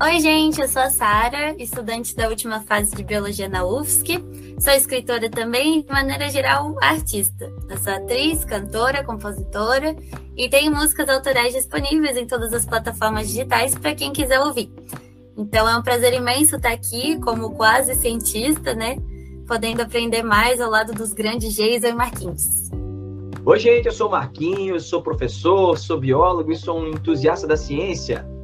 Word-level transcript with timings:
Oi, 0.00 0.20
gente, 0.20 0.60
eu 0.60 0.68
sou 0.68 0.80
a 0.80 0.90
Sara, 0.90 1.56
estudante 1.58 2.14
da 2.14 2.28
última 2.28 2.60
fase 2.60 2.94
de 2.94 3.02
Biologia 3.02 3.48
na 3.48 3.66
UFSC. 3.66 4.22
Sou 4.60 4.72
escritora 4.72 5.28
também, 5.28 5.82
de 5.82 5.88
maneira 5.88 6.30
geral, 6.30 6.76
artista. 6.80 7.52
Eu 7.68 7.76
sou 7.78 7.92
atriz, 7.92 8.44
cantora, 8.44 9.02
compositora 9.02 9.96
e 10.36 10.48
tenho 10.48 10.72
músicas 10.72 11.08
autorais 11.08 11.52
disponíveis 11.52 12.16
em 12.16 12.28
todas 12.28 12.52
as 12.52 12.64
plataformas 12.64 13.26
digitais 13.26 13.76
para 13.76 13.92
quem 13.92 14.12
quiser 14.12 14.38
ouvir. 14.38 14.70
Então 15.36 15.68
é 15.68 15.76
um 15.76 15.82
prazer 15.82 16.14
imenso 16.14 16.54
estar 16.54 16.70
aqui 16.70 17.18
como 17.18 17.56
quase 17.56 17.96
cientista, 17.96 18.74
né? 18.74 18.98
Podendo 19.48 19.82
aprender 19.82 20.22
mais 20.22 20.60
ao 20.60 20.70
lado 20.70 20.92
dos 20.92 21.12
grandes 21.12 21.52
Geisa 21.52 21.88
e 21.88 21.92
Marquinhos. 21.92 22.70
Oi, 23.44 23.58
gente, 23.58 23.86
eu 23.86 23.92
sou 23.92 24.06
o 24.06 24.12
Marquinhos, 24.12 24.84
sou 24.84 25.02
professor, 25.02 25.76
sou 25.76 25.98
biólogo 25.98 26.52
e 26.52 26.56
sou 26.56 26.78
um 26.78 26.90
entusiasta 26.90 27.48
da 27.48 27.56
ciência. 27.56 28.37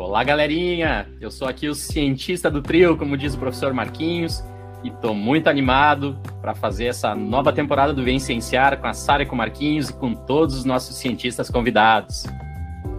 Olá, 0.00 0.24
galerinha! 0.24 1.06
Eu 1.20 1.30
sou 1.30 1.46
aqui 1.46 1.68
o 1.68 1.74
cientista 1.74 2.50
do 2.50 2.62
trio, 2.62 2.96
como 2.96 3.18
diz 3.18 3.34
o 3.34 3.38
professor 3.38 3.74
Marquinhos, 3.74 4.42
e 4.82 4.88
estou 4.88 5.14
muito 5.14 5.46
animado 5.48 6.18
para 6.40 6.54
fazer 6.54 6.86
essa 6.86 7.14
nova 7.14 7.52
temporada 7.52 7.92
do 7.92 8.02
Vem 8.02 8.18
Cienciar 8.18 8.80
com 8.80 8.86
a 8.86 8.94
Sara 8.94 9.24
e 9.24 9.26
com 9.26 9.34
o 9.34 9.38
Marquinhos 9.38 9.90
e 9.90 9.92
com 9.92 10.14
todos 10.14 10.56
os 10.56 10.64
nossos 10.64 10.96
cientistas 10.96 11.50
convidados. 11.50 12.24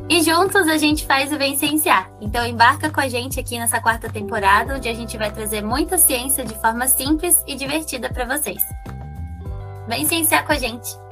E 0.08 0.22
juntos 0.22 0.68
a 0.68 0.78
gente 0.78 1.04
faz 1.04 1.34
o 1.34 1.40
Vem 1.40 1.56
Cienciar. 1.56 2.08
Então 2.22 2.46
embarca 2.46 2.92
com 2.92 3.02
a 3.02 3.10
gente 3.10 3.40
aqui 3.40 3.58
nessa 3.58 3.82
quarta 3.82 4.08
temporada, 4.08 4.76
onde 4.76 4.88
a 4.88 4.94
gente 4.94 5.18
vai 5.18 5.32
trazer 5.32 5.64
muita 5.64 5.98
ciência 5.98 6.46
de 6.46 6.54
forma 6.62 6.88
simples 6.88 7.44
e 7.48 7.56
divertida 7.56 8.14
para 8.14 8.26
vocês. 8.26 8.62
Vem 9.88 10.06
cienciar 10.06 10.46
com 10.46 10.52
a 10.52 10.58
gente! 10.58 11.11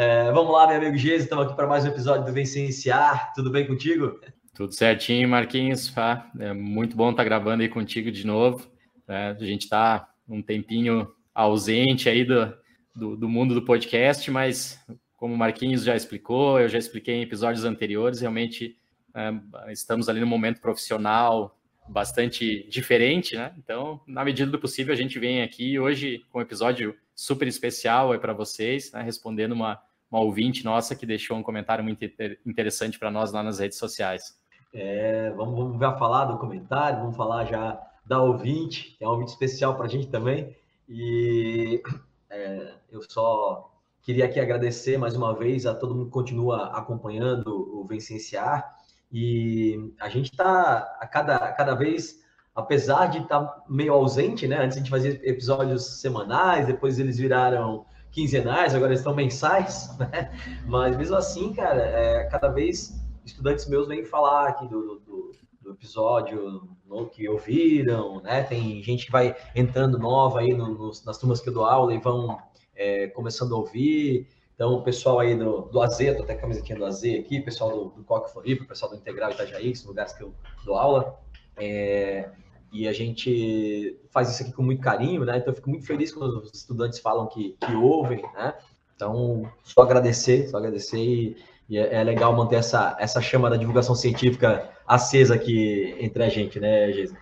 É, 0.00 0.30
vamos 0.30 0.52
lá, 0.52 0.64
meu 0.68 0.76
amigo 0.76 0.96
Geise, 0.96 1.24
estamos 1.24 1.46
aqui 1.46 1.56
para 1.56 1.66
mais 1.66 1.84
um 1.84 1.88
episódio 1.88 2.24
do 2.24 2.32
Vencenciar. 2.32 3.32
Tudo 3.34 3.50
bem 3.50 3.66
contigo? 3.66 4.20
Tudo 4.54 4.72
certinho, 4.72 5.28
Marquinhos. 5.28 5.92
É 6.38 6.52
muito 6.52 6.96
bom 6.96 7.10
estar 7.10 7.24
gravando 7.24 7.64
aí 7.64 7.68
contigo 7.68 8.08
de 8.12 8.24
novo. 8.24 8.70
É, 9.08 9.30
a 9.30 9.44
gente 9.44 9.62
está 9.62 10.08
um 10.28 10.40
tempinho 10.40 11.12
ausente 11.34 12.08
aí 12.08 12.24
do, 12.24 12.54
do, 12.94 13.16
do, 13.16 13.28
mundo 13.28 13.54
do 13.54 13.62
podcast, 13.62 14.30
mas 14.30 14.80
como 15.16 15.34
o 15.34 15.36
Marquinhos 15.36 15.82
já 15.82 15.96
explicou, 15.96 16.60
eu 16.60 16.68
já 16.68 16.78
expliquei 16.78 17.16
em 17.16 17.22
episódios 17.22 17.64
anteriores, 17.64 18.20
realmente 18.20 18.78
é, 19.12 19.72
estamos 19.72 20.08
ali 20.08 20.20
no 20.20 20.28
momento 20.28 20.60
profissional 20.60 21.58
bastante 21.88 22.68
diferente, 22.68 23.34
né? 23.34 23.52
Então, 23.58 24.00
na 24.06 24.24
medida 24.24 24.48
do 24.48 24.60
possível, 24.60 24.94
a 24.94 24.96
gente 24.96 25.18
vem 25.18 25.42
aqui 25.42 25.76
hoje 25.76 26.24
com 26.30 26.38
um 26.38 26.42
episódio 26.42 26.94
super 27.16 27.48
especial 27.48 28.16
para 28.20 28.32
vocês, 28.32 28.92
né? 28.92 29.02
respondendo 29.02 29.50
uma, 29.50 29.82
uma 30.10 30.20
ouvinte 30.20 30.64
nossa 30.64 30.94
que 30.94 31.06
deixou 31.06 31.36
um 31.36 31.42
comentário 31.42 31.84
muito 31.84 32.04
interessante 32.46 32.98
para 32.98 33.10
nós 33.10 33.32
lá 33.32 33.42
nas 33.42 33.58
redes 33.58 33.78
sociais. 33.78 34.38
É, 34.72 35.30
vamos, 35.30 35.56
vamos 35.56 35.78
já 35.78 35.96
falar 35.96 36.26
do 36.26 36.38
comentário, 36.38 37.00
vamos 37.00 37.16
falar 37.16 37.44
já 37.44 37.80
da 38.04 38.22
ouvinte, 38.22 38.96
que 38.96 39.04
é 39.04 39.06
um 39.06 39.10
ouvinte 39.10 39.32
especial 39.32 39.76
para 39.76 39.86
a 39.86 39.88
gente 39.88 40.08
também. 40.08 40.56
E 40.88 41.82
é, 42.30 42.74
eu 42.90 43.02
só 43.08 43.70
queria 44.02 44.24
aqui 44.24 44.40
agradecer 44.40 44.96
mais 44.96 45.14
uma 45.14 45.34
vez 45.34 45.66
a 45.66 45.74
todo 45.74 45.94
mundo 45.94 46.06
que 46.06 46.12
continua 46.12 46.68
acompanhando 46.68 47.78
o 47.78 47.84
Vencenciar. 47.86 48.76
E 49.12 49.92
a 50.00 50.08
gente 50.08 50.30
está 50.30 50.96
a 51.00 51.06
cada, 51.06 51.36
a 51.36 51.52
cada 51.52 51.74
vez, 51.74 52.22
apesar 52.54 53.06
de 53.06 53.18
estar 53.18 53.40
tá 53.40 53.64
meio 53.68 53.92
ausente, 53.92 54.46
né? 54.46 54.62
Antes 54.62 54.76
a 54.76 54.80
gente 54.80 54.90
fazia 54.90 55.20
episódios 55.22 56.00
semanais, 56.00 56.66
depois 56.66 56.98
eles 56.98 57.18
viraram 57.18 57.86
quinzenais, 58.10 58.74
agora 58.74 58.90
eles 58.90 59.00
estão 59.00 59.14
mensais, 59.14 59.96
né? 59.98 60.32
Mas 60.66 60.96
mesmo 60.96 61.16
assim, 61.16 61.52
cara, 61.52 61.80
é, 61.80 62.24
cada 62.24 62.48
vez 62.48 62.98
estudantes 63.24 63.68
meus 63.68 63.86
vêm 63.86 64.04
falar 64.04 64.48
aqui 64.48 64.66
do, 64.66 65.00
do, 65.00 65.32
do 65.60 65.70
episódio 65.72 66.68
no, 66.86 67.08
que 67.08 67.28
ouviram, 67.28 68.20
né? 68.22 68.42
Tem 68.42 68.82
gente 68.82 69.06
que 69.06 69.12
vai 69.12 69.36
entrando 69.54 69.98
nova 69.98 70.40
aí 70.40 70.54
no, 70.54 70.68
no, 70.68 70.90
nas 71.04 71.18
turmas 71.18 71.40
que 71.40 71.48
eu 71.48 71.54
dou 71.54 71.64
aula 71.64 71.94
e 71.94 71.98
vão 71.98 72.38
é, 72.74 73.08
começando 73.08 73.54
a 73.54 73.58
ouvir. 73.58 74.26
Então, 74.54 74.72
o 74.74 74.82
pessoal 74.82 75.20
aí 75.20 75.36
do, 75.36 75.62
do 75.62 75.80
AZ, 75.80 75.98
tô 76.16 76.22
até 76.22 76.32
a 76.32 76.38
camisetinha 76.38 76.76
do 76.76 76.84
AZ 76.84 77.04
aqui, 77.04 77.40
pessoal 77.40 77.70
do, 77.70 77.84
do 77.90 78.04
Coque 78.04 78.32
Floripa, 78.32 78.64
pessoal 78.64 78.90
do 78.90 78.96
Integral 78.96 79.30
Itajaí, 79.30 79.70
que 79.70 79.78
são 79.78 79.88
lugares 79.88 80.12
que 80.12 80.22
eu 80.22 80.34
dou 80.64 80.74
aula. 80.74 81.16
É, 81.56 82.28
e 82.72 82.86
a 82.86 82.92
gente 82.92 83.96
faz 84.10 84.30
isso 84.30 84.42
aqui 84.42 84.52
com 84.52 84.62
muito 84.62 84.82
carinho, 84.82 85.24
né? 85.24 85.38
Então 85.38 85.52
eu 85.52 85.56
fico 85.56 85.70
muito 85.70 85.86
feliz 85.86 86.12
quando 86.12 86.38
os 86.40 86.52
estudantes 86.52 86.98
falam 86.98 87.26
que, 87.26 87.56
que 87.60 87.72
ouvem, 87.72 88.22
né? 88.34 88.54
Então, 88.94 89.50
só 89.62 89.82
agradecer, 89.82 90.48
só 90.48 90.58
agradecer 90.58 90.98
e, 90.98 91.36
e 91.68 91.78
é, 91.78 91.94
é, 91.94 92.02
legal 92.02 92.34
manter 92.36 92.56
essa, 92.56 92.96
essa 92.98 93.22
chama 93.22 93.48
da 93.48 93.56
divulgação 93.56 93.94
científica 93.94 94.68
acesa 94.86 95.34
aqui 95.34 95.94
entre 96.00 96.22
a 96.24 96.28
gente, 96.28 96.58
né, 96.58 96.92
Geisa? 96.92 97.16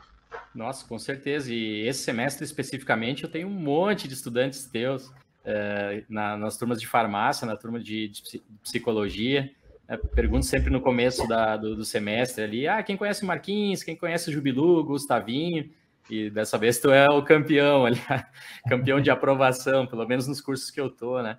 Nossa, 0.55 0.87
com 0.87 0.99
certeza. 0.99 1.53
E 1.53 1.87
esse 1.87 2.03
semestre 2.03 2.45
especificamente 2.45 3.25
eu 3.25 3.31
tenho 3.31 3.47
um 3.47 3.51
monte 3.51 4.09
de 4.09 4.15
estudantes 4.15 4.65
teus 4.65 5.13
é, 5.45 6.03
na, 6.09 6.37
nas 6.37 6.57
turmas 6.57 6.81
de 6.81 6.87
farmácia, 6.87 7.47
na 7.47 7.57
turma 7.57 7.79
de, 7.79 8.09
de 8.09 8.43
psicologia. 8.63 9.51
É, 9.89 9.97
pergunto 9.97 10.45
sempre 10.45 10.69
no 10.71 10.81
começo 10.81 11.29
da, 11.29 11.57
do, 11.57 11.77
do, 11.77 11.85
semestre 11.85 12.43
ali, 12.43 12.67
ah, 12.67 12.83
quem 12.83 12.97
conhece 12.97 13.23
o 13.23 13.27
Marquinhos, 13.27 13.85
quem 13.85 13.95
conhece 13.95 14.29
o 14.29 14.33
Jubilu, 14.33 14.83
Gustavinho, 14.83 15.71
e 16.11 16.29
dessa 16.29 16.59
vez 16.59 16.81
tu 16.81 16.91
é 16.91 17.09
o 17.09 17.23
campeão 17.23 17.87
ali, 17.87 18.01
campeão 18.69 19.01
de 19.01 19.11
aprovação, 19.11 19.87
pelo 19.87 20.07
menos 20.07 20.27
nos 20.27 20.41
cursos 20.41 20.73
que 20.73 20.81
eu 20.81 20.91
tô, 20.91 21.23
né? 21.23 21.39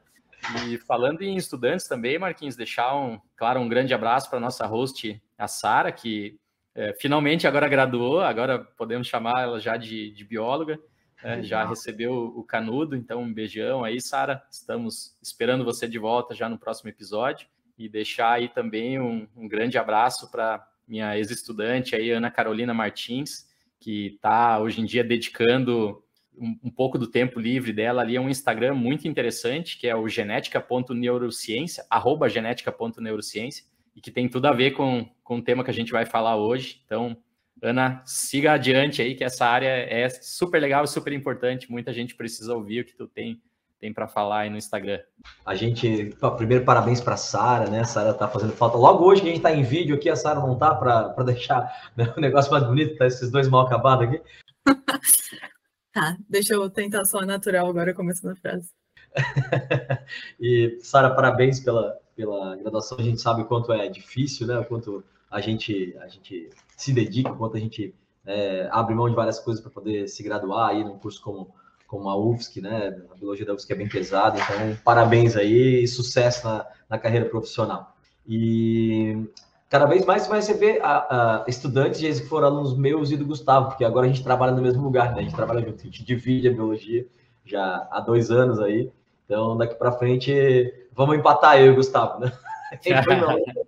E 0.65 0.77
falando 0.77 1.23
em 1.23 1.35
estudantes 1.35 1.87
também, 1.87 2.17
Marquinhos, 2.17 2.55
deixar 2.55 2.95
um, 2.95 3.19
claro, 3.35 3.59
um 3.59 3.67
grande 3.67 3.93
abraço 3.93 4.29
para 4.29 4.39
nossa 4.39 4.65
host, 4.65 5.21
a 5.37 5.47
Sara, 5.47 5.91
que 5.91 6.39
é, 6.73 6.93
finalmente 6.93 7.47
agora 7.47 7.67
graduou, 7.67 8.21
agora 8.21 8.59
podemos 8.59 9.07
chamar 9.07 9.41
ela 9.41 9.59
já 9.59 9.75
de, 9.75 10.11
de 10.11 10.23
bióloga, 10.23 10.79
é, 11.21 11.41
já 11.43 11.65
recebeu 11.65 12.13
o 12.13 12.43
canudo, 12.43 12.95
então 12.95 13.23
um 13.23 13.33
beijão 13.33 13.83
aí, 13.83 13.99
Sara, 13.99 14.41
estamos 14.49 15.17
esperando 15.21 15.65
você 15.65 15.85
de 15.85 15.99
volta 15.99 16.33
já 16.33 16.47
no 16.47 16.57
próximo 16.57 16.89
episódio 16.89 17.47
e 17.77 17.87
deixar 17.87 18.33
aí 18.33 18.49
também 18.49 18.99
um, 18.99 19.27
um 19.35 19.47
grande 19.47 19.77
abraço 19.77 20.31
para 20.31 20.65
minha 20.87 21.17
ex-estudante 21.17 21.95
aí, 21.95 22.11
Ana 22.11 22.31
Carolina 22.31 22.73
Martins, 22.73 23.47
que 23.79 24.07
está 24.15 24.59
hoje 24.59 24.81
em 24.81 24.85
dia 24.85 25.03
dedicando 25.03 26.01
um, 26.35 26.57
um, 26.63 26.71
pouco 26.71 26.97
do 26.97 27.07
tempo 27.07 27.39
livre 27.39 27.73
dela 27.73 28.01
ali 28.01 28.15
a 28.15 28.21
um 28.21 28.29
Instagram 28.29 28.73
muito 28.73 29.07
interessante, 29.07 29.77
que 29.77 29.87
é 29.87 29.95
o 29.95 30.07
genética.neurociência, 30.07 31.85
arroba 31.89 32.29
genética.neurociência, 32.29 33.65
e 33.95 34.01
que 34.01 34.11
tem 34.11 34.29
tudo 34.29 34.45
a 34.45 34.53
ver 34.53 34.71
com, 34.71 35.09
com 35.23 35.37
o 35.37 35.41
tema 35.41 35.63
que 35.63 35.71
a 35.71 35.73
gente 35.73 35.91
vai 35.91 36.05
falar 36.05 36.37
hoje. 36.37 36.81
Então, 36.85 37.17
Ana, 37.61 38.03
siga 38.05 38.53
adiante 38.53 39.01
aí, 39.01 39.15
que 39.15 39.23
essa 39.23 39.45
área 39.45 39.67
é 39.67 40.07
super 40.09 40.61
legal 40.61 40.83
e 40.83 40.87
super 40.87 41.11
importante. 41.11 41.71
Muita 41.71 41.91
gente 41.91 42.15
precisa 42.15 42.53
ouvir 42.53 42.81
o 42.81 42.85
que 42.85 42.95
tu 42.95 43.07
tem 43.07 43.41
tem 43.79 43.93
para 43.93 44.07
falar 44.07 44.39
aí 44.39 44.49
no 44.49 44.57
Instagram? 44.57 44.99
A 45.45 45.55
gente, 45.55 46.15
primeiro 46.37 46.65
parabéns 46.65 47.01
para 47.01 47.17
Sara, 47.17 47.69
né? 47.69 47.81
A 47.81 47.85
Sara 47.85 48.13
tá 48.13 48.27
fazendo 48.27 48.53
falta. 48.53 48.77
Logo 48.77 49.05
hoje 49.05 49.21
que 49.21 49.29
a 49.29 49.31
gente 49.31 49.41
tá 49.41 49.51
em 49.51 49.63
vídeo 49.63 49.95
aqui, 49.95 50.09
a 50.09 50.15
Sara 50.15 50.39
não 50.39 50.57
tá 50.57 50.73
para 50.75 51.23
deixar 51.23 51.91
né, 51.95 52.13
o 52.15 52.19
negócio 52.19 52.51
mais 52.51 52.63
bonito, 52.63 52.97
tá 52.97 53.05
esses 53.05 53.31
dois 53.31 53.47
mal 53.47 53.61
acabados 53.61 54.07
aqui. 54.07 54.21
tá, 55.93 56.17
deixa 56.29 56.53
eu 56.53 56.69
tentar 56.69 57.05
só 57.05 57.21
natural 57.21 57.67
agora 57.67 57.93
começando 57.93 58.31
a 58.31 58.35
frase. 58.35 58.71
e 60.39 60.77
Sara, 60.81 61.09
parabéns 61.11 61.59
pela 61.59 61.97
pela 62.17 62.55
graduação. 62.55 62.97
A 62.97 63.03
gente 63.03 63.21
sabe 63.21 63.43
o 63.43 63.45
quanto 63.45 63.71
é 63.71 63.87
difícil, 63.87 64.47
né? 64.47 64.59
O 64.59 64.65
quanto 64.65 65.03
a 65.29 65.39
gente 65.39 65.95
a 66.01 66.07
gente 66.07 66.49
se 66.75 66.91
dedica, 66.91 67.31
o 67.31 67.37
quanto 67.37 67.55
a 67.55 67.59
gente 67.59 67.93
é, 68.25 68.67
abre 68.71 68.95
mão 68.95 69.07
de 69.07 69.15
várias 69.15 69.39
coisas 69.39 69.61
para 69.61 69.71
poder 69.71 70.07
se 70.07 70.23
graduar 70.23 70.69
aí 70.69 70.83
num 70.83 70.97
curso 70.97 71.21
como 71.21 71.53
como 71.87 72.09
a 72.09 72.17
UFSC, 72.17 72.61
né? 72.61 72.95
A 73.09 73.15
biologia 73.15 73.45
da 73.45 73.53
UFSC 73.53 73.71
é 73.71 73.75
bem 73.75 73.87
pesada, 73.87 74.37
então 74.37 74.77
parabéns 74.83 75.35
aí 75.37 75.83
e 75.83 75.87
sucesso 75.87 76.45
na, 76.45 76.65
na 76.89 76.99
carreira 76.99 77.25
profissional. 77.25 77.95
E 78.27 79.25
cada 79.69 79.85
vez 79.85 80.05
mais 80.05 80.23
você 80.23 80.29
vai 80.29 80.39
receber 80.39 80.81
a, 80.83 81.43
a 81.43 81.45
estudantes 81.47 82.19
que 82.19 82.27
foram 82.27 82.47
alunos 82.47 82.77
meus 82.77 83.09
e 83.09 83.17
do 83.17 83.25
Gustavo, 83.25 83.69
porque 83.69 83.85
agora 83.85 84.05
a 84.05 84.09
gente 84.09 84.23
trabalha 84.23 84.51
no 84.51 84.61
mesmo 84.61 84.83
lugar, 84.83 85.13
né? 85.13 85.19
A 85.19 85.23
gente 85.23 85.35
trabalha 85.35 85.61
junto, 85.61 85.81
a 85.81 85.85
gente 85.85 86.03
divide 86.03 86.49
a 86.49 86.53
biologia 86.53 87.07
já 87.45 87.87
há 87.89 88.01
dois 88.01 88.29
anos 88.29 88.59
aí. 88.59 88.91
Então, 89.25 89.57
daqui 89.57 89.75
para 89.75 89.91
frente, 89.93 90.73
vamos 90.93 91.17
empatar 91.17 91.57
eu 91.59 91.67
e 91.67 91.69
o 91.69 91.75
Gustavo, 91.75 92.19
né? 92.23 92.31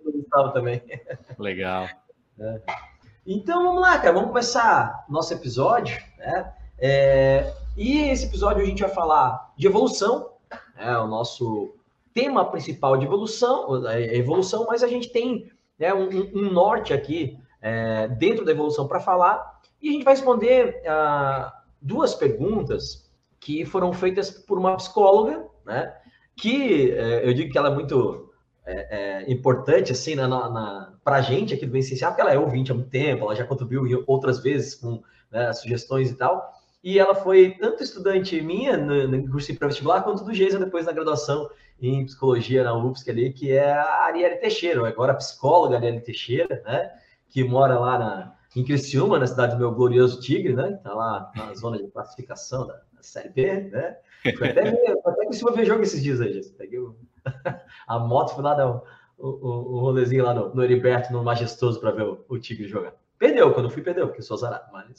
o 0.04 0.12
Gustavo 0.12 0.52
também. 0.52 0.82
Legal. 1.38 1.86
É. 2.38 2.60
Então, 3.26 3.64
vamos 3.64 3.80
lá, 3.80 3.98
cara. 3.98 4.12
Vamos 4.12 4.28
começar 4.28 5.04
nosso 5.08 5.32
episódio, 5.32 5.98
né? 6.18 6.52
É, 6.78 7.52
e 7.80 8.10
esse 8.10 8.26
episódio 8.26 8.62
a 8.62 8.66
gente 8.66 8.82
vai 8.82 8.90
falar 8.90 9.54
de 9.56 9.66
evolução, 9.66 10.32
é 10.76 10.98
o 10.98 11.06
nosso 11.06 11.74
tema 12.12 12.44
principal 12.44 12.98
de 12.98 13.06
evolução, 13.06 13.88
é 13.88 14.18
evolução, 14.18 14.66
mas 14.68 14.82
a 14.82 14.86
gente 14.86 15.08
tem 15.08 15.50
né, 15.78 15.94
um, 15.94 16.08
um, 16.34 16.52
norte 16.52 16.92
aqui 16.92 17.38
é, 17.62 18.06
dentro 18.06 18.44
da 18.44 18.52
evolução 18.52 18.86
para 18.86 19.00
falar, 19.00 19.60
e 19.80 19.88
a 19.88 19.92
gente 19.92 20.04
vai 20.04 20.12
responder 20.12 20.82
uh, 20.84 21.50
duas 21.80 22.14
perguntas 22.14 23.10
que 23.40 23.64
foram 23.64 23.94
feitas 23.94 24.30
por 24.30 24.58
uma 24.58 24.76
psicóloga, 24.76 25.46
né? 25.64 25.96
Que 26.36 26.92
é, 26.92 27.26
eu 27.26 27.32
digo 27.32 27.50
que 27.50 27.56
ela 27.56 27.70
é 27.70 27.74
muito 27.74 28.30
é, 28.66 29.24
é 29.24 29.32
importante, 29.32 29.92
assim, 29.92 30.14
na, 30.14 30.28
na, 30.28 30.92
para 31.02 31.16
a 31.16 31.22
gente 31.22 31.54
aqui 31.54 31.64
do 31.64 31.74
Essencial, 31.78 32.10
porque 32.10 32.20
ela 32.20 32.34
é 32.34 32.38
ouvinte 32.38 32.70
há 32.70 32.74
muito 32.74 32.90
tempo, 32.90 33.24
ela 33.24 33.34
já 33.34 33.44
contribuiu 33.46 34.04
outras 34.06 34.42
vezes 34.42 34.74
com 34.74 35.02
né, 35.30 35.50
sugestões 35.54 36.10
e 36.10 36.14
tal, 36.14 36.59
e 36.82 36.98
ela 36.98 37.14
foi 37.14 37.56
tanto 37.58 37.82
estudante 37.82 38.40
minha 38.40 38.76
no, 38.76 39.06
no 39.06 39.30
curso 39.30 39.52
de 39.52 39.58
pré-vestibular, 39.58 40.02
quanto 40.02 40.24
do 40.24 40.32
Geisa 40.32 40.58
depois 40.58 40.86
na 40.86 40.92
graduação 40.92 41.50
em 41.80 42.04
psicologia 42.04 42.64
na 42.64 42.76
UFSC 42.76 43.10
ali, 43.10 43.32
que 43.32 43.52
é 43.52 43.72
a 43.72 44.04
Arielle 44.04 44.36
Teixeira, 44.36 44.86
agora 44.86 45.14
psicóloga 45.14 45.76
Arielle 45.76 46.00
Teixeira, 46.00 46.62
né, 46.64 46.90
que 47.28 47.44
mora 47.44 47.78
lá 47.78 47.98
na, 47.98 48.34
em 48.56 48.64
Criciúma, 48.64 49.18
na 49.18 49.26
cidade 49.26 49.54
do 49.54 49.58
meu 49.58 49.72
glorioso 49.72 50.20
Tigre, 50.20 50.54
né, 50.54 50.78
tá 50.82 50.92
lá 50.92 51.30
na 51.34 51.54
zona 51.54 51.78
de 51.78 51.88
classificação 51.88 52.66
da, 52.66 52.74
da 52.92 53.02
Série 53.02 53.30
B, 53.30 53.60
né, 53.70 53.96
foi 54.36 54.50
até, 54.50 54.68
até 54.68 55.26
Criciúma 55.26 55.52
ver 55.52 55.66
jogo 55.66 55.82
esses 55.82 56.02
dias 56.02 56.20
aí, 56.20 56.32
gente. 56.32 56.50
peguei 56.50 56.78
o, 56.78 56.96
a 57.86 57.98
moto, 57.98 58.34
fui 58.34 58.44
lá 58.44 58.54
dar 58.54 58.70
o, 58.70 58.82
o, 59.18 59.28
o 59.76 59.80
rolezinho 59.80 60.24
lá 60.24 60.34
no, 60.34 60.54
no 60.54 60.62
Heriberto, 60.62 61.12
no 61.12 61.24
Majestoso, 61.24 61.80
para 61.80 61.90
ver 61.90 62.04
o, 62.04 62.24
o 62.28 62.38
Tigre 62.38 62.68
jogar. 62.68 62.94
Perdeu, 63.18 63.52
quando 63.52 63.70
fui, 63.70 63.82
perdeu, 63.82 64.06
porque 64.06 64.20
eu 64.20 64.24
sou 64.24 64.36
azarado, 64.36 64.64
mas... 64.72 64.96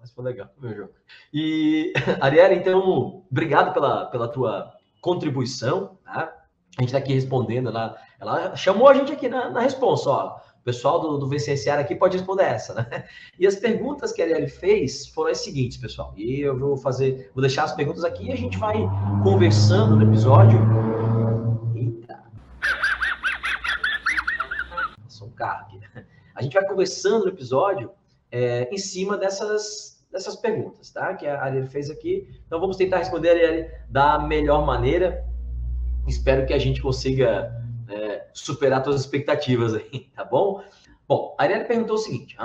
Mas 0.00 0.10
foi 0.12 0.24
legal, 0.24 0.48
meu 0.58 0.74
jogo. 0.74 0.92
E, 1.32 1.92
Ariela, 2.20 2.54
então, 2.54 3.22
obrigado 3.30 3.74
pela, 3.74 4.06
pela 4.06 4.28
tua 4.28 4.72
contribuição, 5.00 5.98
tá? 6.04 6.34
A 6.78 6.82
gente 6.82 6.88
está 6.88 6.98
aqui 6.98 7.12
respondendo 7.12 7.70
lá. 7.70 7.96
Ela 8.18 8.56
chamou 8.56 8.88
a 8.88 8.94
gente 8.94 9.12
aqui 9.12 9.28
na, 9.28 9.50
na 9.50 9.60
resposta, 9.60 10.08
ó. 10.08 10.36
O 10.60 10.62
pessoal 10.62 11.00
do, 11.00 11.18
do 11.18 11.28
VCSR 11.28 11.80
aqui 11.80 11.94
pode 11.94 12.16
responder 12.16 12.44
essa, 12.44 12.74
né? 12.74 13.04
E 13.38 13.46
as 13.46 13.56
perguntas 13.56 14.12
que 14.12 14.22
a 14.22 14.24
Arielle 14.24 14.48
fez 14.48 15.06
foram 15.08 15.30
as 15.30 15.38
seguintes, 15.38 15.76
pessoal. 15.76 16.14
E 16.16 16.40
eu 16.40 16.58
vou 16.58 16.76
fazer, 16.76 17.30
vou 17.34 17.42
deixar 17.42 17.64
as 17.64 17.74
perguntas 17.74 18.04
aqui 18.04 18.28
e 18.28 18.32
a 18.32 18.36
gente 18.36 18.56
vai 18.58 18.76
conversando 19.22 19.96
no 19.96 20.02
episódio. 20.02 20.58
Eita. 21.74 22.22
Sou 25.08 25.28
um 25.28 25.32
carro 25.32 25.66
aqui. 25.66 25.80
A 26.34 26.42
gente 26.42 26.54
vai 26.54 26.66
conversando 26.66 27.24
no 27.24 27.30
episódio 27.30 27.90
é, 28.30 28.68
em 28.72 28.78
cima 28.78 29.16
dessas, 29.16 29.89
dessas 30.10 30.36
perguntas, 30.36 30.90
tá? 30.90 31.14
Que 31.14 31.26
a 31.26 31.42
Arielle 31.42 31.68
fez 31.68 31.90
aqui. 31.90 32.28
Então 32.46 32.60
vamos 32.60 32.76
tentar 32.76 32.98
responder 32.98 33.28
a 33.28 33.32
Arielle 33.32 33.70
da 33.88 34.18
melhor 34.18 34.66
maneira. 34.66 35.24
Espero 36.06 36.46
que 36.46 36.52
a 36.52 36.58
gente 36.58 36.82
consiga 36.82 37.52
é, 37.88 38.26
superar 38.32 38.82
todas 38.82 39.00
as 39.00 39.06
expectativas 39.06 39.74
aí, 39.74 40.10
tá 40.14 40.24
bom? 40.24 40.62
Bom, 41.06 41.34
a 41.38 41.42
Arielle 41.42 41.66
perguntou 41.66 41.96
o 41.96 41.98
seguinte: 41.98 42.36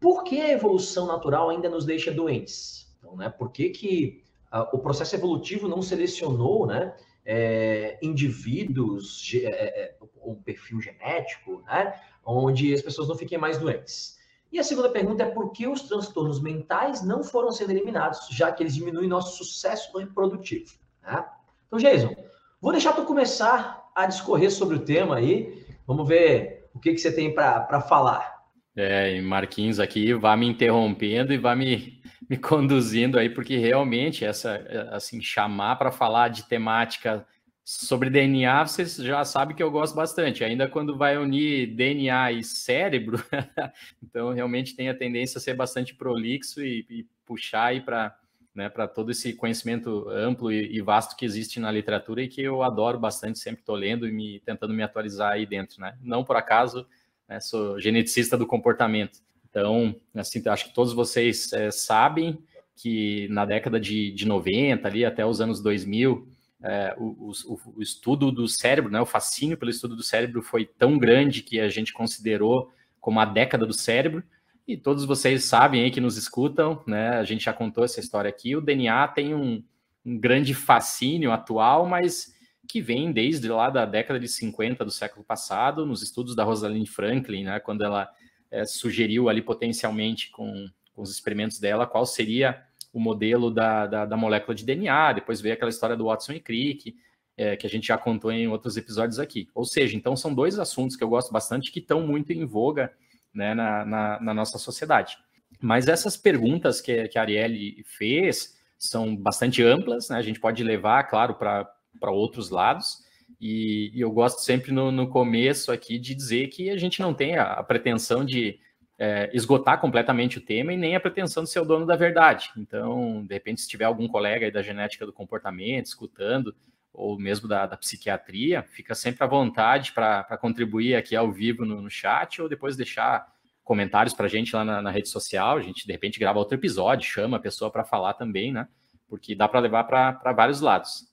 por 0.00 0.24
que 0.24 0.40
a 0.40 0.52
evolução 0.52 1.06
natural 1.06 1.50
ainda 1.50 1.68
nos 1.68 1.84
deixa 1.84 2.10
doentes? 2.10 2.94
Então, 2.98 3.16
né, 3.16 3.28
por 3.28 3.50
que, 3.50 3.70
que 3.70 4.22
ah, 4.50 4.68
o 4.72 4.78
processo 4.78 5.14
evolutivo 5.14 5.68
não 5.68 5.82
selecionou 5.82 6.66
né, 6.66 6.94
é, 7.24 7.98
indivíduos, 8.02 9.30
é, 9.34 9.48
é, 9.48 9.96
um 10.24 10.34
perfil 10.34 10.80
genético, 10.80 11.62
né, 11.66 12.00
onde 12.24 12.72
as 12.72 12.82
pessoas 12.82 13.08
não 13.08 13.16
fiquem 13.16 13.38
mais 13.38 13.58
doentes? 13.58 14.15
E 14.56 14.58
a 14.58 14.64
segunda 14.64 14.88
pergunta 14.88 15.22
é 15.22 15.26
por 15.26 15.52
que 15.52 15.68
os 15.68 15.82
transtornos 15.82 16.40
mentais 16.40 17.04
não 17.04 17.22
foram 17.22 17.52
sendo 17.52 17.72
eliminados, 17.72 18.26
já 18.30 18.50
que 18.50 18.62
eles 18.62 18.74
diminuem 18.74 19.06
nosso 19.06 19.36
sucesso 19.36 19.98
reprodutivo? 19.98 20.72
Né? 21.02 21.22
Então, 21.66 21.78
Jason, 21.78 22.16
vou 22.58 22.72
deixar 22.72 22.94
tu 22.94 23.04
começar 23.04 23.86
a 23.94 24.06
discorrer 24.06 24.50
sobre 24.50 24.76
o 24.76 24.82
tema 24.82 25.16
aí. 25.16 25.62
Vamos 25.86 26.08
ver 26.08 26.70
o 26.72 26.80
que, 26.80 26.94
que 26.94 26.98
você 26.98 27.12
tem 27.12 27.34
para 27.34 27.82
falar. 27.82 28.46
É, 28.74 29.20
Marquinhos 29.20 29.78
aqui 29.78 30.14
vai 30.14 30.34
me 30.38 30.46
interrompendo 30.46 31.34
e 31.34 31.36
vai 31.36 31.54
me, 31.54 32.00
me 32.26 32.38
conduzindo 32.38 33.18
aí, 33.18 33.28
porque 33.28 33.58
realmente 33.58 34.24
essa, 34.24 34.56
assim, 34.90 35.20
chamar 35.20 35.76
para 35.76 35.92
falar 35.92 36.28
de 36.28 36.44
temática 36.44 37.26
sobre 37.66 38.08
DNA, 38.08 38.64
vocês 38.64 38.94
já 38.94 39.24
sabem 39.24 39.56
que 39.56 39.60
eu 39.60 39.72
gosto 39.72 39.96
bastante, 39.96 40.44
ainda 40.44 40.68
quando 40.68 40.96
vai 40.96 41.18
unir 41.18 41.74
DNA 41.74 42.30
e 42.30 42.44
cérebro, 42.44 43.20
então 44.00 44.32
realmente 44.32 44.76
tem 44.76 44.88
a 44.88 44.94
tendência 44.94 45.38
a 45.38 45.40
ser 45.40 45.54
bastante 45.54 45.92
prolixo 45.92 46.62
e, 46.62 46.86
e 46.88 47.06
puxar 47.24 47.84
para 47.84 48.16
né, 48.54 48.70
todo 48.94 49.10
esse 49.10 49.32
conhecimento 49.32 50.08
amplo 50.08 50.52
e, 50.52 50.76
e, 50.76 50.80
vasto 50.80 51.16
que 51.16 51.24
existe 51.24 51.58
na 51.58 51.72
literatura 51.72 52.22
e 52.22 52.28
que 52.28 52.40
eu 52.40 52.62
adoro 52.62 53.00
bastante, 53.00 53.40
sempre 53.40 53.62
estou 53.62 53.74
lendo 53.74 54.06
e 54.06 54.12
me, 54.12 54.38
tentando 54.46 54.72
me 54.72 54.84
atualizar 54.84 55.32
aí 55.32 55.44
dentro. 55.44 55.80
Né? 55.80 55.98
Não 56.00 56.22
por 56.22 56.36
acaso, 56.36 56.86
né, 57.28 57.40
sou 57.40 57.80
geneticista 57.80 58.38
do 58.38 58.46
comportamento. 58.46 59.18
Então, 59.50 59.96
assim, 60.14 60.40
acho 60.48 60.66
que 60.66 60.74
todos 60.74 60.92
vocês 60.92 61.52
é, 61.52 61.72
sabem 61.72 62.38
que 62.76 63.26
na 63.28 63.44
década 63.44 63.80
de, 63.80 64.12
de 64.12 64.24
90, 64.24 64.86
ali 64.86 65.04
até 65.04 65.26
os 65.26 65.40
anos 65.40 65.60
2000, 65.60 66.35
é, 66.66 66.94
o, 66.98 67.30
o, 67.30 67.60
o, 67.76 67.82
estudo 67.82 68.32
do 68.32 68.48
cérebro, 68.48 68.90
né, 68.90 69.00
o 69.00 69.06
fascínio 69.06 69.56
pelo 69.56 69.70
estudo 69.70 69.94
do 69.94 70.02
cérebro 70.02 70.42
foi 70.42 70.66
tão 70.66 70.98
grande 70.98 71.42
que 71.42 71.60
a 71.60 71.68
gente 71.68 71.92
considerou 71.92 72.72
como 73.00 73.20
a 73.20 73.24
década 73.24 73.64
do 73.64 73.72
cérebro, 73.72 74.24
e 74.66 74.76
todos 74.76 75.04
vocês 75.04 75.44
sabem 75.44 75.84
aí 75.84 75.92
que 75.92 76.00
nos 76.00 76.16
escutam, 76.16 76.82
né? 76.88 77.10
A 77.10 77.22
gente 77.22 77.44
já 77.44 77.52
contou 77.52 77.84
essa 77.84 78.00
história 78.00 78.28
aqui. 78.28 78.56
O 78.56 78.60
DNA 78.60 79.06
tem 79.08 79.32
um, 79.32 79.62
um 80.04 80.18
grande 80.18 80.54
fascínio 80.54 81.30
atual, 81.30 81.86
mas 81.86 82.34
que 82.66 82.80
vem 82.80 83.12
desde 83.12 83.48
lá 83.48 83.70
da 83.70 83.86
década 83.86 84.18
de 84.18 84.26
50 84.26 84.84
do 84.84 84.90
século 84.90 85.24
passado, 85.24 85.86
nos 85.86 86.02
estudos 86.02 86.34
da 86.34 86.42
Rosalind 86.42 86.88
Franklin, 86.88 87.44
né? 87.44 87.60
Quando 87.60 87.84
ela 87.84 88.10
é, 88.50 88.64
sugeriu 88.64 89.28
ali 89.28 89.40
potencialmente 89.40 90.30
com, 90.30 90.68
com, 90.92 91.02
os 91.02 91.12
experimentos 91.12 91.60
dela 91.60 91.86
qual 91.86 92.04
seria 92.04 92.65
o 92.96 93.00
modelo 93.00 93.50
da, 93.50 93.86
da, 93.86 94.06
da, 94.06 94.16
molécula 94.16 94.54
de 94.54 94.64
DNA. 94.64 95.12
Depois 95.12 95.38
veio 95.38 95.52
aquela 95.52 95.68
história 95.68 95.94
do 95.94 96.06
Watson 96.06 96.32
e 96.32 96.40
Crick, 96.40 96.96
é, 97.36 97.54
que 97.54 97.66
a 97.66 97.68
gente 97.68 97.88
já 97.88 97.98
contou 97.98 98.32
em 98.32 98.48
outros 98.48 98.78
episódios 98.78 99.18
aqui. 99.18 99.50
Ou 99.54 99.66
seja, 99.66 99.94
então 99.94 100.16
são 100.16 100.32
dois 100.32 100.58
assuntos 100.58 100.96
que 100.96 101.04
eu 101.04 101.08
gosto 101.10 101.30
bastante 101.30 101.70
que 101.70 101.78
estão 101.78 102.06
muito 102.06 102.32
em 102.32 102.46
voga 102.46 102.90
né, 103.34 103.52
na, 103.52 103.84
na, 103.84 104.20
na, 104.20 104.32
nossa 104.32 104.56
sociedade. 104.56 105.18
Mas 105.60 105.88
essas 105.88 106.16
perguntas 106.16 106.80
que, 106.80 107.06
que 107.08 107.18
a 107.18 107.20
Arielle 107.20 107.84
fez 107.84 108.56
são 108.78 109.14
bastante 109.14 109.62
amplas, 109.62 110.08
né? 110.08 110.16
a 110.16 110.22
gente 110.22 110.40
pode 110.40 110.64
levar, 110.64 111.04
claro, 111.04 111.34
para 111.34 112.10
outros 112.10 112.48
lados, 112.48 113.04
e, 113.38 113.90
e, 113.94 114.00
eu 114.00 114.10
gosto 114.10 114.38
sempre 114.38 114.72
no, 114.72 114.90
no, 114.90 115.10
começo 115.10 115.70
aqui 115.70 115.98
de 115.98 116.14
dizer 116.14 116.48
que 116.48 116.70
a 116.70 116.78
gente 116.78 117.02
não 117.02 117.12
tem 117.12 117.36
a, 117.36 117.52
a 117.52 117.62
pretensão 117.62 118.24
de 118.24 118.58
é, 118.98 119.30
esgotar 119.32 119.80
completamente 119.80 120.38
o 120.38 120.40
tema 120.40 120.72
e 120.72 120.76
nem 120.76 120.96
a 120.96 121.00
pretensão 121.00 121.44
de 121.44 121.50
ser 121.50 121.60
o 121.60 121.64
dono 121.64 121.84
da 121.84 121.96
verdade. 121.96 122.50
Então, 122.56 123.24
de 123.26 123.34
repente, 123.34 123.60
se 123.60 123.68
tiver 123.68 123.84
algum 123.84 124.08
colega 124.08 124.46
aí 124.46 124.50
da 124.50 124.62
genética 124.62 125.04
do 125.04 125.12
comportamento 125.12 125.86
escutando, 125.86 126.54
ou 126.92 127.18
mesmo 127.18 127.46
da, 127.46 127.66
da 127.66 127.76
psiquiatria, 127.76 128.62
fica 128.62 128.94
sempre 128.94 129.22
à 129.22 129.26
vontade 129.26 129.92
para 129.92 130.38
contribuir 130.40 130.96
aqui 130.96 131.14
ao 131.14 131.30
vivo 131.30 131.64
no, 131.64 131.82
no, 131.82 131.90
chat 131.90 132.40
ou 132.40 132.48
depois 132.48 132.74
deixar 132.74 133.26
comentários 133.62 134.14
para 134.14 134.24
a 134.26 134.28
gente 134.28 134.56
lá 134.56 134.64
na, 134.64 134.80
na, 134.80 134.90
rede 134.90 135.10
social. 135.10 135.58
A 135.58 135.60
gente, 135.60 135.86
de 135.86 135.92
repente, 135.92 136.18
grava 136.18 136.38
outro 136.38 136.56
episódio, 136.56 137.08
chama 137.08 137.36
a 137.36 137.40
pessoa 137.40 137.70
para 137.70 137.84
falar 137.84 138.14
também, 138.14 138.50
né? 138.50 138.66
Porque 139.08 139.34
dá 139.34 139.46
para 139.46 139.60
levar 139.60 139.84
para 139.84 140.32
vários 140.32 140.62
lados. 140.62 141.06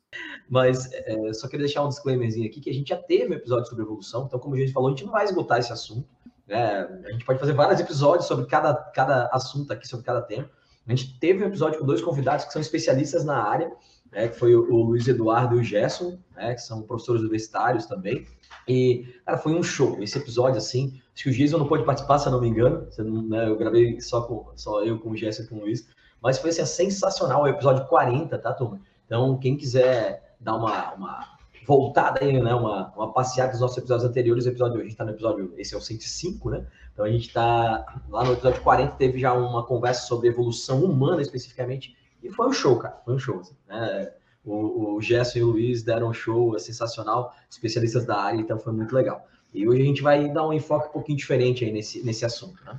Mas 0.49 0.89
é, 0.93 1.33
só 1.33 1.47
queria 1.47 1.65
deixar 1.65 1.83
um 1.83 1.89
disclaimerzinho 1.89 2.47
aqui, 2.47 2.61
que 2.61 2.69
a 2.69 2.73
gente 2.73 2.89
já 2.89 2.97
teve 2.97 3.33
um 3.33 3.37
episódio 3.37 3.67
sobre 3.67 3.83
evolução, 3.83 4.25
então, 4.25 4.39
como 4.39 4.55
a 4.55 4.59
gente 4.59 4.71
falou, 4.71 4.87
a 4.87 4.91
gente 4.91 5.05
não 5.05 5.11
vai 5.11 5.25
esgotar 5.25 5.59
esse 5.59 5.73
assunto. 5.73 6.07
Né? 6.47 6.87
A 7.05 7.11
gente 7.11 7.25
pode 7.25 7.39
fazer 7.39 7.53
vários 7.53 7.79
episódios 7.79 8.27
sobre 8.27 8.45
cada, 8.45 8.73
cada 8.73 9.27
assunto 9.27 9.71
aqui, 9.71 9.87
sobre 9.87 10.05
cada 10.05 10.21
tema. 10.21 10.49
A 10.85 10.89
gente 10.89 11.17
teve 11.19 11.43
um 11.43 11.47
episódio 11.47 11.79
com 11.79 11.85
dois 11.85 12.01
convidados 12.01 12.45
que 12.45 12.51
são 12.51 12.61
especialistas 12.61 13.23
na 13.23 13.41
área, 13.41 13.71
né, 14.11 14.27
que 14.27 14.37
foi 14.37 14.53
o, 14.53 14.71
o, 14.71 14.83
Luiz 14.83 15.07
Eduardo 15.07 15.55
e 15.55 15.59
o 15.59 15.63
Gerson, 15.63 16.19
né, 16.35 16.53
que 16.53 16.61
são 16.61 16.81
professores 16.81 17.21
universitários 17.21 17.85
também. 17.85 18.27
E, 18.67 19.05
cara, 19.25 19.37
foi 19.37 19.53
um 19.53 19.63
show. 19.63 20.01
Esse 20.03 20.17
episódio, 20.17 20.57
assim, 20.57 21.01
acho 21.13 21.23
que 21.23 21.29
o 21.29 21.33
Jason 21.33 21.57
não 21.57 21.67
pôde 21.67 21.85
participar, 21.85 22.19
se 22.19 22.27
eu 22.27 22.33
não 22.33 22.41
me 22.41 22.49
engano. 22.49 22.87
Né, 23.29 23.47
eu 23.47 23.57
gravei 23.57 23.99
só, 24.01 24.21
com, 24.21 24.51
só 24.55 24.83
eu 24.83 24.99
com 24.99 25.11
o 25.11 25.17
Gerson 25.17 25.43
e 25.43 25.47
com 25.47 25.55
o 25.55 25.61
Luiz. 25.61 25.87
Mas 26.21 26.37
foi, 26.37 26.49
assim, 26.49 26.65
sensacional. 26.65 27.43
O 27.43 27.47
episódio 27.47 27.85
40, 27.87 28.37
tá, 28.37 28.53
turma? 28.53 28.81
Então, 29.05 29.37
quem 29.37 29.57
quiser 29.57 30.35
dar 30.39 30.55
uma, 30.55 30.93
uma 30.93 31.32
voltada 31.65 32.23
aí, 32.23 32.41
né, 32.41 32.53
uma, 32.53 32.93
uma 32.95 33.11
passeada 33.11 33.51
dos 33.51 33.61
nossos 33.61 33.77
episódios 33.77 34.09
anteriores, 34.09 34.45
episódio, 34.45 34.81
a 34.81 34.83
gente 34.83 34.95
tá 34.95 35.05
no 35.05 35.11
episódio, 35.11 35.53
esse 35.57 35.73
é 35.73 35.77
o 35.77 35.81
105, 35.81 36.49
né? 36.49 36.65
Então, 36.93 37.05
a 37.05 37.09
gente 37.09 37.31
tá, 37.31 38.01
lá 38.09 38.23
no 38.23 38.33
episódio 38.33 38.61
40, 38.61 38.95
teve 38.95 39.19
já 39.19 39.33
uma 39.33 39.63
conversa 39.65 40.05
sobre 40.05 40.29
evolução 40.29 40.83
humana, 40.83 41.21
especificamente, 41.21 41.95
e 42.21 42.29
foi 42.29 42.47
um 42.47 42.53
show, 42.53 42.77
cara. 42.77 43.01
Foi 43.03 43.13
um 43.13 43.19
show. 43.19 43.39
Assim, 43.39 43.55
né? 43.67 44.11
O, 44.45 44.95
o 44.95 45.01
Gerson 45.01 45.39
e 45.39 45.43
o 45.43 45.51
Luiz 45.51 45.83
deram 45.83 46.09
um 46.09 46.13
show 46.13 46.55
é 46.55 46.59
sensacional, 46.59 47.33
especialistas 47.49 48.05
da 48.05 48.17
área, 48.17 48.39
então 48.39 48.59
foi 48.59 48.73
muito 48.73 48.93
legal. 48.93 49.25
E 49.53 49.67
hoje 49.67 49.81
a 49.81 49.85
gente 49.85 50.01
vai 50.01 50.29
dar 50.29 50.47
um 50.47 50.53
enfoque 50.53 50.89
um 50.89 50.91
pouquinho 50.91 51.17
diferente 51.17 51.63
aí 51.63 51.71
nesse, 51.71 52.03
nesse 52.03 52.25
assunto, 52.25 52.63
né? 52.65 52.77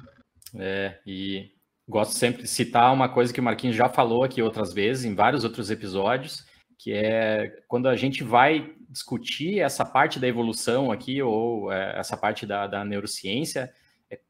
É, 0.57 0.99
e 1.07 1.51
gosto 1.89 2.15
sempre 2.15 2.43
de 2.43 2.49
citar 2.49 2.93
uma 2.93 3.09
coisa 3.09 3.33
que 3.33 3.41
o 3.41 3.43
Marquinhos 3.43 3.77
já 3.77 3.89
falou 3.89 4.25
aqui 4.25 4.43
outras 4.43 4.73
vezes, 4.73 5.05
em 5.05 5.15
vários 5.15 5.45
outros 5.45 5.71
episódios, 5.71 6.45
que 6.79 6.93
é 6.93 7.63
quando 7.69 7.89
a 7.89 7.97
gente 7.97 8.23
vai 8.23 8.73
discutir 8.89 9.61
essa 9.61 9.85
parte 9.85 10.19
da 10.21 10.29
evolução 10.29 10.93
aqui, 10.93 11.21
ou 11.23 11.73
é, 11.73 11.99
essa 11.99 12.17
parte 12.17 12.47
da, 12.47 12.67
da 12.67 12.85
neurociência, 12.85 13.73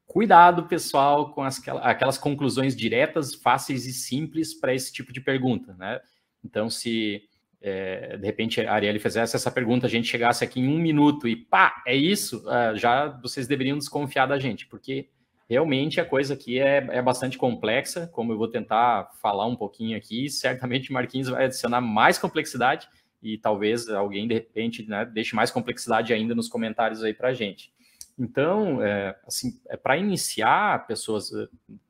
Cuidado, 0.06 0.64
pessoal, 0.68 1.32
com 1.32 1.42
as, 1.42 1.60
aquelas 1.82 2.18
conclusões 2.18 2.76
diretas, 2.76 3.34
fáceis 3.34 3.86
e 3.86 3.92
simples 3.92 4.54
para 4.54 4.74
esse 4.74 4.92
tipo 4.92 5.12
de 5.12 5.20
pergunta, 5.20 5.74
né? 5.74 5.98
Então, 6.44 6.68
se 6.68 7.22
é, 7.60 8.16
de 8.18 8.24
repente 8.24 8.60
a 8.60 8.74
Arielle 8.74 8.98
fizesse 8.98 9.34
essa 9.34 9.50
pergunta, 9.50 9.86
a 9.86 9.90
gente 9.90 10.06
chegasse 10.06 10.44
aqui 10.44 10.60
em 10.60 10.68
um 10.68 10.78
minuto 10.78 11.26
e 11.26 11.34
pá, 11.34 11.82
é 11.86 11.96
isso, 11.96 12.44
uh, 12.46 12.76
já 12.76 13.08
vocês 13.22 13.46
deveriam 13.48 13.78
desconfiar 13.78 14.26
da 14.26 14.38
gente, 14.38 14.66
porque 14.66 15.08
realmente 15.48 16.00
a 16.00 16.04
coisa 16.04 16.34
aqui 16.34 16.58
é, 16.58 16.86
é 16.90 17.02
bastante 17.02 17.36
complexa, 17.36 18.06
como 18.12 18.32
eu 18.32 18.38
vou 18.38 18.48
tentar 18.48 19.10
falar 19.20 19.46
um 19.46 19.56
pouquinho 19.56 19.96
aqui, 19.96 20.28
certamente 20.28 20.92
Marquinhos 20.92 21.28
vai 21.28 21.44
adicionar 21.44 21.80
mais 21.80 22.18
complexidade 22.18 22.88
e 23.22 23.38
talvez 23.38 23.88
alguém 23.88 24.28
de 24.28 24.34
repente 24.34 24.86
né, 24.88 25.04
deixe 25.04 25.34
mais 25.34 25.50
complexidade 25.50 26.12
ainda 26.12 26.34
nos 26.34 26.48
comentários 26.48 27.02
aí 27.02 27.14
para 27.14 27.28
a 27.28 27.34
gente. 27.34 27.72
Então, 28.18 28.82
é, 28.82 29.16
assim, 29.26 29.60
é 29.68 29.76
para 29.76 29.96
iniciar, 29.96 30.86
pessoas, 30.86 31.30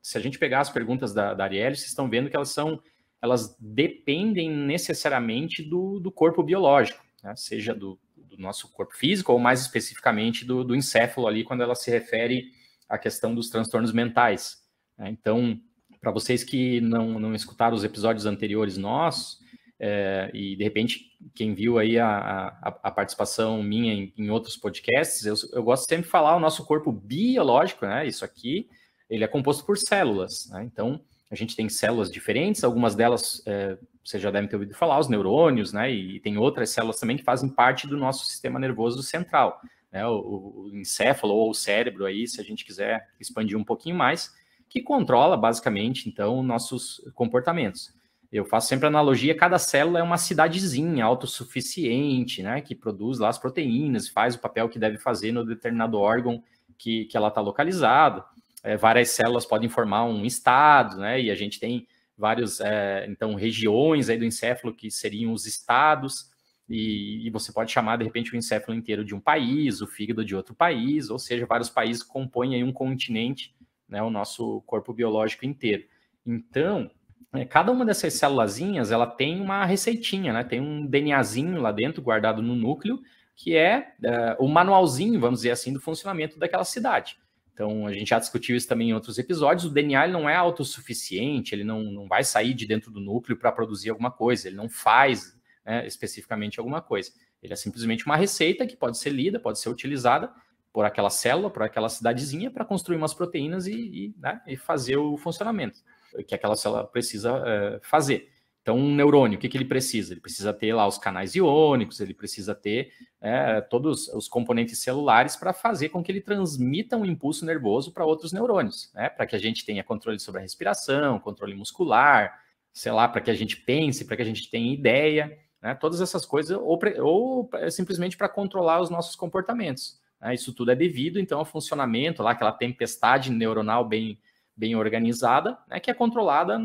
se 0.01 0.17
a 0.17 0.21
gente 0.21 0.39
pegar 0.39 0.61
as 0.61 0.69
perguntas 0.69 1.13
da, 1.13 1.33
da 1.33 1.43
Arielle, 1.43 1.75
vocês 1.75 1.89
estão 1.89 2.09
vendo 2.09 2.29
que 2.29 2.35
elas 2.35 2.49
são 2.49 2.81
elas 3.25 3.57
dependem 3.59 4.49
necessariamente 4.49 5.63
do, 5.63 5.99
do 5.99 6.11
corpo 6.11 6.43
biológico, 6.43 7.03
né? 7.23 7.35
seja 7.35 7.73
do, 7.73 7.99
do, 8.15 8.37
nosso 8.37 8.71
corpo 8.71 8.95
físico 8.95 9.33
ou 9.33 9.39
mais 9.39 9.61
especificamente 9.61 10.45
do, 10.45 10.63
do, 10.63 10.75
encéfalo 10.75 11.27
ali, 11.27 11.43
quando 11.43 11.63
ela 11.63 11.73
se 11.73 11.89
refere 11.89 12.51
à 12.87 12.97
questão 12.97 13.33
dos 13.33 13.49
transtornos 13.49 13.91
mentais. 13.91 14.57
Né? 14.97 15.09
Então, 15.09 15.59
para 15.99 16.11
vocês 16.11 16.43
que 16.43 16.79
não, 16.81 17.19
não 17.19 17.33
escutaram 17.33 17.75
os 17.75 17.83
episódios 17.83 18.25
anteriores 18.25 18.77
nossos, 18.77 19.39
é, 19.79 20.31
e 20.33 20.55
de 20.55 20.63
repente 20.63 21.11
quem 21.33 21.53
viu 21.53 21.77
aí 21.77 21.99
a, 21.99 22.07
a, 22.07 22.67
a 22.83 22.91
participação 22.91 23.61
minha 23.61 23.93
em, 23.93 24.13
em, 24.17 24.29
outros 24.29 24.55
podcasts, 24.55 25.25
eu, 25.25 25.35
eu 25.51 25.63
gosto 25.63 25.87
sempre 25.89 26.05
de 26.05 26.11
falar 26.11 26.35
o 26.35 26.39
nosso 26.39 26.65
corpo 26.65 26.91
biológico, 26.91 27.85
né? 27.85 28.07
Isso 28.07 28.23
aqui, 28.23 28.69
ele 29.09 29.23
é 29.23 29.27
composto 29.27 29.65
por 29.65 29.77
células, 29.77 30.47
né? 30.49 30.63
Então, 30.63 31.01
a 31.29 31.35
gente 31.35 31.55
tem 31.55 31.67
células 31.67 32.09
diferentes, 32.09 32.63
algumas 32.63 32.95
delas 32.95 33.41
é, 33.45 33.77
você 34.03 34.19
já 34.19 34.29
deve 34.29 34.47
ter 34.47 34.55
ouvido 34.55 34.75
falar, 34.75 34.99
os 34.99 35.09
neurônios, 35.09 35.73
né? 35.73 35.91
E 35.91 36.19
tem 36.19 36.37
outras 36.37 36.69
células 36.69 36.99
também 36.99 37.17
que 37.17 37.23
fazem 37.23 37.49
parte 37.49 37.87
do 37.87 37.97
nosso 37.97 38.25
sistema 38.27 38.59
nervoso 38.59 39.01
central, 39.01 39.59
né? 39.95 40.05
O, 40.05 40.67
o 40.67 40.71
encéfalo 40.73 41.33
ou 41.33 41.49
o 41.49 41.53
cérebro 41.53 42.05
aí, 42.05 42.27
se 42.27 42.39
a 42.39 42.43
gente 42.43 42.65
quiser 42.65 43.07
expandir 43.19 43.57
um 43.57 43.63
pouquinho 43.63 43.95
mais, 43.95 44.33
que 44.69 44.81
controla 44.81 45.37
basicamente 45.37 46.09
então 46.09 46.43
nossos 46.43 47.01
comportamentos. 47.15 47.93
Eu 48.31 48.43
faço 48.43 48.67
sempre 48.67 48.87
analogia, 48.87 49.35
cada 49.35 49.57
célula 49.57 49.99
é 49.99 50.03
uma 50.03 50.17
cidadezinha 50.17 51.05
autossuficiente, 51.05 52.43
né? 52.43 52.61
Que 52.61 52.75
produz 52.75 53.17
lá 53.17 53.29
as 53.29 53.39
proteínas, 53.39 54.09
faz 54.09 54.35
o 54.35 54.39
papel 54.39 54.67
que 54.69 54.77
deve 54.77 54.97
fazer 54.97 55.31
no 55.31 55.45
determinado 55.45 55.97
órgão 55.97 56.43
que, 56.77 57.05
que 57.05 57.15
ela 57.15 57.29
está 57.29 57.39
localizado 57.39 58.23
é, 58.65 58.75
várias 58.75 59.11
células 59.11 59.45
podem 59.45 59.69
formar 59.69 60.05
um 60.05 60.25
estado, 60.25 60.97
né? 60.97 61.21
E 61.21 61.29
a 61.29 61.35
gente 61.35 61.59
tem 61.59 61.87
vários, 62.17 62.59
é, 62.59 63.05
então, 63.07 63.35
regiões 63.35 64.09
aí 64.09 64.17
do 64.17 64.25
encéfalo 64.25 64.73
que 64.73 64.89
seriam 64.89 65.31
os 65.31 65.45
estados, 65.45 66.31
e, 66.67 67.27
e, 67.27 67.29
você 67.29 67.53
pode 67.53 67.71
chamar, 67.71 67.97
de 67.97 68.03
repente, 68.03 68.33
o 68.33 68.35
encéfalo 68.35 68.77
inteiro 68.77 69.05
de 69.05 69.13
um 69.13 69.19
país, 69.19 69.81
o 69.81 69.87
fígado 69.87 70.25
de 70.25 70.35
outro 70.35 70.55
país, 70.55 71.09
ou 71.09 71.19
seja, 71.19 71.45
vários 71.45 71.69
países 71.69 72.01
compõem 72.01 72.55
aí 72.55 72.63
um 72.63 72.73
continente, 72.73 73.55
né? 73.87 74.01
O 74.01 74.09
nosso 74.09 74.61
corpo 74.65 74.91
biológico 74.91 75.45
inteiro. 75.45 75.83
Então, 76.25 76.89
é, 77.33 77.45
cada 77.45 77.71
uma 77.71 77.85
dessas 77.85 78.13
célulazinhas, 78.15 78.91
ela 78.91 79.05
tem 79.05 79.39
uma 79.39 79.63
receitinha, 79.63 80.33
né? 80.33 80.43
Tem 80.43 80.59
um 80.59 80.87
DNAzinho 80.87 81.61
lá 81.61 81.71
dentro, 81.71 82.01
guardado 82.01 82.41
no 82.41 82.55
núcleo, 82.55 82.99
que 83.35 83.55
é, 83.55 83.93
é 84.03 84.35
o 84.39 84.47
manualzinho, 84.47 85.19
vamos 85.19 85.39
dizer 85.39 85.51
assim, 85.51 85.71
do 85.71 85.79
funcionamento 85.79 86.39
daquela 86.39 86.63
cidade. 86.63 87.17
Então, 87.53 87.85
a 87.85 87.93
gente 87.93 88.09
já 88.09 88.19
discutiu 88.19 88.55
isso 88.55 88.67
também 88.67 88.89
em 88.89 88.93
outros 88.93 89.17
episódios. 89.19 89.65
O 89.65 89.69
DNA 89.69 90.07
não 90.07 90.27
é 90.27 90.35
autossuficiente, 90.35 91.53
ele 91.53 91.63
não, 91.63 91.83
não 91.83 92.07
vai 92.07 92.23
sair 92.23 92.53
de 92.53 92.65
dentro 92.65 92.91
do 92.91 92.99
núcleo 92.99 93.37
para 93.37 93.51
produzir 93.51 93.91
alguma 93.91 94.11
coisa, 94.11 94.47
ele 94.47 94.57
não 94.57 94.67
faz 94.67 95.34
né, 95.65 95.85
especificamente 95.87 96.59
alguma 96.59 96.81
coisa. 96.81 97.11
Ele 97.41 97.53
é 97.53 97.55
simplesmente 97.55 98.05
uma 98.05 98.15
receita 98.15 98.65
que 98.65 98.75
pode 98.75 98.97
ser 98.97 99.09
lida, 99.09 99.39
pode 99.39 99.59
ser 99.59 99.69
utilizada 99.69 100.31
por 100.71 100.85
aquela 100.85 101.09
célula, 101.09 101.49
por 101.49 101.63
aquela 101.63 101.89
cidadezinha, 101.89 102.51
para 102.51 102.65
construir 102.65 102.97
umas 102.97 103.13
proteínas 103.13 103.65
e, 103.65 103.73
e, 103.73 104.15
né, 104.17 104.41
e, 104.45 104.57
fazer 104.57 104.97
o 104.97 105.17
funcionamento 105.17 105.79
que 106.27 106.35
aquela 106.35 106.55
célula 106.55 106.85
precisa 106.85 107.33
uh, 107.33 107.79
fazer. 107.81 108.29
Então, 108.65 108.77
um 108.77 108.95
neurônio, 108.95 109.37
o 109.37 109.39
que, 109.39 109.47
que 109.47 109.55
ele 109.55 109.65
precisa? 109.65 110.11
Ele 110.11 110.21
precisa 110.21 110.51
ter 110.51 110.73
lá 110.73 110.87
os 110.87 110.97
canais 110.97 111.35
iônicos, 111.35 111.99
ele 111.99 112.15
precisa 112.15 112.55
ter 112.55 112.91
é, 113.21 113.61
todos 113.61 114.07
os 114.07 114.27
componentes 114.27 114.79
celulares 114.79 115.35
para 115.35 115.53
fazer 115.53 115.89
com 115.89 116.03
que 116.03 116.11
ele 116.11 116.19
transmita 116.19 116.97
um 116.97 117.05
impulso 117.05 117.45
nervoso 117.45 117.91
para 117.91 118.03
outros 118.03 118.33
neurônios, 118.33 118.91
né? 118.95 119.07
Para 119.07 119.27
que 119.27 119.35
a 119.35 119.39
gente 119.39 119.63
tenha 119.63 119.83
controle 119.83 120.19
sobre 120.19 120.39
a 120.39 120.41
respiração, 120.41 121.19
controle 121.19 121.53
muscular, 121.53 122.41
sei 122.73 122.91
lá, 122.91 123.07
para 123.07 123.21
que 123.21 123.29
a 123.29 123.35
gente 123.35 123.55
pense, 123.55 124.03
para 124.03 124.15
que 124.15 124.23
a 124.23 124.25
gente 124.25 124.49
tenha 124.49 124.73
ideia, 124.73 125.37
né? 125.65 125.73
Todas 125.73 125.99
essas 125.99 126.27
coisas, 126.27 126.55
ou, 126.55 126.79
ou 126.99 127.49
simplesmente 127.71 128.15
para 128.15 128.29
controlar 128.29 128.79
os 128.81 128.91
nossos 128.91 129.15
comportamentos. 129.15 129.99
Né? 130.21 130.35
Isso 130.35 130.53
tudo 130.53 130.69
é 130.69 130.75
devido, 130.75 131.19
então, 131.19 131.39
ao 131.39 131.45
funcionamento 131.45 132.21
lá, 132.21 132.31
aquela 132.31 132.51
tempestade 132.51 133.31
neuronal 133.31 133.83
bem, 133.83 134.19
bem 134.55 134.75
organizada, 134.75 135.57
né? 135.67 135.79
Que 135.79 135.89
é 135.89 135.93
controlada 135.95 136.59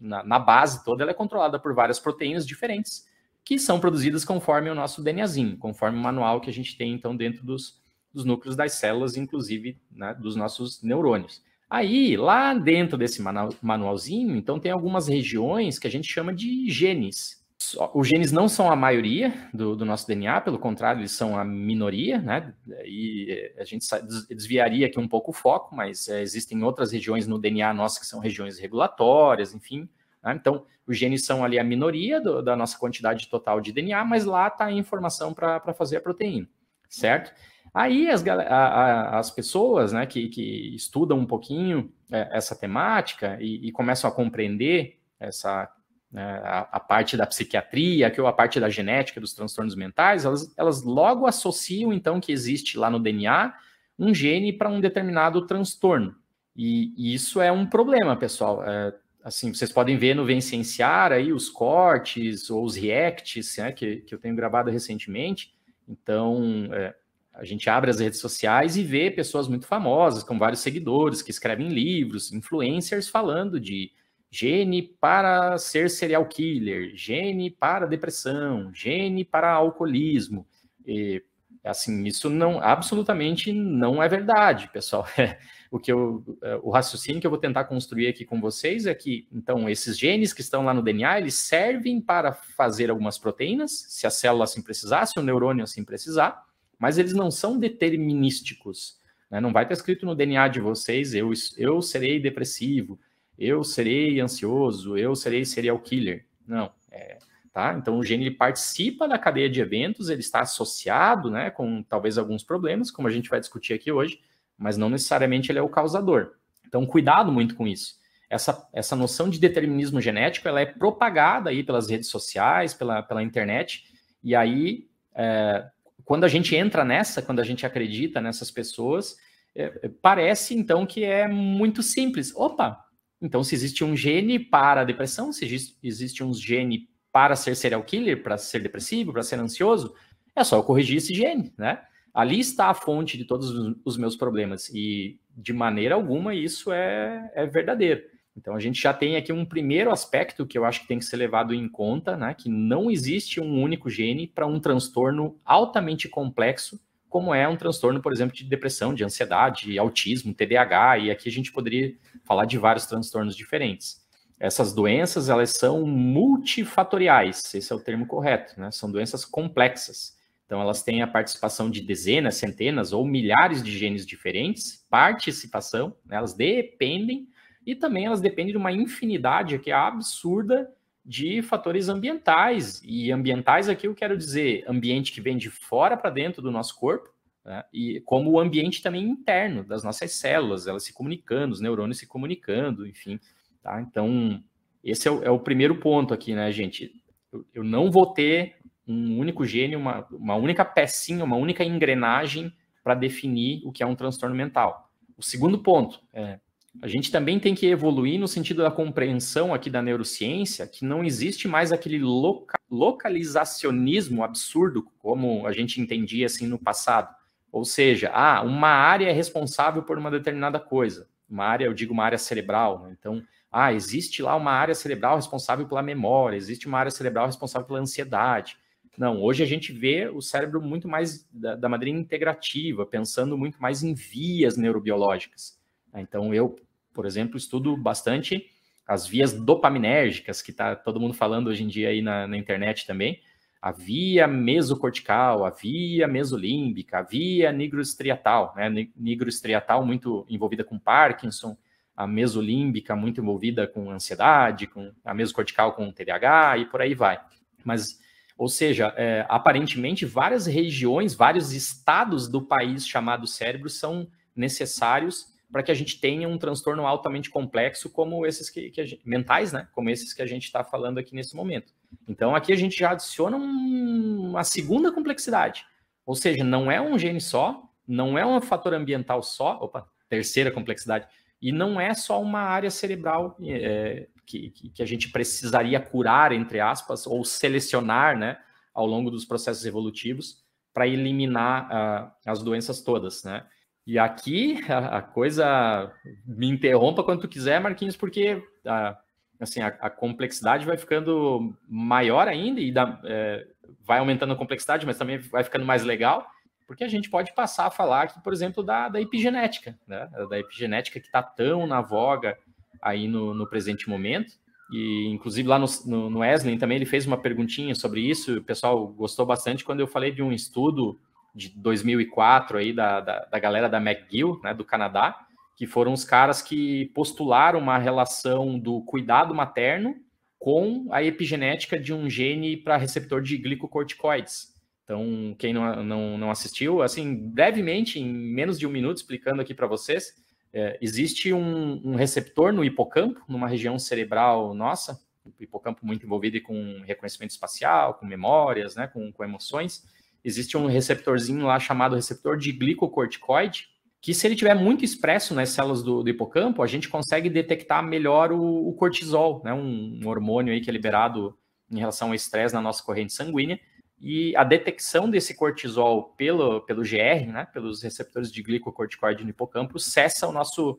na, 0.00 0.24
na, 0.24 0.38
base 0.38 0.82
toda, 0.82 1.02
ela 1.02 1.10
é 1.10 1.14
controlada 1.14 1.58
por 1.58 1.74
várias 1.74 2.00
proteínas 2.00 2.46
diferentes, 2.46 3.06
que 3.44 3.58
são 3.58 3.78
produzidas 3.78 4.24
conforme 4.24 4.70
o 4.70 4.74
nosso 4.74 5.04
DNAzinho, 5.04 5.58
conforme 5.58 5.98
o 5.98 6.02
manual 6.02 6.40
que 6.40 6.48
a 6.48 6.52
gente 6.52 6.74
tem, 6.74 6.94
então, 6.94 7.14
dentro 7.14 7.44
dos, 7.44 7.82
dos 8.14 8.24
núcleos 8.24 8.56
das 8.56 8.72
células, 8.72 9.14
inclusive 9.14 9.78
né, 9.90 10.14
dos 10.14 10.36
nossos 10.36 10.82
neurônios. 10.82 11.42
Aí, 11.68 12.16
lá 12.16 12.54
dentro 12.54 12.96
desse 12.96 13.20
manualzinho, 13.60 14.34
então, 14.34 14.58
tem 14.58 14.72
algumas 14.72 15.06
regiões 15.06 15.78
que 15.78 15.86
a 15.86 15.90
gente 15.90 16.10
chama 16.10 16.32
de 16.32 16.70
genes. 16.70 17.46
Os 17.94 18.06
genes 18.06 18.30
não 18.30 18.48
são 18.48 18.70
a 18.70 18.76
maioria 18.76 19.32
do, 19.52 19.74
do, 19.74 19.84
nosso 19.84 20.06
DNA, 20.06 20.40
pelo 20.40 20.58
contrário, 20.58 21.00
eles 21.00 21.12
são 21.12 21.38
a 21.38 21.44
minoria, 21.44 22.18
né? 22.20 22.54
E 22.84 23.52
a 23.58 23.64
gente 23.64 23.86
desviaria 24.28 24.86
aqui 24.86 24.98
um 24.98 25.08
pouco 25.08 25.30
o 25.30 25.34
foco, 25.34 25.74
mas 25.74 26.08
é, 26.08 26.22
existem 26.22 26.62
outras 26.62 26.92
regiões 26.92 27.26
no 27.26 27.38
DNA 27.38 27.72
nosso 27.74 28.00
que 28.00 28.06
são 28.06 28.20
regiões 28.20 28.58
regulatórias, 28.58 29.54
enfim. 29.54 29.88
Né? 30.22 30.34
Então, 30.34 30.64
os 30.86 30.96
genes 30.96 31.24
são 31.24 31.44
ali 31.44 31.58
a 31.58 31.64
minoria 31.64 32.20
do, 32.20 32.42
da 32.42 32.56
nossa 32.56 32.78
quantidade 32.78 33.28
total 33.28 33.60
de 33.60 33.72
DNA, 33.72 34.04
mas 34.04 34.24
lá 34.24 34.48
está 34.48 34.66
a 34.66 34.72
informação 34.72 35.34
para 35.34 35.74
fazer 35.74 35.96
a 35.96 36.00
proteína, 36.00 36.48
certo? 36.88 37.32
Aí 37.74 38.08
as, 38.08 38.26
a, 38.26 38.34
a, 38.34 39.18
as 39.18 39.30
pessoas 39.30 39.92
né, 39.92 40.06
que, 40.06 40.28
que 40.28 40.74
estudam 40.74 41.18
um 41.18 41.26
pouquinho 41.26 41.92
é, 42.10 42.28
essa 42.32 42.56
temática 42.56 43.36
e, 43.40 43.68
e 43.68 43.72
começam 43.72 44.08
a 44.08 44.12
compreender 44.12 44.98
essa 45.20 45.70
né, 46.10 46.40
a, 46.42 46.60
a, 46.72 46.80
parte 46.80 47.16
da 47.16 47.26
psiquiatria, 47.26 48.10
que 48.10 48.20
ou 48.20 48.26
a 48.26 48.32
parte 48.32 48.58
da 48.58 48.70
genética 48.70 49.20
dos 49.20 49.34
transtornos 49.34 49.74
mentais, 49.74 50.24
elas, 50.24 50.54
elas 50.56 50.82
logo 50.82 51.26
associam 51.26 51.92
então 51.92 52.20
que 52.20 52.32
existe 52.32 52.78
lá 52.78 52.88
no 52.88 52.98
DNA 52.98 53.54
um 53.98 54.14
gene 54.14 54.52
para 54.52 54.70
um 54.70 54.80
determinado 54.80 55.46
transtorno. 55.46 56.14
E, 56.56 56.92
e, 56.96 57.14
isso 57.14 57.40
é 57.40 57.52
um 57.52 57.66
problema, 57.66 58.16
pessoal. 58.16 58.64
É, 58.64 58.94
assim, 59.22 59.52
vocês 59.52 59.72
podem 59.72 59.96
ver 59.96 60.14
no 60.14 60.24
Vencenciar 60.24 61.12
aí 61.12 61.32
os 61.32 61.48
cortes 61.48 62.48
ou 62.50 62.64
os 62.64 62.74
reacts 62.74 63.56
né, 63.58 63.72
que, 63.72 63.96
que 63.98 64.14
eu 64.14 64.18
tenho 64.18 64.34
gravado 64.34 64.70
recentemente. 64.70 65.52
Então, 65.86 66.68
é, 66.72 66.94
a 67.34 67.44
gente 67.44 67.68
abre 67.68 67.90
as 67.90 68.00
redes 68.00 68.18
sociais 68.18 68.76
e 68.76 68.82
vê 68.82 69.10
pessoas 69.10 69.46
muito 69.46 69.66
famosas, 69.66 70.22
com 70.22 70.38
vários 70.38 70.60
seguidores, 70.60 71.22
que 71.22 71.30
escrevem 71.30 71.68
livros, 71.68 72.32
influencers 72.32 73.08
falando 73.08 73.60
de 73.60 73.92
gene 74.30 74.82
para 74.82 75.56
ser 75.58 75.88
serial 75.88 76.26
killer, 76.26 76.92
gene 76.94 77.50
para 77.50 77.86
depressão, 77.86 78.72
gene 78.72 79.24
para 79.24 79.50
alcoolismo. 79.50 80.46
E, 80.86 81.22
assim, 81.64 82.04
isso 82.04 82.28
não 82.28 82.60
absolutamente 82.60 83.52
não 83.52 84.02
é 84.02 84.08
verdade, 84.08 84.68
pessoal. 84.72 85.06
o 85.70 85.78
que 85.78 85.92
eu, 85.92 86.24
é, 86.42 86.58
o 86.62 86.70
raciocínio 86.70 87.20
que 87.20 87.26
eu 87.26 87.30
vou 87.30 87.38
tentar 87.38 87.64
construir 87.64 88.08
aqui 88.08 88.24
com 88.24 88.40
vocês 88.40 88.86
é 88.86 88.94
que, 88.94 89.26
então, 89.32 89.68
esses 89.68 89.98
genes 89.98 90.32
que 90.32 90.40
estão 90.40 90.64
lá 90.64 90.74
no 90.74 90.82
DNA, 90.82 91.20
eles 91.20 91.34
servem 91.34 92.00
para 92.00 92.32
fazer 92.32 92.90
algumas 92.90 93.18
proteínas, 93.18 93.86
se 93.88 94.06
a 94.06 94.10
célula 94.10 94.44
assim 94.44 94.62
precisar, 94.62 95.06
se 95.06 95.18
o 95.18 95.22
neurônio 95.22 95.64
assim 95.64 95.84
precisar, 95.84 96.44
mas 96.78 96.98
eles 96.98 97.12
não 97.12 97.30
são 97.30 97.58
determinísticos. 97.58 98.98
Né? 99.30 99.40
Não 99.40 99.52
vai 99.52 99.64
estar 99.64 99.74
escrito 99.74 100.06
no 100.06 100.14
DNA 100.14 100.48
de 100.48 100.60
vocês, 100.60 101.14
eu, 101.14 101.32
eu 101.56 101.82
serei 101.82 102.20
depressivo, 102.20 102.98
eu 103.38 103.62
serei 103.62 104.20
ansioso, 104.20 104.96
eu 104.96 105.14
serei 105.14 105.44
serial 105.44 105.78
killer. 105.78 106.26
Não, 106.46 106.72
é, 106.90 107.18
tá? 107.52 107.74
Então 107.78 107.98
o 107.98 108.04
gene 108.04 108.26
ele 108.26 108.34
participa 108.34 109.06
da 109.06 109.18
cadeia 109.18 109.48
de 109.48 109.60
eventos, 109.60 110.08
ele 110.08 110.20
está 110.20 110.40
associado, 110.40 111.30
né, 111.30 111.50
com 111.50 111.82
talvez 111.82 112.18
alguns 112.18 112.42
problemas, 112.42 112.90
como 112.90 113.06
a 113.06 113.10
gente 113.10 113.30
vai 113.30 113.38
discutir 113.38 113.74
aqui 113.74 113.92
hoje, 113.92 114.20
mas 114.56 114.76
não 114.76 114.90
necessariamente 114.90 115.52
ele 115.52 115.58
é 115.58 115.62
o 115.62 115.68
causador. 115.68 116.32
Então 116.66 116.84
cuidado 116.84 117.30
muito 117.30 117.54
com 117.54 117.66
isso. 117.66 117.96
Essa, 118.28 118.68
essa 118.72 118.96
noção 118.96 119.30
de 119.30 119.38
determinismo 119.38 120.00
genético 120.00 120.48
ela 120.48 120.60
é 120.60 120.66
propagada 120.66 121.50
aí 121.50 121.62
pelas 121.62 121.88
redes 121.88 122.08
sociais, 122.08 122.74
pela, 122.74 123.02
pela 123.02 123.22
internet, 123.22 123.84
e 124.22 124.34
aí 124.34 124.88
é, 125.14 125.64
quando 126.04 126.24
a 126.24 126.28
gente 126.28 126.56
entra 126.56 126.84
nessa, 126.84 127.22
quando 127.22 127.40
a 127.40 127.44
gente 127.44 127.64
acredita 127.64 128.20
nessas 128.20 128.50
pessoas, 128.50 129.16
é, 129.54 129.90
parece 130.00 130.54
então 130.54 130.86
que 130.86 131.04
é 131.04 131.28
muito 131.28 131.82
simples. 131.82 132.34
Opa, 132.34 132.87
então, 133.20 133.42
se 133.42 133.54
existe 133.54 133.84
um 133.84 133.96
gene 133.96 134.38
para 134.38 134.82
a 134.82 134.84
depressão, 134.84 135.32
se 135.32 135.44
existe 135.82 136.22
um 136.22 136.32
gene 136.32 136.88
para 137.12 137.34
ser 137.34 137.56
serial 137.56 137.82
killer, 137.82 138.22
para 138.22 138.38
ser 138.38 138.60
depressivo, 138.60 139.12
para 139.12 139.22
ser 139.22 139.40
ansioso, 139.40 139.94
é 140.36 140.44
só 140.44 140.56
eu 140.56 140.62
corrigir 140.62 140.98
esse 140.98 141.12
gene, 141.12 141.52
né? 141.58 141.82
Ali 142.14 142.38
está 142.38 142.68
a 142.68 142.74
fonte 142.74 143.18
de 143.18 143.24
todos 143.24 143.50
os 143.84 143.96
meus 143.96 144.16
problemas 144.16 144.68
e 144.68 145.20
de 145.36 145.52
maneira 145.52 145.94
alguma 145.94 146.34
isso 146.34 146.72
é, 146.72 147.30
é 147.34 147.46
verdadeiro. 147.46 148.02
Então 148.36 148.54
a 148.54 148.60
gente 148.60 148.80
já 148.80 148.94
tem 148.94 149.16
aqui 149.16 149.32
um 149.32 149.44
primeiro 149.44 149.90
aspecto 149.90 150.46
que 150.46 150.56
eu 150.56 150.64
acho 150.64 150.82
que 150.82 150.88
tem 150.88 150.98
que 150.98 151.04
ser 151.04 151.16
levado 151.16 151.52
em 151.52 151.68
conta, 151.68 152.16
né? 152.16 152.34
Que 152.34 152.48
não 152.48 152.88
existe 152.88 153.40
um 153.40 153.60
único 153.60 153.90
gene 153.90 154.28
para 154.28 154.46
um 154.46 154.60
transtorno 154.60 155.40
altamente 155.44 156.08
complexo, 156.08 156.80
como 157.08 157.34
é 157.34 157.48
um 157.48 157.56
transtorno, 157.56 158.02
por 158.02 158.12
exemplo, 158.12 158.36
de 158.36 158.44
depressão, 158.44 158.92
de 158.92 159.04
ansiedade, 159.04 159.78
autismo, 159.78 160.34
TDAH, 160.34 160.98
e 160.98 161.10
aqui 161.10 161.28
a 161.28 161.32
gente 161.32 161.52
poderia 161.52 161.94
falar 162.24 162.44
de 162.44 162.58
vários 162.58 162.86
transtornos 162.86 163.34
diferentes. 163.34 164.06
Essas 164.38 164.72
doenças, 164.72 165.28
elas 165.28 165.50
são 165.50 165.86
multifatoriais, 165.86 167.54
esse 167.54 167.72
é 167.72 167.76
o 167.76 167.80
termo 167.80 168.06
correto, 168.06 168.60
né? 168.60 168.70
São 168.70 168.90
doenças 168.90 169.24
complexas. 169.24 170.16
Então, 170.46 170.60
elas 170.62 170.82
têm 170.82 171.02
a 171.02 171.06
participação 171.06 171.68
de 171.70 171.80
dezenas, 171.80 172.36
centenas 172.36 172.92
ou 172.92 173.04
milhares 173.04 173.62
de 173.62 173.76
genes 173.76 174.06
diferentes, 174.06 174.86
participação, 174.88 175.94
né? 176.06 176.16
elas 176.16 176.32
dependem, 176.32 177.28
e 177.66 177.74
também 177.74 178.06
elas 178.06 178.20
dependem 178.20 178.52
de 178.52 178.56
uma 178.56 178.72
infinidade 178.72 179.58
que 179.58 179.70
é 179.70 179.74
absurda 179.74 180.70
de 181.08 181.40
fatores 181.40 181.88
ambientais. 181.88 182.82
E 182.84 183.10
ambientais 183.10 183.66
aqui 183.66 183.88
eu 183.88 183.94
quero 183.94 184.14
dizer 184.14 184.62
ambiente 184.68 185.10
que 185.10 185.22
vem 185.22 185.38
de 185.38 185.48
fora 185.48 185.96
para 185.96 186.10
dentro 186.10 186.42
do 186.42 186.50
nosso 186.50 186.78
corpo, 186.78 187.08
né? 187.42 187.64
e 187.72 188.00
como 188.02 188.30
o 188.30 188.38
ambiente 188.38 188.82
também 188.82 189.04
interno 189.04 189.64
das 189.64 189.82
nossas 189.82 190.12
células, 190.12 190.66
elas 190.66 190.84
se 190.84 190.92
comunicando, 190.92 191.54
os 191.54 191.62
neurônios 191.62 191.96
se 191.96 192.06
comunicando, 192.06 192.86
enfim. 192.86 193.18
Tá? 193.62 193.80
Então, 193.80 194.44
esse 194.84 195.08
é 195.08 195.10
o, 195.10 195.24
é 195.24 195.30
o 195.30 195.38
primeiro 195.38 195.76
ponto 195.76 196.12
aqui, 196.12 196.34
né, 196.34 196.52
gente? 196.52 196.92
Eu, 197.32 197.46
eu 197.54 197.64
não 197.64 197.90
vou 197.90 198.12
ter 198.12 198.56
um 198.86 199.18
único 199.18 199.46
gene, 199.46 199.76
uma, 199.76 200.06
uma 200.10 200.34
única 200.34 200.62
pecinha, 200.62 201.24
uma 201.24 201.36
única 201.36 201.64
engrenagem 201.64 202.52
para 202.84 202.94
definir 202.94 203.62
o 203.64 203.72
que 203.72 203.82
é 203.82 203.86
um 203.86 203.96
transtorno 203.96 204.36
mental. 204.36 204.92
O 205.16 205.22
segundo 205.22 205.58
ponto 205.62 206.02
é 206.12 206.38
a 206.80 206.86
gente 206.88 207.10
também 207.10 207.40
tem 207.40 207.54
que 207.54 207.66
evoluir 207.66 208.20
no 208.20 208.28
sentido 208.28 208.62
da 208.62 208.70
compreensão 208.70 209.52
aqui 209.52 209.68
da 209.68 209.82
neurociência, 209.82 210.66
que 210.66 210.84
não 210.84 211.04
existe 211.04 211.48
mais 211.48 211.72
aquele 211.72 211.98
loca 211.98 212.58
localizacionismo 212.70 214.22
absurdo, 214.22 214.82
como 214.98 215.46
a 215.46 215.52
gente 215.52 215.80
entendia 215.80 216.26
assim 216.26 216.46
no 216.46 216.58
passado. 216.58 217.14
Ou 217.50 217.64
seja, 217.64 218.10
ah, 218.12 218.42
uma 218.42 218.68
área 218.68 219.08
é 219.08 219.12
responsável 219.12 219.82
por 219.82 219.98
uma 219.98 220.10
determinada 220.10 220.60
coisa. 220.60 221.08
Uma 221.28 221.44
área, 221.44 221.64
eu 221.64 221.74
digo 221.74 221.92
uma 221.92 222.04
área 222.04 222.18
cerebral. 222.18 222.82
Né? 222.82 222.96
Então, 222.98 223.22
ah, 223.50 223.72
existe 223.72 224.22
lá 224.22 224.36
uma 224.36 224.52
área 224.52 224.74
cerebral 224.74 225.16
responsável 225.16 225.66
pela 225.66 225.82
memória, 225.82 226.36
existe 226.36 226.66
uma 226.66 226.78
área 226.78 226.90
cerebral 226.90 227.26
responsável 227.26 227.66
pela 227.66 227.80
ansiedade. 227.80 228.58
Não, 228.98 229.22
hoje 229.22 229.42
a 229.42 229.46
gente 229.46 229.72
vê 229.72 230.08
o 230.08 230.20
cérebro 230.20 230.60
muito 230.60 230.88
mais 230.88 231.26
da, 231.32 231.54
da 231.54 231.68
maneira 231.68 231.96
integrativa, 231.96 232.84
pensando 232.84 233.38
muito 233.38 233.60
mais 233.62 233.82
em 233.82 233.94
vias 233.94 234.56
neurobiológicas. 234.56 235.58
Então, 235.94 236.34
eu, 236.34 236.56
por 236.98 237.06
exemplo, 237.06 237.36
estudo 237.36 237.76
bastante 237.76 238.50
as 238.84 239.06
vias 239.06 239.32
dopaminérgicas, 239.32 240.42
que 240.42 240.50
está 240.50 240.74
todo 240.74 240.98
mundo 240.98 241.14
falando 241.14 241.46
hoje 241.46 241.62
em 241.62 241.68
dia 241.68 241.90
aí 241.90 242.02
na, 242.02 242.26
na, 242.26 242.36
internet 242.36 242.88
também. 242.88 243.20
A 243.62 243.70
via 243.70 244.26
mesocortical, 244.26 245.44
a 245.44 245.50
via 245.50 246.08
mesolímbica, 246.08 246.98
a 246.98 247.02
via 247.02 247.52
nigrostriatal, 247.52 248.52
né? 248.56 248.88
Nigrostriatal 248.96 249.86
muito 249.86 250.26
envolvida 250.28 250.64
com 250.64 250.76
Parkinson, 250.76 251.56
a 251.96 252.04
mesolímbica 252.04 252.96
muito 252.96 253.20
envolvida 253.20 253.68
com 253.68 253.92
ansiedade, 253.92 254.66
com 254.66 254.90
a 255.04 255.14
mesocortical 255.14 255.74
com 255.74 255.92
TDAH 255.92 256.58
e 256.58 256.66
por 256.66 256.82
aí 256.82 256.96
vai. 256.96 257.20
Mas 257.64 258.00
ou 258.36 258.48
seja, 258.48 258.92
é, 258.96 259.24
aparentemente, 259.28 260.04
várias 260.04 260.46
regiões, 260.46 261.14
vários 261.14 261.52
estados 261.52 262.26
do 262.26 262.42
país 262.42 262.84
chamado 262.84 263.24
cérebro 263.24 263.70
são 263.70 264.08
necessários 264.34 265.37
para 265.50 265.62
que 265.62 265.70
a 265.70 265.74
gente 265.74 266.00
tenha 266.00 266.28
um 266.28 266.38
transtorno 266.38 266.86
altamente 266.86 267.30
complexo 267.30 267.90
como 267.90 268.26
esses 268.26 268.50
que, 268.50 268.70
que 268.70 268.84
gente, 268.84 269.08
mentais, 269.08 269.52
né? 269.52 269.68
Como 269.72 269.88
esses 269.88 270.12
que 270.12 270.22
a 270.22 270.26
gente 270.26 270.44
está 270.44 270.62
falando 270.62 270.98
aqui 270.98 271.14
nesse 271.14 271.34
momento. 271.34 271.72
Então, 272.06 272.34
aqui 272.34 272.52
a 272.52 272.56
gente 272.56 272.78
já 272.78 272.90
adiciona 272.90 273.36
um, 273.36 274.30
uma 274.30 274.44
segunda 274.44 274.92
complexidade. 274.92 275.64
Ou 276.04 276.14
seja, 276.14 276.44
não 276.44 276.70
é 276.70 276.80
um 276.80 276.98
gene 276.98 277.20
só, 277.20 277.62
não 277.86 278.18
é 278.18 278.26
um 278.26 278.40
fator 278.40 278.74
ambiental 278.74 279.22
só, 279.22 279.58
opa, 279.60 279.88
terceira 280.08 280.50
complexidade, 280.50 281.06
e 281.40 281.52
não 281.52 281.80
é 281.80 281.94
só 281.94 282.20
uma 282.20 282.40
área 282.40 282.70
cerebral 282.70 283.36
é, 283.42 284.08
que, 284.26 284.50
que, 284.50 284.82
a 284.82 284.86
gente 284.86 285.10
precisaria 285.10 285.80
curar, 285.80 286.32
entre 286.32 286.60
aspas, 286.60 287.06
ou 287.06 287.24
selecionar, 287.24 288.18
né, 288.18 288.38
ao 288.74 288.86
longo 288.86 289.10
dos 289.10 289.24
processos 289.24 289.64
evolutivos 289.64 290.42
para 290.72 290.86
eliminar 290.86 291.66
uh, 291.66 292.12
as 292.26 292.42
doenças 292.42 292.80
todas, 292.82 293.24
né? 293.24 293.44
E 293.88 293.98
aqui 293.98 294.58
a, 294.68 294.98
a, 294.98 295.02
coisa 295.02 295.90
me 296.26 296.46
interrompa 296.46 297.02
quando 297.02 297.22
tu 297.22 297.28
quiser, 297.28 297.58
Marquinhos, 297.58 297.96
porque 297.96 298.34
uh, 298.34 298.94
assim 299.40 299.62
a, 299.62 299.68
a, 299.68 299.88
complexidade 299.88 300.66
vai 300.66 300.76
ficando 300.76 301.56
maior 301.66 302.28
ainda 302.28 302.60
e 302.60 302.70
é, 303.06 303.46
vai 303.82 303.98
aumentando 303.98 304.34
a 304.34 304.36
complexidade, 304.36 304.84
mas 304.84 304.98
também 304.98 305.16
vai 305.16 305.42
ficando 305.42 305.64
mais 305.64 305.84
legal, 305.84 306.26
porque 306.66 306.84
a 306.84 306.88
gente 306.88 307.08
pode 307.08 307.34
passar 307.34 307.64
a 307.64 307.70
falar 307.70 308.02
aqui, 308.02 308.22
por 308.22 308.34
exemplo, 308.34 308.62
da, 308.62 308.90
da 308.90 309.00
epigenética, 309.00 309.74
né? 309.86 310.06
Da 310.28 310.38
epigenética 310.38 311.00
que 311.00 311.06
está 311.06 311.22
tão 311.22 311.66
na 311.66 311.80
voga 311.80 312.36
aí 312.82 313.08
no, 313.08 313.32
no 313.32 313.48
presente 313.48 313.88
momento. 313.88 314.34
E, 314.70 315.08
inclusive, 315.08 315.48
lá 315.48 315.58
no, 315.58 315.66
no, 315.86 316.10
no 316.10 316.22
Eslen 316.22 316.58
também 316.58 316.76
ele 316.76 316.84
fez 316.84 317.06
uma 317.06 317.16
perguntinha 317.16 317.74
sobre 317.74 318.02
isso. 318.02 318.36
O 318.36 318.44
pessoal 318.44 318.86
gostou 318.86 319.24
bastante 319.24 319.64
quando 319.64 319.80
eu 319.80 319.86
falei 319.86 320.12
de 320.12 320.22
um 320.22 320.30
estudo 320.30 321.00
de 321.38 321.48
2004 321.50 322.58
aí 322.58 322.72
da, 322.72 323.00
da, 323.00 323.24
da 323.24 323.38
galera 323.38 323.68
da 323.68 323.78
McGill, 323.78 324.40
né, 324.42 324.52
do 324.52 324.64
Canadá, 324.64 325.16
que 325.56 325.66
foram 325.66 325.92
os 325.92 326.04
caras 326.04 326.42
que 326.42 326.86
postularam 326.94 327.58
uma 327.58 327.78
relação 327.78 328.58
do 328.58 328.82
cuidado 328.82 329.34
materno 329.34 329.94
com 330.38 330.86
a 330.90 331.02
epigenética 331.02 331.78
de 331.78 331.92
um 331.92 332.08
gene 332.08 332.56
para 332.56 332.76
receptor 332.76 333.22
de 333.22 333.36
glicocorticoides. 333.36 334.54
Então, 334.84 335.34
quem 335.38 335.52
não, 335.52 335.82
não, 335.82 336.18
não 336.18 336.30
assistiu, 336.30 336.80
assim, 336.80 337.14
brevemente, 337.14 338.00
em 338.00 338.06
menos 338.06 338.58
de 338.58 338.66
um 338.66 338.70
minuto, 338.70 338.96
explicando 338.96 339.42
aqui 339.42 339.52
para 339.52 339.66
vocês, 339.66 340.14
é, 340.52 340.78
existe 340.80 341.32
um, 341.32 341.80
um, 341.84 341.94
receptor 341.94 342.52
no 342.52 342.64
hipocampo, 342.64 343.22
numa 343.28 343.46
região 343.46 343.78
cerebral 343.78 344.54
nossa, 344.54 344.98
hipocampo 345.38 345.84
muito 345.84 346.06
envolvido 346.06 346.40
com 346.40 346.82
reconhecimento 346.86 347.30
espacial, 347.30 347.94
com 347.94 348.06
memórias, 348.06 348.76
né, 348.76 348.86
com, 348.86 349.12
com 349.12 349.24
emoções. 349.24 349.84
Existe 350.28 350.56
um 350.56 350.66
receptorzinho 350.66 351.46
lá 351.46 351.58
chamado 351.58 351.96
receptor 351.96 352.36
de 352.36 352.52
glicocorticoide, 352.52 353.66
que 354.00 354.14
se 354.14 354.26
ele 354.26 354.36
tiver 354.36 354.54
muito 354.54 354.84
expresso 354.84 355.34
nas 355.34 355.48
células 355.48 355.82
do, 355.82 356.02
do 356.02 356.08
hipocampo, 356.08 356.62
a 356.62 356.66
gente 356.66 356.88
consegue 356.88 357.28
detectar 357.28 357.82
melhor 357.82 358.30
o, 358.30 358.68
o 358.68 358.72
cortisol, 358.74 359.42
né, 359.44 359.52
um, 359.52 360.00
um 360.02 360.06
hormônio 360.08 360.52
aí 360.52 360.60
que 360.60 360.70
é 360.70 360.72
liberado 360.72 361.36
em 361.70 361.78
relação 361.78 362.08
ao 362.08 362.14
estresse 362.14 362.54
na 362.54 362.60
nossa 362.60 362.82
corrente 362.82 363.12
sanguínea, 363.12 363.58
e 364.00 364.36
a 364.36 364.44
detecção 364.44 365.10
desse 365.10 365.34
cortisol 365.34 366.14
pelo, 366.16 366.60
pelo 366.60 366.82
GR, 366.82 367.32
né, 367.32 367.46
pelos 367.52 367.82
receptores 367.82 368.30
de 368.30 368.42
glicocorticoide 368.42 369.24
no 369.24 369.30
hipocampo, 369.30 369.78
cessa 369.78 370.28
o 370.28 370.32
nosso, 370.32 370.78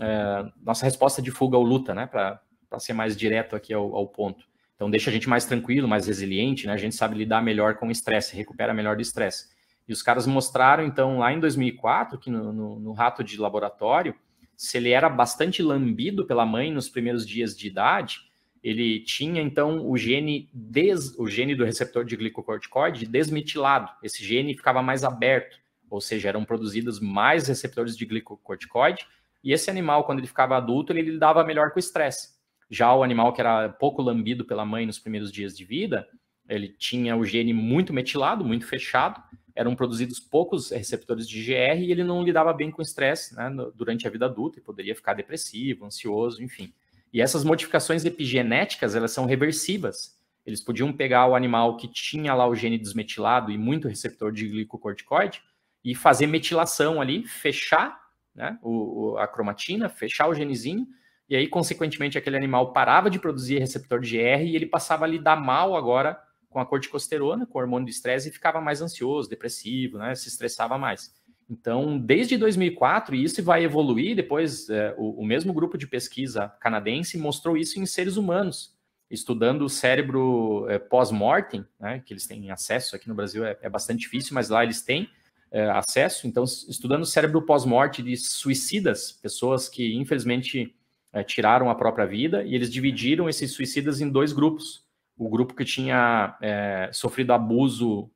é, 0.00 0.50
nossa 0.60 0.84
resposta 0.84 1.22
de 1.22 1.30
fuga 1.30 1.56
ou 1.56 1.62
luta, 1.62 1.94
né, 1.94 2.06
para 2.06 2.40
ser 2.78 2.92
mais 2.92 3.16
direto 3.16 3.54
aqui 3.54 3.72
ao, 3.72 3.94
ao, 3.94 4.08
ponto. 4.08 4.44
Então, 4.76 4.90
deixa 4.90 5.10
a 5.10 5.12
gente 5.12 5.28
mais 5.28 5.46
tranquilo, 5.46 5.88
mais 5.88 6.06
resiliente, 6.06 6.66
né, 6.66 6.74
a 6.74 6.76
gente 6.76 6.94
sabe 6.94 7.16
lidar 7.16 7.42
melhor 7.42 7.76
com 7.76 7.88
o 7.88 7.90
estresse, 7.90 8.36
recupera 8.36 8.74
melhor 8.74 8.94
do 8.94 9.02
estresse. 9.02 9.48
E 9.88 9.92
os 9.92 10.02
caras 10.02 10.26
mostraram, 10.26 10.84
então, 10.84 11.18
lá 11.18 11.32
em 11.32 11.40
2004, 11.40 12.18
que 12.18 12.30
no, 12.30 12.52
no, 12.52 12.78
no 12.78 12.92
rato 12.92 13.24
de 13.24 13.38
laboratório, 13.38 14.14
se 14.56 14.76
ele 14.76 14.90
era 14.90 15.08
bastante 15.08 15.62
lambido 15.62 16.26
pela 16.26 16.44
mãe 16.44 16.70
nos 16.70 16.88
primeiros 16.88 17.26
dias 17.26 17.56
de 17.56 17.66
idade, 17.66 18.20
ele 18.62 19.00
tinha 19.00 19.40
então 19.40 19.88
o 19.88 19.96
gene 19.96 20.50
des, 20.52 21.16
o 21.18 21.28
gene 21.28 21.54
do 21.54 21.64
receptor 21.64 22.04
de 22.04 22.16
glicocorticoide 22.16 23.06
desmetilado. 23.06 23.88
Esse 24.02 24.24
gene 24.24 24.56
ficava 24.56 24.82
mais 24.82 25.04
aberto, 25.04 25.56
ou 25.88 26.00
seja, 26.00 26.28
eram 26.28 26.44
produzidos 26.44 26.98
mais 26.98 27.46
receptores 27.46 27.96
de 27.96 28.04
glicocorticoide, 28.04 29.06
e 29.44 29.52
esse 29.52 29.70
animal, 29.70 30.02
quando 30.02 30.18
ele 30.18 30.26
ficava 30.26 30.56
adulto, 30.56 30.92
ele 30.92 31.02
lidava 31.02 31.44
melhor 31.44 31.70
com 31.70 31.76
o 31.76 31.78
estresse. 31.78 32.35
Já 32.70 32.94
o 32.94 33.02
animal 33.02 33.32
que 33.32 33.40
era 33.40 33.68
pouco 33.68 34.02
lambido 34.02 34.44
pela 34.44 34.64
mãe 34.64 34.86
nos 34.86 34.98
primeiros 34.98 35.30
dias 35.30 35.56
de 35.56 35.64
vida, 35.64 36.06
ele 36.48 36.68
tinha 36.68 37.16
o 37.16 37.24
gene 37.24 37.52
muito 37.52 37.92
metilado, 37.92 38.44
muito 38.44 38.66
fechado, 38.66 39.22
eram 39.54 39.74
produzidos 39.74 40.20
poucos 40.20 40.70
receptores 40.70 41.26
de 41.28 41.42
GR 41.42 41.80
e 41.80 41.90
ele 41.90 42.04
não 42.04 42.22
lidava 42.22 42.52
bem 42.52 42.70
com 42.70 42.80
o 42.80 42.84
estresse 42.84 43.34
né, 43.34 43.50
durante 43.74 44.06
a 44.06 44.10
vida 44.10 44.26
adulta 44.26 44.58
e 44.58 44.62
poderia 44.62 44.94
ficar 44.94 45.14
depressivo, 45.14 45.86
ansioso, 45.86 46.42
enfim. 46.42 46.72
E 47.12 47.22
essas 47.22 47.42
modificações 47.42 48.04
epigenéticas, 48.04 48.94
elas 48.94 49.12
são 49.12 49.24
reversivas. 49.24 50.14
Eles 50.44 50.60
podiam 50.60 50.92
pegar 50.92 51.26
o 51.26 51.34
animal 51.34 51.76
que 51.78 51.88
tinha 51.88 52.34
lá 52.34 52.46
o 52.46 52.54
gene 52.54 52.76
desmetilado 52.76 53.50
e 53.50 53.56
muito 53.56 53.88
receptor 53.88 54.30
de 54.30 54.46
glicocorticoide 54.46 55.42
e 55.82 55.94
fazer 55.94 56.26
metilação 56.26 57.00
ali, 57.00 57.26
fechar 57.26 57.98
né, 58.34 58.58
o, 58.62 59.16
a 59.16 59.26
cromatina, 59.26 59.88
fechar 59.88 60.28
o 60.28 60.34
genezinho 60.34 60.86
e 61.28 61.34
aí, 61.34 61.48
consequentemente, 61.48 62.16
aquele 62.16 62.36
animal 62.36 62.72
parava 62.72 63.10
de 63.10 63.18
produzir 63.18 63.58
receptor 63.58 64.00
de 64.00 64.16
GR 64.16 64.42
e 64.44 64.54
ele 64.54 64.66
passava 64.66 65.04
a 65.04 65.08
lidar 65.08 65.36
mal 65.36 65.74
agora 65.74 66.20
com 66.48 66.60
a 66.60 66.66
corticosterona, 66.66 67.44
com 67.46 67.58
o 67.58 67.60
hormônio 67.60 67.86
de 67.86 67.92
estresse, 67.92 68.28
e 68.28 68.32
ficava 68.32 68.60
mais 68.60 68.80
ansioso, 68.80 69.28
depressivo, 69.28 69.98
né? 69.98 70.14
Se 70.14 70.28
estressava 70.28 70.78
mais. 70.78 71.12
Então, 71.48 71.98
desde 71.98 72.36
2004, 72.36 73.14
e 73.14 73.22
isso 73.22 73.42
vai 73.42 73.64
evoluir, 73.64 74.16
depois 74.16 74.68
é, 74.68 74.94
o, 74.96 75.20
o, 75.20 75.24
mesmo 75.24 75.52
grupo 75.52 75.76
de 75.78 75.86
pesquisa 75.86 76.48
canadense 76.60 77.18
mostrou 77.18 77.56
isso 77.56 77.78
em 77.78 77.86
seres 77.86 78.16
humanos, 78.16 78.74
estudando 79.08 79.62
o 79.62 79.68
cérebro 79.68 80.66
é, 80.68 80.78
pós-mortem, 80.78 81.64
né, 81.78 82.02
que 82.04 82.12
eles 82.12 82.26
têm 82.26 82.50
acesso, 82.50 82.96
aqui 82.96 83.08
no 83.08 83.14
Brasil 83.14 83.44
é, 83.44 83.56
é 83.62 83.68
bastante 83.68 84.00
difícil, 84.00 84.34
mas 84.34 84.48
lá 84.48 84.64
eles 84.64 84.82
têm 84.82 85.08
é, 85.52 85.70
acesso, 85.70 86.26
então, 86.26 86.42
estudando 86.42 87.02
o 87.02 87.06
cérebro 87.06 87.40
pós-morte 87.42 88.02
de 88.02 88.16
suicidas, 88.16 89.12
pessoas 89.12 89.68
que, 89.68 89.94
infelizmente, 89.94 90.74
é, 91.12 91.22
tiraram 91.22 91.70
a 91.70 91.74
própria 91.74 92.06
vida, 92.06 92.42
e 92.44 92.54
eles 92.54 92.72
dividiram 92.72 93.28
esses 93.28 93.52
suicidas 93.52 94.00
em 94.00 94.08
dois 94.08 94.32
grupos, 94.32 94.84
o 95.16 95.28
grupo 95.28 95.54
que 95.54 95.64
tinha 95.64 96.36
é, 96.42 96.90
sofrido 96.92 97.32
abuso 97.32 98.10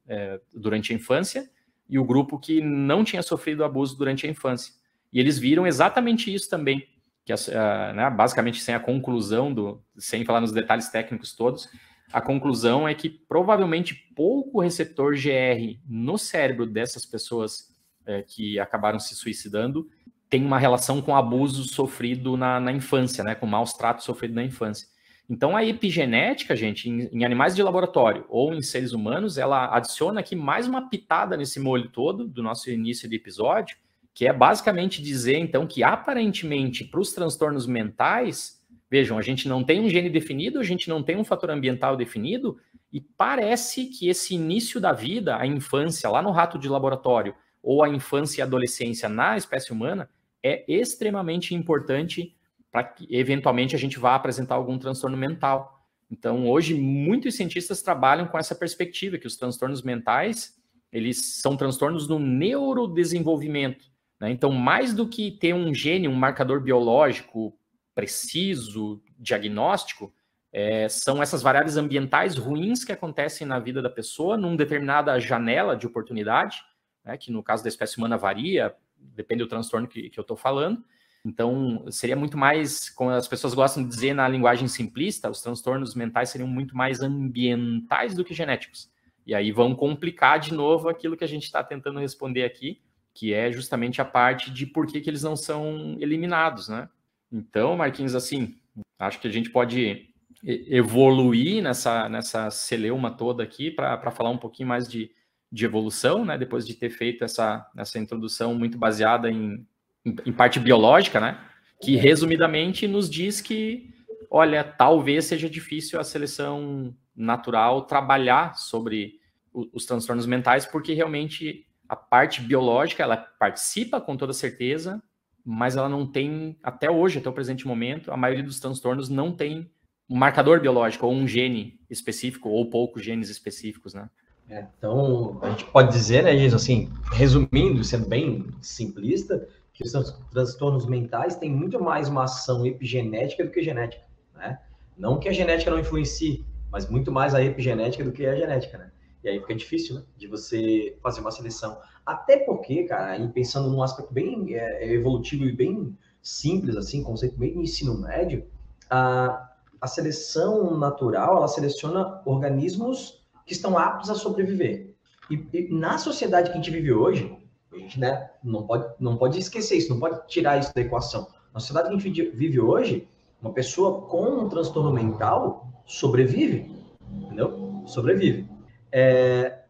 durante 0.52 0.92
a 0.92 0.96
infância, 0.96 1.48
e 1.88 1.98
o 1.98 2.04
grupo 2.04 2.38
que 2.38 2.60
não 2.60 3.02
tinha 3.02 3.20
sofrido 3.20 3.64
abuso 3.64 3.98
durante 3.98 4.24
a 4.26 4.30
infância. 4.30 4.72
E 5.12 5.18
eles 5.18 5.38
viram 5.38 5.66
exatamente 5.66 6.32
isso 6.32 6.48
também, 6.48 6.86
que 7.24 7.34
uh, 7.34 7.94
né, 7.94 8.08
basicamente 8.10 8.60
sem 8.62 8.74
a 8.74 8.80
conclusão 8.80 9.52
do, 9.52 9.82
sem 9.98 10.24
falar 10.24 10.40
nos 10.40 10.52
detalhes 10.52 10.88
técnicos 10.88 11.34
todos, 11.34 11.68
a 12.12 12.20
conclusão 12.20 12.88
é 12.88 12.94
que 12.94 13.08
provavelmente 13.08 13.94
pouco 14.14 14.60
receptor 14.60 15.14
GR 15.14 15.78
no 15.86 16.16
cérebro 16.16 16.64
dessas 16.64 17.04
pessoas 17.04 17.74
uh, 18.02 18.24
que 18.26 18.58
acabaram 18.58 19.00
se 19.00 19.16
suicidando 19.16 19.88
tem 20.30 20.46
uma 20.46 20.60
relação 20.60 21.02
com 21.02 21.14
abuso 21.14 21.64
sofrido 21.64 22.36
na, 22.36 22.60
na 22.60 22.72
infância, 22.72 23.24
né, 23.24 23.34
com 23.34 23.46
maus 23.46 23.74
tratos 23.74 24.04
sofridos 24.04 24.36
na 24.36 24.44
infância. 24.44 24.86
Então, 25.28 25.56
a 25.56 25.64
epigenética, 25.64 26.56
gente, 26.56 26.88
em, 26.88 27.08
em, 27.12 27.24
animais 27.24 27.54
de 27.54 27.62
laboratório 27.62 28.24
ou 28.28 28.54
em 28.54 28.62
seres 28.62 28.92
humanos, 28.92 29.38
ela 29.38 29.74
adiciona 29.76 30.20
aqui 30.20 30.36
mais 30.36 30.68
uma 30.68 30.88
pitada 30.88 31.36
nesse 31.36 31.58
molho 31.60 31.88
todo 31.88 32.26
do 32.26 32.42
nosso 32.42 32.70
início 32.70 33.08
de 33.08 33.16
episódio, 33.16 33.76
que 34.14 34.26
é 34.26 34.32
basicamente 34.32 35.02
dizer, 35.02 35.36
então, 35.38 35.66
que 35.66 35.82
aparentemente 35.82 36.84
para 36.84 37.00
os 37.00 37.12
transtornos 37.12 37.66
mentais, 37.66 38.60
vejam, 38.90 39.18
a 39.18 39.22
gente 39.22 39.48
não 39.48 39.62
tem 39.62 39.80
um 39.80 39.88
gene 39.88 40.10
definido, 40.10 40.58
a 40.58 40.64
gente 40.64 40.88
não 40.88 41.02
tem 41.02 41.16
um 41.16 41.24
fator 41.24 41.50
ambiental 41.50 41.96
definido, 41.96 42.56
e 42.92 43.00
parece 43.00 43.86
que 43.86 44.08
esse 44.08 44.34
início 44.34 44.80
da 44.80 44.92
vida, 44.92 45.36
a 45.36 45.46
infância 45.46 46.10
lá 46.10 46.20
no 46.20 46.32
rato 46.32 46.58
de 46.58 46.68
laboratório, 46.68 47.34
ou 47.62 47.84
a 47.84 47.88
infância 47.88 48.40
e 48.40 48.42
adolescência 48.42 49.08
na 49.08 49.36
espécie 49.36 49.72
humana, 49.72 50.08
é 50.42 50.64
extremamente 50.66 51.54
importante 51.54 52.34
para 52.70 52.84
que 52.84 53.06
eventualmente 53.10 53.74
a 53.74 53.78
gente 53.78 53.98
vá 53.98 54.14
apresentar 54.14 54.54
algum 54.54 54.78
transtorno 54.78 55.16
mental. 55.16 55.80
Então, 56.10 56.48
hoje, 56.48 56.74
muitos 56.74 57.36
cientistas 57.36 57.82
trabalham 57.82 58.26
com 58.26 58.38
essa 58.38 58.54
perspectiva, 58.54 59.18
que 59.18 59.26
os 59.26 59.36
transtornos 59.36 59.82
mentais, 59.82 60.56
eles 60.92 61.40
são 61.40 61.56
transtornos 61.56 62.08
no 62.08 62.18
neurodesenvolvimento. 62.18 63.84
Né? 64.20 64.30
Então, 64.30 64.50
mais 64.52 64.92
do 64.92 65.08
que 65.08 65.30
ter 65.30 65.54
um 65.54 65.72
gene, 65.74 66.08
um 66.08 66.14
marcador 66.14 66.60
biológico 66.60 67.56
preciso, 67.94 69.02
diagnóstico, 69.18 70.12
é, 70.52 70.88
são 70.88 71.22
essas 71.22 71.42
variáveis 71.42 71.76
ambientais 71.76 72.36
ruins 72.36 72.84
que 72.84 72.92
acontecem 72.92 73.46
na 73.46 73.58
vida 73.60 73.80
da 73.80 73.90
pessoa 73.90 74.36
numa 74.36 74.56
determinada 74.56 75.18
janela 75.20 75.76
de 75.76 75.86
oportunidade, 75.86 76.60
né? 77.04 77.16
que 77.16 77.30
no 77.30 77.42
caso 77.42 77.62
da 77.62 77.68
espécie 77.68 77.98
humana 77.98 78.16
varia, 78.16 78.74
depende 79.00 79.42
do 79.42 79.48
transtorno 79.48 79.88
que, 79.88 80.10
que 80.10 80.18
eu 80.18 80.22
estou 80.22 80.36
falando, 80.36 80.84
então, 81.24 81.84
seria 81.90 82.16
muito 82.16 82.38
mais, 82.38 82.88
como 82.88 83.10
as 83.10 83.28
pessoas 83.28 83.52
gostam 83.52 83.82
de 83.82 83.90
dizer 83.90 84.14
na 84.14 84.26
linguagem 84.26 84.66
simplista, 84.66 85.30
os 85.30 85.42
transtornos 85.42 85.94
mentais 85.94 86.30
seriam 86.30 86.48
muito 86.48 86.76
mais 86.76 87.02
ambientais 87.02 88.14
do 88.14 88.24
que 88.24 88.32
genéticos. 88.32 88.90
E 89.26 89.34
aí 89.34 89.52
vão 89.52 89.74
complicar 89.74 90.40
de 90.40 90.54
novo 90.54 90.88
aquilo 90.88 91.16
que 91.16 91.24
a 91.24 91.28
gente 91.28 91.44
está 91.44 91.62
tentando 91.62 92.00
responder 92.00 92.44
aqui, 92.44 92.80
que 93.12 93.34
é 93.34 93.52
justamente 93.52 94.00
a 94.00 94.04
parte 94.04 94.50
de 94.50 94.66
por 94.66 94.86
que, 94.86 95.00
que 95.00 95.10
eles 95.10 95.22
não 95.22 95.36
são 95.36 95.96
eliminados, 96.00 96.68
né? 96.68 96.88
Então, 97.30 97.76
Marquinhos, 97.76 98.14
assim, 98.14 98.56
acho 98.98 99.20
que 99.20 99.28
a 99.28 99.32
gente 99.32 99.50
pode 99.50 100.08
evoluir 100.42 101.62
nessa, 101.62 102.08
nessa 102.08 102.50
celeuma 102.50 103.10
toda 103.10 103.42
aqui 103.42 103.70
para 103.70 104.10
falar 104.10 104.30
um 104.30 104.38
pouquinho 104.38 104.70
mais 104.70 104.88
de, 104.88 105.10
de 105.50 105.64
evolução, 105.64 106.24
né? 106.24 106.38
Depois 106.38 106.66
de 106.66 106.74
ter 106.74 106.90
feito 106.90 107.24
essa, 107.24 107.66
essa 107.76 107.98
introdução 107.98 108.54
muito 108.54 108.78
baseada 108.78 109.30
em 109.30 109.66
em 110.04 110.32
parte 110.32 110.58
biológica, 110.58 111.20
né? 111.20 111.38
Que 111.80 111.96
resumidamente 111.96 112.86
nos 112.86 113.08
diz 113.08 113.40
que, 113.40 113.92
olha, 114.30 114.62
talvez 114.64 115.26
seja 115.26 115.48
difícil 115.48 115.98
a 115.98 116.04
seleção 116.04 116.94
natural 117.14 117.82
trabalhar 117.82 118.54
sobre 118.56 119.20
os 119.52 119.84
transtornos 119.84 120.26
mentais, 120.26 120.64
porque 120.64 120.94
realmente 120.94 121.66
a 121.88 121.96
parte 121.96 122.40
biológica 122.40 123.02
ela 123.02 123.16
participa 123.16 124.00
com 124.00 124.16
toda 124.16 124.32
certeza, 124.32 125.02
mas 125.44 125.76
ela 125.76 125.88
não 125.88 126.06
tem, 126.06 126.56
até 126.62 126.90
hoje, 126.90 127.18
até 127.18 127.28
o 127.28 127.32
presente 127.32 127.66
momento, 127.66 128.12
a 128.12 128.16
maioria 128.16 128.44
dos 128.44 128.60
transtornos 128.60 129.08
não 129.08 129.32
tem 129.32 129.70
um 130.08 130.16
marcador 130.16 130.60
biológico 130.60 131.06
ou 131.06 131.12
um 131.12 131.26
gene 131.26 131.80
específico 131.88 132.48
ou 132.48 132.70
poucos 132.70 133.02
genes 133.02 133.28
específicos, 133.28 133.94
né? 133.94 134.08
É, 134.50 134.66
então, 134.76 135.38
a 135.42 135.50
gente 135.50 135.64
pode 135.66 135.92
dizer, 135.92 136.24
né, 136.24 136.34
isso 136.34 136.56
assim, 136.56 136.90
resumindo, 137.12 137.84
sendo 137.84 138.08
bem 138.08 138.48
simplista, 138.60 139.48
que 139.72 139.84
os 139.84 139.92
transtornos 140.32 140.86
mentais 140.86 141.36
têm 141.36 141.50
muito 141.50 141.80
mais 141.80 142.08
uma 142.08 142.24
ação 142.24 142.66
epigenética 142.66 143.44
do 143.44 143.50
que 143.50 143.62
genética, 143.62 144.04
né? 144.34 144.58
Não 144.98 145.20
que 145.20 145.28
a 145.28 145.32
genética 145.32 145.70
não 145.70 145.78
influencie, 145.78 146.44
mas 146.70 146.90
muito 146.90 147.12
mais 147.12 147.32
a 147.32 147.42
epigenética 147.42 148.02
do 148.02 148.10
que 148.10 148.26
a 148.26 148.34
genética, 148.34 148.76
né? 148.76 148.90
E 149.22 149.28
aí 149.28 149.38
fica 149.38 149.54
difícil, 149.54 149.94
né? 149.94 150.02
De 150.18 150.26
você 150.26 150.96
fazer 151.00 151.20
uma 151.20 151.30
seleção. 151.30 151.78
Até 152.04 152.38
porque, 152.38 152.84
cara, 152.84 153.12
aí 153.12 153.28
pensando 153.28 153.70
num 153.70 153.82
aspecto 153.82 154.12
bem 154.12 154.54
é, 154.54 154.84
é 154.84 154.92
evolutivo 154.92 155.44
e 155.44 155.52
bem 155.52 155.96
simples, 156.20 156.76
assim, 156.76 157.04
conceito 157.04 157.38
bem 157.38 157.52
de 157.52 157.60
ensino 157.60 157.96
médio, 158.00 158.44
a, 158.90 159.48
a 159.80 159.86
seleção 159.86 160.76
natural, 160.76 161.36
ela 161.36 161.48
seleciona 161.48 162.20
organismos 162.26 163.19
que 163.50 163.54
estão 163.54 163.76
aptos 163.76 164.08
a 164.08 164.14
sobreviver. 164.14 164.94
E, 165.28 165.44
e 165.52 165.74
na 165.74 165.98
sociedade 165.98 166.50
que 166.50 166.52
a 166.52 166.56
gente 166.56 166.70
vive 166.70 166.92
hoje, 166.92 167.36
a 167.72 167.76
gente 167.76 167.98
né, 167.98 168.30
não, 168.44 168.64
pode, 168.64 168.94
não 169.00 169.16
pode 169.16 169.40
esquecer 169.40 169.76
isso, 169.76 169.90
não 169.90 169.98
pode 169.98 170.24
tirar 170.28 170.60
isso 170.60 170.72
da 170.72 170.80
equação. 170.80 171.26
Na 171.52 171.58
sociedade 171.58 171.88
que 171.88 171.96
a 171.96 171.98
gente 171.98 172.30
vive 172.30 172.60
hoje, 172.60 173.08
uma 173.42 173.52
pessoa 173.52 174.02
com 174.02 174.22
um 174.22 174.48
transtorno 174.48 174.92
mental 174.92 175.66
sobrevive, 175.84 176.70
entendeu? 177.10 177.82
Sobrevive. 177.86 178.48
É, 178.92 179.64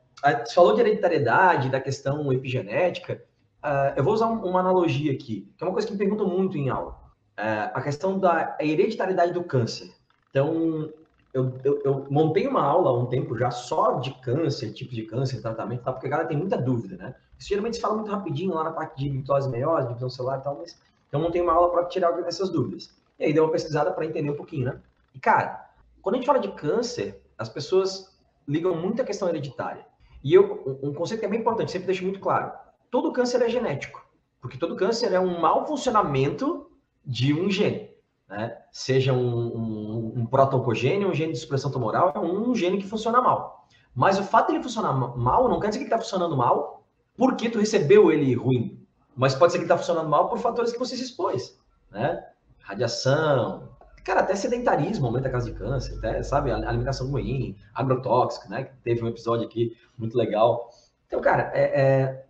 você 0.45 0.55
falou 0.55 0.75
de 0.75 0.83
hereditariedade, 0.83 1.71
da 1.71 1.81
questão 1.81 2.31
epigenética. 2.31 3.25
Uh, 3.65 3.97
eu 3.97 4.05
vou 4.05 4.13
usar 4.13 4.27
um, 4.27 4.45
uma 4.45 4.61
analogia 4.61 5.11
aqui, 5.11 5.51
que 5.57 5.65
é 5.65 5.67
uma 5.67 5.73
coisa 5.73 5.87
que 5.87 5.95
me 5.95 5.99
perguntam 5.99 6.29
muito 6.29 6.59
em 6.59 6.69
aula. 6.69 7.01
Uh, 7.39 7.73
a 7.73 7.81
questão 7.81 8.19
da 8.19 8.59
hereditariedade 8.61 9.33
do 9.33 9.43
câncer. 9.43 9.91
Então, 10.29 10.93
eu, 11.33 11.59
eu, 11.65 11.81
eu, 11.85 12.07
montei 12.11 12.47
uma 12.47 12.63
aula 12.63 12.91
há 12.91 12.93
um 12.93 13.07
tempo 13.07 13.37
já 13.37 13.51
só 13.51 13.99
de 13.99 14.13
câncer, 14.21 14.73
tipo 14.73 14.93
de 14.93 15.05
câncer, 15.05 15.41
tratamento, 15.41 15.83
tá? 15.83 15.93
porque 15.93 16.07
a 16.07 16.11
galera 16.11 16.29
tem 16.29 16.37
muita 16.37 16.57
dúvida, 16.57 16.97
né? 16.97 17.15
Isso 17.39 17.49
geralmente 17.49 17.77
se 17.77 17.83
fala 17.83 17.95
muito 17.95 18.11
rapidinho 18.11 18.53
lá 18.55 18.65
na 18.65 18.73
parte 18.73 19.03
de 19.03 19.09
mitose 19.09 19.49
meiose, 19.49 19.89
divisão 19.89 20.11
celular 20.11 20.39
e 20.39 20.43
tal, 20.43 20.59
mas 20.59 20.79
então 21.09 21.21
montei 21.21 21.41
uma 21.41 21.53
aula 21.53 21.71
para 21.71 21.85
tirar 21.87 22.19
essas 22.27 22.51
dúvidas. 22.51 22.91
E 23.19 23.25
aí 23.25 23.33
dei 23.33 23.41
uma 23.41 23.51
pesquisada 23.51 23.93
para 23.93 24.05
entender 24.05 24.31
um 24.31 24.37
pouquinho, 24.37 24.67
né? 24.67 24.81
E 25.15 25.21
cara, 25.21 25.71
quando 26.03 26.17
a 26.17 26.19
gente 26.19 26.27
fala 26.27 26.41
de 26.41 26.53
câncer, 26.53 27.23
as 27.39 27.49
pessoas 27.49 28.19
ligam 28.47 28.75
muito 28.75 29.01
a 29.01 29.05
questão 29.05 29.29
hereditária. 29.29 29.87
E 30.23 30.35
eu, 30.35 30.79
um 30.83 30.93
conceito 30.93 31.21
que 31.21 31.27
é 31.27 31.29
bem 31.29 31.41
importante, 31.41 31.71
sempre 31.71 31.87
deixo 31.87 32.05
muito 32.05 32.21
claro: 32.21 32.53
todo 32.91 33.13
câncer 33.13 33.41
é 33.43 33.49
genético, 33.49 34.05
porque 34.41 34.59
todo 34.59 34.77
câncer 34.77 35.13
é 35.13 35.21
um 35.21 35.41
mau 35.41 35.67
funcionamento 35.67 36.71
de 37.05 37.33
um 37.33 37.51
gene. 37.51 37.91
Né? 38.29 38.57
Seja 38.71 39.13
um, 39.13 39.57
um, 39.57 40.00
um 40.17 40.27
protoncogênio, 40.27 41.09
um 41.09 41.15
gene 41.15 41.33
de 41.33 41.39
supressão 41.39 41.71
tumoral, 41.71 42.13
é 42.15 42.19
um 42.19 42.55
gene 42.55 42.79
que 42.79 42.87
funciona 42.87 43.21
mal. 43.21 43.67
Mas 43.95 44.19
o 44.19 44.23
fato 44.23 44.49
de 44.49 44.55
ele 44.55 44.63
funcionar 44.63 44.93
mal 44.93 45.49
não 45.49 45.59
quer 45.59 45.69
dizer 45.69 45.79
que 45.81 45.85
ele 45.85 45.93
está 45.93 45.99
funcionando 45.99 46.37
mal 46.37 46.85
porque 47.17 47.51
tu 47.51 47.59
recebeu 47.59 48.11
ele 48.11 48.35
ruim. 48.35 48.87
Mas 49.17 49.35
pode 49.35 49.53
ser 49.53 49.59
que 49.59 49.65
está 49.65 49.77
funcionando 49.77 50.09
mal 50.09 50.29
por 50.29 50.39
fatores 50.39 50.73
que 50.73 50.79
você 50.79 50.97
se 50.97 51.03
expôs, 51.03 51.59
né? 51.91 52.25
Radiação, 52.61 53.69
cara, 54.05 54.21
até 54.21 54.35
sedentarismo 54.35 55.07
aumenta 55.07 55.29
a 55.29 55.31
casa 55.31 55.51
de 55.51 55.57
câncer, 55.57 55.99
até, 55.99 56.23
sabe, 56.23 56.51
alimentação 56.51 57.11
ruim, 57.11 57.57
agrotóxico, 57.75 58.49
né? 58.49 58.71
Teve 58.83 59.05
um 59.05 59.09
episódio 59.09 59.47
aqui 59.47 59.77
muito 59.99 60.17
legal. 60.17 60.71
Então, 61.07 61.21
cara, 61.21 61.51
é, 61.53 61.81
é, 61.81 62.25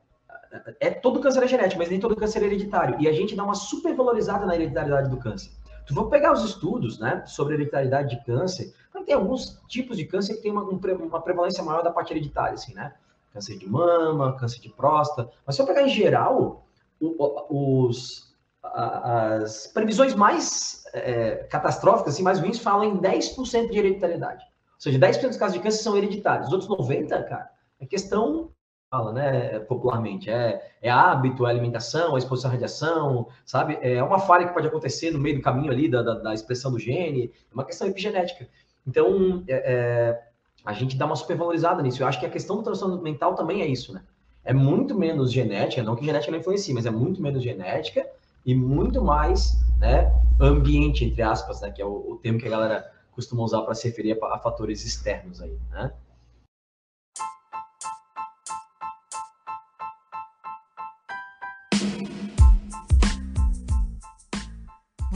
é 0.80 0.90
todo 0.90 1.20
câncer 1.20 1.42
é 1.42 1.46
genético, 1.46 1.78
mas 1.78 1.90
nem 1.90 2.00
todo 2.00 2.16
câncer 2.16 2.42
é 2.42 2.46
hereditário. 2.46 2.96
E 3.00 3.08
a 3.08 3.12
gente 3.12 3.36
dá 3.36 3.44
uma 3.44 3.54
supervalorizada 3.54 4.46
na 4.46 4.54
hereditariedade 4.54 5.08
do 5.08 5.18
câncer. 5.18 5.52
Tu 5.90 5.94
vou 5.96 6.08
pegar 6.08 6.32
os 6.32 6.44
estudos, 6.44 7.00
né, 7.00 7.24
sobre 7.26 7.54
hereditariedade 7.54 8.16
de 8.16 8.24
câncer, 8.24 8.72
tem 9.04 9.12
alguns 9.16 9.60
tipos 9.66 9.96
de 9.96 10.04
câncer 10.04 10.36
que 10.36 10.42
tem 10.42 10.52
uma, 10.52 10.62
uma 10.62 11.20
prevalência 11.20 11.64
maior 11.64 11.82
da 11.82 11.90
parte 11.90 12.12
hereditária, 12.12 12.54
assim, 12.54 12.72
né? 12.72 12.94
câncer 13.32 13.58
de 13.58 13.68
mama, 13.68 14.36
câncer 14.36 14.60
de 14.60 14.68
próstata. 14.68 15.28
Mas 15.44 15.56
se 15.56 15.62
eu 15.62 15.66
pegar 15.66 15.82
em 15.82 15.88
geral, 15.88 16.64
os, 17.00 18.32
as 18.62 19.66
previsões 19.66 20.14
mais 20.14 20.84
é, 20.94 21.44
catastróficas, 21.50 22.14
assim, 22.14 22.22
mais 22.22 22.38
ruins, 22.38 22.60
falam 22.60 22.84
em 22.84 22.96
10% 22.96 23.70
de 23.70 23.76
hereditariedade. 23.76 24.44
Ou 24.44 24.80
seja, 24.80 24.96
10% 24.96 25.26
dos 25.26 25.36
casos 25.36 25.54
de 25.54 25.60
câncer 25.60 25.82
são 25.82 25.96
hereditários. 25.96 26.46
Os 26.46 26.52
outros 26.52 26.70
90%, 26.70 27.08
cara, 27.28 27.50
é 27.80 27.86
questão, 27.86 28.52
fala, 28.90 29.12
né, 29.12 29.60
popularmente, 29.60 30.28
é, 30.28 30.68
é 30.82 30.90
hábito, 30.90 31.46
é 31.46 31.50
alimentação, 31.50 32.16
é 32.16 32.18
exposição 32.18 32.50
à 32.50 32.54
radiação, 32.54 33.28
sabe? 33.46 33.78
É 33.80 34.02
uma 34.02 34.18
falha 34.18 34.48
que 34.48 34.52
pode 34.52 34.66
acontecer 34.66 35.12
no 35.12 35.20
meio 35.20 35.36
do 35.36 35.42
caminho 35.42 35.70
ali 35.70 35.88
da, 35.88 36.02
da, 36.02 36.14
da 36.14 36.34
expressão 36.34 36.72
do 36.72 36.78
gene, 36.78 37.32
é 37.50 37.54
uma 37.54 37.64
questão 37.64 37.86
epigenética. 37.86 38.48
Então, 38.84 39.44
é, 39.46 39.54
é, 39.54 40.22
a 40.64 40.72
gente 40.72 40.96
dá 40.96 41.06
uma 41.06 41.14
supervalorizada 41.14 41.80
nisso. 41.82 42.02
Eu 42.02 42.08
acho 42.08 42.18
que 42.18 42.26
a 42.26 42.30
questão 42.30 42.56
do 42.56 42.64
transtorno 42.64 43.00
mental 43.00 43.36
também 43.36 43.62
é 43.62 43.66
isso, 43.66 43.92
né? 43.94 44.02
É 44.44 44.52
muito 44.52 44.98
menos 44.98 45.30
genética, 45.30 45.84
não 45.84 45.94
que 45.94 46.04
genética 46.04 46.32
não 46.32 46.40
influencie, 46.40 46.74
mas 46.74 46.84
é 46.84 46.90
muito 46.90 47.22
menos 47.22 47.44
genética 47.44 48.04
e 48.44 48.54
muito 48.56 49.00
mais 49.04 49.56
né, 49.78 50.12
ambiente, 50.40 51.04
entre 51.04 51.22
aspas, 51.22 51.60
né, 51.60 51.70
que 51.70 51.80
é 51.80 51.84
o, 51.84 52.12
o 52.12 52.16
termo 52.16 52.38
que 52.38 52.46
a 52.46 52.50
galera 52.50 52.90
costuma 53.12 53.42
usar 53.44 53.62
para 53.62 53.74
se 53.74 53.86
referir 53.86 54.18
a, 54.20 54.34
a, 54.34 54.38
fatores 54.38 54.84
externos 54.84 55.40
aí, 55.42 55.56
né? 55.70 55.92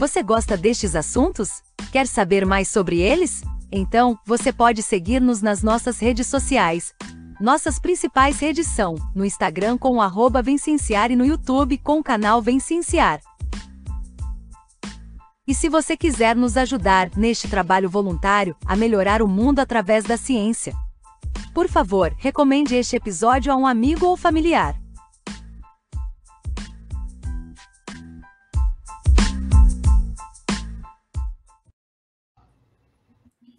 Você 0.05 0.21
gosta 0.21 0.55
destes 0.55 0.95
assuntos? 0.95 1.63
Quer 1.91 2.05
saber 2.05 2.45
mais 2.45 2.67
sobre 2.67 2.99
eles? 2.99 3.41
Então, 3.71 4.15
você 4.23 4.53
pode 4.53 4.83
seguir-nos 4.83 5.41
nas 5.41 5.63
nossas 5.63 5.97
redes 5.97 6.27
sociais. 6.27 6.93
Nossas 7.41 7.79
principais 7.79 8.39
redes 8.39 8.67
são 8.67 8.93
no 9.15 9.25
Instagram 9.25 9.79
com 9.79 9.97
o 9.97 10.01
e 11.09 11.15
no 11.15 11.25
YouTube 11.25 11.79
com 11.79 11.97
o 11.97 12.03
canal 12.03 12.39
Vencenciar. 12.39 13.19
E 15.47 15.55
se 15.55 15.67
você 15.69 15.97
quiser 15.97 16.35
nos 16.35 16.55
ajudar 16.55 17.09
neste 17.17 17.47
trabalho 17.47 17.89
voluntário 17.89 18.55
a 18.63 18.75
melhorar 18.75 19.23
o 19.23 19.27
mundo 19.27 19.57
através 19.57 20.03
da 20.03 20.17
ciência, 20.17 20.75
por 21.51 21.67
favor, 21.67 22.13
recomende 22.19 22.75
este 22.75 22.95
episódio 22.95 23.51
a 23.51 23.55
um 23.55 23.65
amigo 23.65 24.05
ou 24.05 24.15
familiar. 24.15 24.84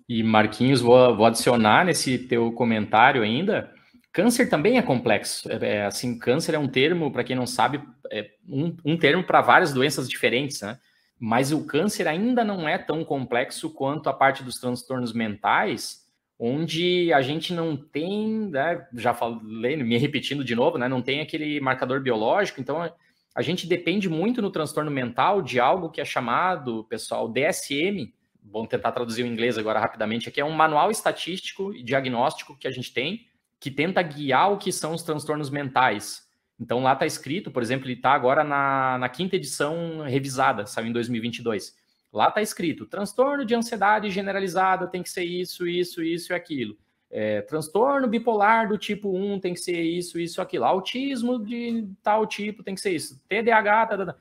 E 0.09 0.23
Marquinhos, 0.23 0.81
vou, 0.81 1.17
vou, 1.17 1.27
adicionar 1.27 1.85
nesse 1.85 2.19
teu 2.19 2.53
comentário 2.53 3.23
ainda. 3.23 3.73
Câncer 4.13 4.49
também 4.49 4.79
é 4.79 4.83
complexo. 4.83 5.51
É, 5.51 5.77
é 5.77 5.87
assim, 5.87 6.19
câncer 6.19 6.55
é 6.55 6.59
um 6.59 6.69
termo, 6.69 7.11
para 7.11 7.25
quem 7.25 7.35
não 7.35 7.47
sabe, 7.47 7.83
é 8.11 8.31
um, 8.49 8.77
um 8.85 8.97
termo 8.97 9.25
para 9.25 9.41
várias 9.41 9.73
doenças 9.73 10.09
diferentes, 10.09 10.63
né? 10.63 10.79
Mas 11.19 11.51
o 11.51 11.65
câncer 11.65 12.07
ainda 12.07 12.45
não 12.45 12.69
é 12.69 12.79
tão 12.79 13.05
complexo 13.05 13.71
quanto 13.71 14.09
a 14.09 14.13
parte 14.13 14.43
dos 14.43 14.61
transtornos 14.61 15.13
mentais, 15.13 16.07
onde 16.39 17.13
a 17.13 17.23
gente 17.23 17.55
não 17.55 17.77
tem, 17.77 18.51
né, 18.51 18.87
já 18.95 19.15
falei, 19.15 19.77
me 19.77 19.97
repetindo 19.97 20.45
de 20.45 20.55
novo, 20.55 20.77
né, 20.77 20.87
não 20.87 21.01
tem 21.01 21.21
aquele 21.21 21.59
marcador 21.61 22.03
biológico, 22.03 22.61
então 22.61 22.93
a 23.35 23.43
gente 23.43 23.67
depende 23.67 24.09
muito 24.09 24.43
no 24.43 24.51
transtorno 24.51 24.91
mental 24.91 25.41
de 25.41 25.59
algo 25.59 25.91
que 25.91 26.01
é 26.01 26.05
chamado, 26.05 26.85
pessoal, 26.85 27.29
DSM, 27.29 28.13
vamos 28.51 28.69
tentar 28.69 28.93
traduzir 28.93 29.23
o 29.23 29.27
inglês 29.27 29.59
agora 29.59 29.81
rapidamente 29.81 30.29
aqui, 30.29 30.41
é 30.41 30.45
um 30.45 30.53
manual 30.53 30.91
estatístico 30.91 31.75
e 31.75 31.83
diagnóstico 31.83 32.57
que 32.57 32.69
a 32.69 32.71
gente 32.71 32.93
tem, 32.93 33.27
que 33.59 33.71
tenta 33.71 34.03
guiar 34.03 34.53
o 34.53 34.59
que 34.59 34.73
são 34.73 34.95
os 34.95 35.03
transtornos 35.03 35.51
mentais. 35.51 36.27
Então 36.59 36.83
lá 36.83 36.95
está 36.95 37.05
escrito, 37.05 37.51
por 37.51 37.63
exemplo, 37.63 37.87
ele 37.87 37.95
está 37.95 38.13
agora 38.13 38.43
na, 38.43 38.97
na 38.99 39.09
quinta 39.09 39.37
edição 39.37 40.03
revisada, 40.03 40.67
saiu 40.67 40.87
em 40.87 40.93
2022. 40.93 41.75
Lá 42.13 42.29
está 42.29 42.41
escrito: 42.41 42.87
transtorno 42.87 43.45
de 43.45 43.55
ansiedade 43.55 44.11
generalizada 44.11 44.87
tem 44.87 45.03
que 45.03 45.11
ser 45.11 45.25
isso, 45.25 45.67
isso, 45.67 46.03
isso 46.03 46.33
e 46.33 46.35
aquilo. 46.35 46.77
É, 47.11 47.41
transtorno 47.43 48.09
bipolar 48.09 48.69
do 48.69 48.77
tipo 48.77 49.17
1 49.17 49.39
tem 49.41 49.55
que 49.55 49.61
ser 49.61 49.81
isso, 49.81 50.19
isso, 50.19 50.41
aquilo. 50.41 50.65
Autismo 50.65 51.39
de 51.39 51.89
tal 52.03 52.27
tipo 52.27 52.63
tem 52.63 52.75
que 52.75 52.81
ser 52.81 52.93
isso. 52.93 53.23
TDAH, 53.29 53.87
tá, 53.87 53.97
tá, 53.99 54.07
tá. 54.07 54.17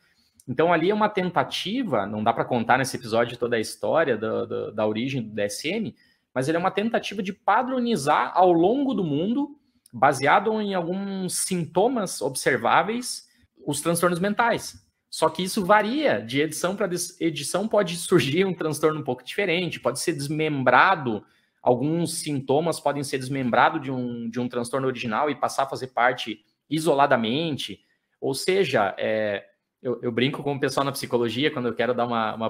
Então 0.47 0.71
ali 0.71 0.91
é 0.91 0.93
uma 0.93 1.09
tentativa, 1.09 2.05
não 2.05 2.23
dá 2.23 2.31
para 2.31 2.45
contar 2.45 2.77
nesse 2.77 2.95
episódio 2.95 3.37
toda 3.37 3.55
a 3.55 3.59
história 3.59 4.17
da, 4.17 4.71
da, 4.71 4.87
origem 4.87 5.21
do 5.21 5.33
DSM, 5.33 5.95
mas 6.33 6.47
ele 6.47 6.57
é 6.57 6.59
uma 6.59 6.71
tentativa 6.71 7.23
de 7.23 7.33
padronizar 7.33 8.31
ao 8.35 8.51
longo 8.51 8.93
do 8.93 9.03
mundo 9.03 9.57
baseado 9.91 10.61
em 10.61 10.75
alguns 10.75 11.37
sintomas 11.37 12.21
observáveis, 12.21 13.27
os 13.65 13.81
transtornos 13.81 14.19
mentais. 14.19 14.75
Só 15.09 15.29
que 15.29 15.41
isso 15.41 15.65
varia 15.65 16.19
de 16.19 16.41
edição 16.41 16.75
para 16.75 16.89
edição, 17.21 17.67
pode 17.67 17.95
surgir 17.95 18.45
um 18.45 18.53
transtorno 18.53 18.99
um 18.99 19.03
pouco 19.03 19.23
diferente, 19.23 19.79
pode 19.79 20.01
ser 20.01 20.11
desmembrado, 20.11 21.23
alguns 21.63 22.19
sintomas 22.19 22.81
podem 22.81 23.01
ser 23.01 23.17
desmembrados 23.17 23.81
de 23.81 23.89
um, 23.89 24.29
de 24.29 24.39
um 24.41 24.49
transtorno 24.49 24.85
original 24.85 25.29
e 25.29 25.35
passar 25.35 25.63
a 25.63 25.69
fazer 25.69 25.87
parte 25.87 26.43
isoladamente. 26.69 27.79
Ou 28.19 28.33
seja, 28.33 28.93
é, 28.99 29.45
eu, 29.85 29.99
eu, 30.01 30.11
brinco 30.11 30.43
com 30.43 30.55
o 30.55 30.59
pessoal 30.59 30.83
na 30.83 30.91
psicologia 30.91 31.51
quando 31.51 31.67
eu 31.67 31.75
quero 31.75 31.93
dar 31.93 32.05
uma, 32.05 32.35
uma 32.35 32.49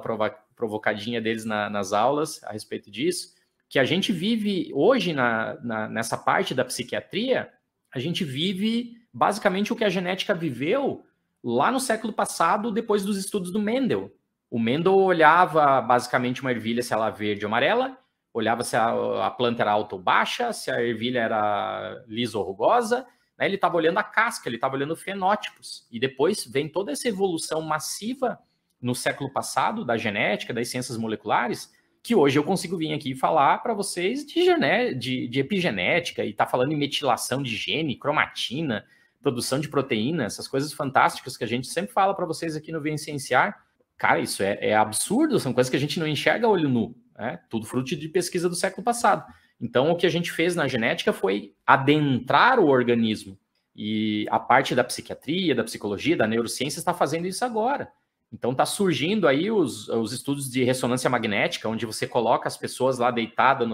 provocadinha 0.55 1.21
deles 1.21 1.45
na, 1.45 1.69
nas 1.69 1.93
aulas 1.93 2.43
a 2.43 2.51
respeito 2.51 2.89
disso 2.89 3.35
que 3.69 3.79
a 3.79 3.83
gente 3.83 4.11
vive 4.11 4.71
hoje 4.73 5.13
na, 5.13 5.57
na, 5.61 5.87
nessa 5.89 6.17
parte 6.17 6.53
da 6.53 6.63
psiquiatria, 6.63 7.51
a 7.93 7.99
gente 7.99 8.23
vive 8.23 8.97
basicamente 9.11 9.73
o 9.73 9.75
que 9.75 9.83
a 9.83 9.89
genética 9.89 10.33
viveu 10.33 11.05
lá 11.43 11.71
no 11.71 11.79
século 11.79 12.13
passado, 12.13 12.71
depois 12.71 13.03
dos 13.03 13.17
estudos 13.17 13.51
do 13.51 13.59
Mendel. 13.59 14.11
O 14.49 14.59
Mendel 14.59 14.95
olhava 14.95 15.81
basicamente 15.81 16.41
uma 16.41 16.51
ervilha 16.51 16.81
se 16.81 16.93
ela 16.93 17.09
verde 17.09 17.45
ou 17.45 17.49
amarela, 17.49 17.97
olhava 18.33 18.63
se 18.63 18.75
a, 18.75 19.25
a 19.25 19.31
planta 19.31 19.63
era 19.63 19.71
alta 19.71 19.95
ou 19.95 20.01
baixa, 20.01 20.53
se 20.53 20.69
a 20.69 20.81
ervilha 20.81 21.19
era 21.19 22.03
lisa 22.07 22.37
ou 22.37 22.43
rugosa, 22.43 23.05
né? 23.37 23.45
ele 23.45 23.55
estava 23.55 23.75
olhando 23.77 23.97
a 23.97 24.03
casca, 24.03 24.49
ele 24.49 24.55
estava 24.55 24.75
olhando 24.75 24.95
fenótipos. 24.95 25.87
E 25.91 25.99
depois 25.99 26.45
vem 26.45 26.69
toda 26.69 26.91
essa 26.91 27.07
evolução 27.07 27.61
massiva 27.61 28.39
no 28.81 28.93
século 28.93 29.31
passado 29.31 29.83
da 29.83 29.97
genética, 29.97 30.53
das 30.53 30.67
ciências 30.67 30.97
moleculares, 30.97 31.73
que 32.03 32.13
hoje 32.13 32.37
eu 32.37 32.43
consigo 32.43 32.77
vir 32.77 32.93
aqui 32.93 33.15
falar 33.15 33.57
para 33.59 33.73
vocês 33.73 34.23
de, 34.25 34.45
gené 34.45 34.93
de, 34.93 35.27
de, 35.27 35.39
epigenética 35.39 36.23
e 36.23 36.31
tá 36.31 36.45
falando 36.45 36.71
em 36.71 36.77
metilação 36.77 37.41
de 37.41 37.55
gene, 37.55 37.97
cromatina, 37.97 38.85
produção 39.23 39.59
de 39.59 39.67
proteína, 39.67 40.25
essas 40.25 40.47
coisas 40.47 40.71
fantásticas 40.71 41.35
que 41.35 41.43
a 41.43 41.47
gente 41.47 41.65
sempre 41.65 41.91
fala 41.91 42.13
para 42.13 42.27
vocês 42.27 42.55
aqui 42.55 42.71
no 42.71 42.79
Vencienciar. 42.79 43.59
Cara, 43.97 44.19
isso 44.19 44.43
é, 44.43 44.59
é, 44.61 44.75
absurdo, 44.75 45.39
são 45.39 45.51
coisas 45.51 45.71
que 45.71 45.77
a 45.77 45.79
gente 45.79 45.99
não 45.99 46.07
enxerga 46.07 46.47
olho 46.47 46.69
nu, 46.69 46.95
né? 47.17 47.39
Tudo 47.49 47.65
fruto 47.65 47.95
de 47.95 48.07
pesquisa 48.07 48.47
do 48.47 48.55
século 48.55 48.83
passado. 48.83 49.25
Então, 49.59 49.91
o 49.91 49.95
que 49.95 50.05
a 50.05 50.09
gente 50.09 50.31
fez 50.31 50.55
na 50.55 50.67
genética 50.67 51.13
foi 51.13 51.53
adentrar 51.65 52.59
o 52.59 52.67
organismo. 52.67 53.37
E 53.75 54.25
a 54.29 54.39
parte 54.39 54.73
da 54.73 54.83
psiquiatria, 54.83 55.53
da 55.53 55.63
psicologia, 55.63 56.15
da 56.15 56.27
neurociência 56.27 56.79
está 56.79 56.93
fazendo 56.93 57.27
isso 57.27 57.43
agora. 57.43 57.91
Então 58.31 58.51
está 58.51 58.65
surgindo 58.65 59.27
aí 59.27 59.51
os, 59.51 59.87
os 59.87 60.11
estudos 60.11 60.49
de 60.49 60.63
ressonância 60.63 61.09
magnética, 61.09 61.69
onde 61.69 61.85
você 61.85 62.07
coloca 62.07 62.47
as 62.47 62.57
pessoas 62.57 62.97
lá 62.97 63.11
deitada 63.11 63.65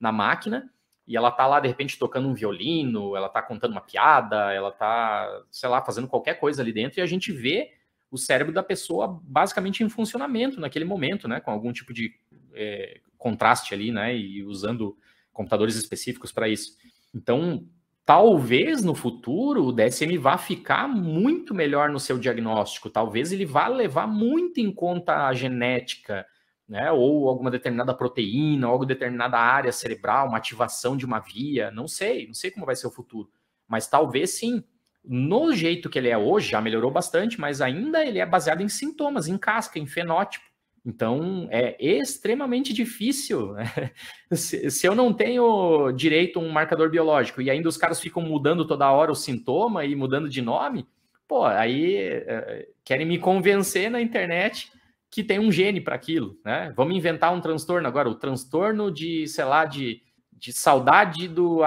na 0.00 0.12
máquina 0.12 0.70
e 1.06 1.16
ela 1.16 1.30
tá 1.30 1.46
lá 1.46 1.60
de 1.60 1.68
repente 1.68 1.98
tocando 1.98 2.28
um 2.28 2.34
violino, 2.34 3.16
ela 3.16 3.28
tá 3.28 3.42
contando 3.42 3.72
uma 3.72 3.80
piada, 3.80 4.52
ela 4.52 4.70
tá, 4.72 5.42
sei 5.50 5.68
lá, 5.68 5.82
fazendo 5.82 6.08
qualquer 6.08 6.34
coisa 6.34 6.62
ali 6.62 6.72
dentro 6.72 7.00
e 7.00 7.02
a 7.02 7.06
gente 7.06 7.32
vê 7.32 7.72
o 8.10 8.18
cérebro 8.18 8.52
da 8.52 8.62
pessoa 8.62 9.20
basicamente 9.22 9.84
em 9.84 9.88
funcionamento 9.88 10.60
naquele 10.60 10.84
momento, 10.84 11.28
né, 11.28 11.40
com 11.40 11.50
algum 11.50 11.72
tipo 11.72 11.92
de 11.92 12.12
é, 12.54 13.00
contraste 13.16 13.74
ali, 13.74 13.92
né, 13.92 14.16
e 14.16 14.42
usando 14.42 14.96
computadores 15.40 15.74
específicos 15.74 16.30
para 16.30 16.48
isso. 16.48 16.76
Então, 17.14 17.64
talvez 18.04 18.84
no 18.84 18.94
futuro 18.94 19.64
o 19.64 19.72
DSM 19.72 20.18
vá 20.18 20.36
ficar 20.36 20.86
muito 20.86 21.54
melhor 21.54 21.88
no 21.88 21.98
seu 21.98 22.18
diagnóstico, 22.18 22.90
talvez 22.90 23.32
ele 23.32 23.46
vá 23.46 23.66
levar 23.66 24.06
muito 24.06 24.60
em 24.60 24.70
conta 24.70 25.26
a 25.26 25.32
genética, 25.32 26.26
né, 26.68 26.92
ou 26.92 27.28
alguma 27.28 27.50
determinada 27.50 27.94
proteína, 27.94 28.66
ou 28.66 28.72
alguma 28.72 28.88
determinada 28.88 29.38
área 29.38 29.72
cerebral, 29.72 30.28
uma 30.28 30.36
ativação 30.36 30.96
de 30.96 31.06
uma 31.06 31.18
via, 31.18 31.70
não 31.70 31.88
sei, 31.88 32.26
não 32.26 32.34
sei 32.34 32.50
como 32.50 32.66
vai 32.66 32.76
ser 32.76 32.86
o 32.86 32.92
futuro, 32.92 33.30
mas 33.66 33.88
talvez 33.88 34.30
sim. 34.30 34.62
No 35.02 35.54
jeito 35.54 35.88
que 35.88 35.98
ele 35.98 36.10
é 36.10 36.18
hoje, 36.18 36.50
já 36.50 36.60
melhorou 36.60 36.90
bastante, 36.90 37.40
mas 37.40 37.62
ainda 37.62 38.04
ele 38.04 38.18
é 38.18 38.26
baseado 38.26 38.60
em 38.60 38.68
sintomas, 38.68 39.28
em 39.28 39.38
casca, 39.38 39.78
em 39.78 39.86
fenótipo. 39.86 40.44
Então, 40.84 41.46
é 41.50 41.76
extremamente 41.78 42.72
difícil. 42.72 43.52
Né? 43.52 43.64
Se, 44.32 44.70
se, 44.70 44.86
eu 44.86 44.94
não 44.94 45.12
tenho 45.12 45.90
direito 45.92 46.38
a 46.38 46.42
um 46.42 46.50
marcador 46.50 46.88
biológico 46.88 47.42
e 47.42 47.50
ainda 47.50 47.68
os 47.68 47.76
caras 47.76 48.00
ficam 48.00 48.22
mudando 48.22 48.64
toda 48.64 48.90
hora 48.90 49.10
o 49.10 49.16
sintoma 49.16 49.84
e 49.84 49.96
mudando 49.96 50.28
de 50.28 50.40
nome, 50.40 50.86
pô, 51.26 51.44
aí 51.44 51.96
é, 51.96 52.68
querem 52.84 53.04
me 53.04 53.18
convencer 53.18 53.90
na 53.90 54.00
internet 54.00 54.70
que 55.10 55.24
tem 55.24 55.40
um 55.40 55.50
gene 55.50 55.80
para 55.80 55.96
aquilo, 55.96 56.38
né? 56.44 56.72
Vamos 56.76 56.96
inventar 56.96 57.34
um 57.34 57.40
transtorno 57.40 57.88
agora, 57.88 58.08
o 58.08 58.14
transtorno 58.14 58.90
de, 58.90 59.26
sei 59.26 59.44
lá, 59.44 59.64
de, 59.64 60.00
de 60.32 60.52
saudade 60.52 61.26
do, 61.26 61.60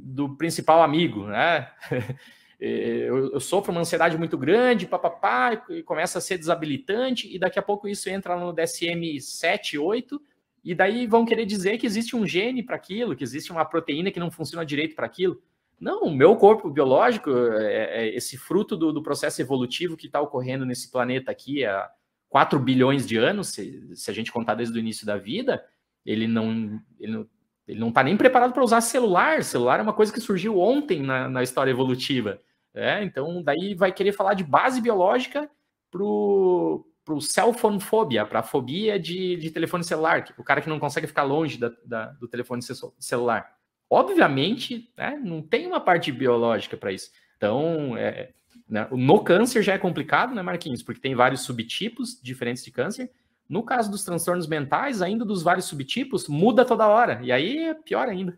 do 0.00 0.36
principal 0.36 0.82
amigo, 0.82 1.26
né? 1.26 1.70
eu, 2.58 3.32
eu 3.32 3.40
sofro 3.40 3.70
uma 3.70 3.80
ansiedade 3.80 4.16
muito 4.16 4.38
grande, 4.38 4.86
papapá, 4.86 5.62
e 5.68 5.82
começa 5.82 6.18
a 6.18 6.20
ser 6.20 6.38
desabilitante, 6.38 7.32
e 7.34 7.38
daqui 7.38 7.58
a 7.58 7.62
pouco 7.62 7.86
isso 7.86 8.08
entra 8.08 8.38
no 8.38 8.52
DSM 8.52 9.20
7, 9.20 9.78
8, 9.78 10.20
e 10.64 10.74
daí 10.74 11.06
vão 11.06 11.24
querer 11.24 11.46
dizer 11.46 11.78
que 11.78 11.86
existe 11.86 12.16
um 12.16 12.26
gene 12.26 12.62
para 12.62 12.76
aquilo, 12.76 13.14
que 13.14 13.22
existe 13.22 13.52
uma 13.52 13.64
proteína 13.64 14.10
que 14.10 14.18
não 14.18 14.30
funciona 14.30 14.64
direito 14.64 14.96
para 14.96 15.06
aquilo. 15.06 15.40
Não, 15.78 16.04
o 16.04 16.14
meu 16.14 16.34
corpo 16.36 16.70
biológico 16.70 17.30
é, 17.30 18.06
é 18.06 18.16
esse 18.16 18.38
fruto 18.38 18.76
do, 18.76 18.92
do, 18.92 19.02
processo 19.02 19.40
evolutivo 19.42 19.96
que 19.96 20.06
está 20.06 20.20
ocorrendo 20.20 20.64
nesse 20.64 20.90
planeta 20.90 21.30
aqui 21.30 21.64
há 21.66 21.90
4 22.30 22.58
bilhões 22.58 23.06
de 23.06 23.16
anos, 23.18 23.48
se, 23.48 23.94
se, 23.94 24.10
a 24.10 24.14
gente 24.14 24.32
contar 24.32 24.54
desde 24.54 24.76
o 24.76 24.80
início 24.80 25.06
da 25.06 25.18
vida, 25.18 25.62
ele 26.04 26.26
não 26.26 26.80
ele 26.98 27.12
não, 27.12 27.28
ele 27.66 27.80
não 27.80 27.88
está 27.88 28.02
nem 28.02 28.16
preparado 28.16 28.52
para 28.52 28.62
usar 28.62 28.80
celular. 28.80 29.42
Celular 29.42 29.80
é 29.80 29.82
uma 29.82 29.92
coisa 29.92 30.12
que 30.12 30.20
surgiu 30.20 30.58
ontem 30.58 31.02
na, 31.02 31.28
na 31.28 31.42
história 31.42 31.70
evolutiva. 31.70 32.40
É, 32.72 33.02
então, 33.02 33.42
daí 33.42 33.74
vai 33.74 33.90
querer 33.90 34.12
falar 34.12 34.34
de 34.34 34.44
base 34.44 34.80
biológica 34.80 35.50
para 35.90 36.02
o 36.02 36.84
cell 37.20 37.52
phone 37.54 37.80
phobia, 37.80 38.26
para 38.26 38.40
a 38.40 38.42
fobia 38.42 38.98
de, 38.98 39.36
de 39.36 39.50
telefone 39.50 39.82
celular, 39.82 40.24
o 40.36 40.44
cara 40.44 40.60
que 40.60 40.68
não 40.68 40.78
consegue 40.78 41.06
ficar 41.06 41.22
longe 41.22 41.58
da, 41.58 41.72
da, 41.84 42.06
do 42.12 42.28
telefone 42.28 42.60
celular. 42.98 43.56
Obviamente, 43.88 44.92
né, 44.96 45.18
não 45.24 45.40
tem 45.40 45.66
uma 45.66 45.80
parte 45.80 46.12
biológica 46.12 46.76
para 46.76 46.92
isso. 46.92 47.10
Então, 47.36 47.96
é, 47.96 48.32
né, 48.68 48.86
no 48.90 49.22
câncer 49.22 49.62
já 49.62 49.74
é 49.74 49.78
complicado, 49.78 50.34
né, 50.34 50.42
Marquinhos? 50.42 50.82
Porque 50.82 51.00
tem 51.00 51.14
vários 51.14 51.42
subtipos 51.42 52.20
diferentes 52.20 52.64
de 52.64 52.70
câncer. 52.70 53.10
No 53.48 53.62
caso 53.62 53.90
dos 53.90 54.04
transtornos 54.04 54.46
mentais, 54.46 55.00
ainda 55.00 55.24
dos 55.24 55.42
vários 55.42 55.66
subtipos, 55.66 56.28
muda 56.28 56.64
toda 56.64 56.88
hora. 56.88 57.20
E 57.22 57.30
aí 57.30 57.58
é 57.58 57.74
pior 57.74 58.08
ainda. 58.08 58.36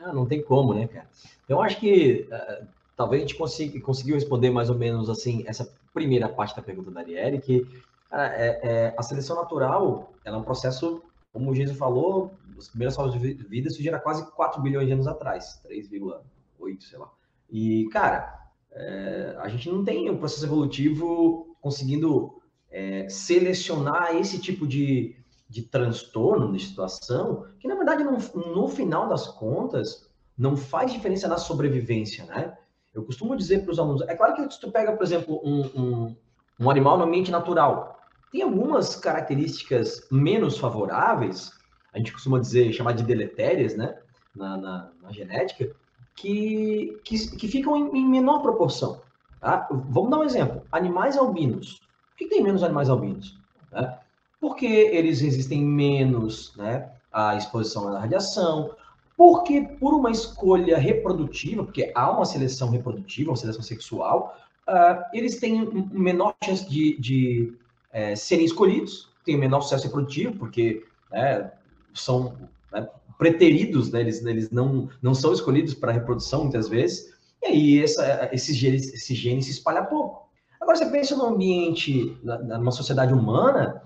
ah, 0.00 0.12
não 0.12 0.26
tem 0.26 0.42
como, 0.42 0.74
né, 0.74 0.88
cara? 0.88 1.08
Eu 1.48 1.60
acho 1.60 1.78
que 1.78 2.28
uh, 2.30 2.66
talvez 2.96 3.22
a 3.22 3.26
gente 3.26 3.38
consiga, 3.38 3.80
conseguiu 3.80 4.14
responder 4.14 4.50
mais 4.50 4.70
ou 4.70 4.76
menos 4.76 5.08
assim 5.08 5.44
essa 5.46 5.72
primeira 5.94 6.28
parte 6.28 6.56
da 6.56 6.62
pergunta 6.62 6.90
da 6.90 7.00
Arielle, 7.00 7.40
que 7.40 7.66
é, 8.10 8.60
é, 8.62 8.94
a 8.96 9.02
seleção 9.02 9.36
natural 9.36 10.12
ela 10.24 10.36
é 10.36 10.40
um 10.40 10.44
processo, 10.44 11.02
como 11.32 11.50
o 11.50 11.54
Jesus 11.54 11.78
falou, 11.78 12.34
as 12.58 12.68
primeiras 12.68 12.94
formas 12.94 13.14
de 13.14 13.18
vida 13.18 13.70
surgiram 13.70 13.98
quase 14.00 14.30
4 14.32 14.60
bilhões 14.60 14.86
de 14.86 14.92
anos 14.92 15.06
atrás, 15.06 15.60
3,8, 15.66 16.82
sei 16.82 16.98
lá. 16.98 17.10
E, 17.50 17.88
cara, 17.90 18.50
é, 18.70 19.36
a 19.38 19.48
gente 19.48 19.68
não 19.70 19.84
tem 19.84 20.10
um 20.10 20.16
processo 20.16 20.44
evolutivo 20.44 21.56
conseguindo 21.60 22.41
é, 22.72 23.08
selecionar 23.08 24.16
esse 24.16 24.38
tipo 24.38 24.66
de, 24.66 25.14
de 25.48 25.62
transtorno, 25.62 26.52
de 26.52 26.64
situação, 26.64 27.46
que 27.60 27.68
na 27.68 27.74
verdade, 27.74 28.02
no, 28.02 28.68
final 28.68 29.08
das 29.08 29.28
contas, 29.28 30.08
não 30.36 30.56
faz 30.56 30.92
diferença 30.92 31.28
na 31.28 31.36
sobrevivência, 31.36 32.24
né? 32.24 32.56
Eu 32.94 33.04
costumo 33.04 33.36
dizer 33.36 33.62
para 33.62 33.72
os 33.72 33.78
alunos, 33.78 34.02
é 34.02 34.14
claro 34.14 34.34
que 34.34 34.50
se 34.50 34.60
tu 34.60 34.70
pega, 34.70 34.92
por 34.92 35.02
exemplo, 35.02 35.40
um, 35.44 35.60
um, 35.74 36.16
um 36.60 36.70
animal 36.70 36.98
no 36.98 37.04
ambiente 37.04 37.30
natural, 37.30 38.00
tem 38.30 38.42
algumas 38.42 38.96
características 38.96 40.06
menos 40.10 40.58
favoráveis, 40.58 41.52
a 41.92 41.98
gente 41.98 42.12
costuma 42.12 42.38
dizer, 42.38 42.72
chamar 42.72 42.92
de 42.92 43.02
deletérias, 43.02 43.76
né, 43.76 43.98
na, 44.34 44.56
na, 44.56 44.92
na 45.02 45.12
genética, 45.12 45.74
que, 46.14 46.98
que, 47.04 47.36
que 47.36 47.48
ficam 47.48 47.76
em, 47.76 47.98
em, 47.98 48.08
menor 48.08 48.40
proporção. 48.40 49.02
Tá? 49.40 49.68
Vamos 49.70 50.10
dar 50.10 50.18
um 50.18 50.24
exemplo. 50.24 50.62
Animais 50.72 51.16
albinos. 51.16 51.81
Que 52.22 52.28
tem 52.28 52.42
menos 52.42 52.62
animais 52.62 52.88
albinos? 52.88 53.36
Né? 53.72 53.98
Porque 54.40 54.64
eles 54.64 55.20
resistem 55.20 55.60
menos 55.64 56.54
né, 56.56 56.88
à 57.12 57.34
exposição 57.36 57.88
à 57.88 57.98
radiação, 57.98 58.70
porque 59.16 59.62
por 59.80 59.92
uma 59.92 60.10
escolha 60.10 60.78
reprodutiva, 60.78 61.64
porque 61.64 61.90
há 61.94 62.12
uma 62.12 62.24
seleção 62.24 62.70
reprodutiva, 62.70 63.30
uma 63.30 63.36
seleção 63.36 63.62
sexual, 63.62 64.36
uh, 64.68 65.02
eles 65.12 65.40
têm 65.40 65.68
menor 65.90 66.34
chance 66.44 66.68
de, 66.68 66.96
de 66.98 67.52
é, 67.92 68.14
serem 68.14 68.44
escolhidos, 68.44 69.08
têm 69.24 69.36
menor 69.36 69.62
sucesso 69.62 69.86
reprodutivo, 69.86 70.38
porque 70.38 70.84
né, 71.10 71.50
são 71.92 72.36
né, 72.72 72.88
preteridos, 73.18 73.90
né, 73.90 74.00
eles, 74.00 74.24
eles 74.24 74.50
não, 74.52 74.88
não 75.02 75.12
são 75.12 75.32
escolhidos 75.32 75.74
para 75.74 75.90
reprodução 75.90 76.42
muitas 76.42 76.68
vezes, 76.68 77.12
e 77.42 77.46
aí 77.46 77.82
essa, 77.82 78.30
esse, 78.32 78.54
gene, 78.54 78.76
esse 78.76 79.12
gene 79.12 79.42
se 79.42 79.50
espalha 79.50 79.82
pouco. 79.82 80.21
Agora, 80.62 80.76
você 80.76 80.86
pensa 80.86 81.16
no 81.16 81.24
ambiente, 81.24 82.16
numa 82.22 82.70
sociedade 82.70 83.12
humana, 83.12 83.82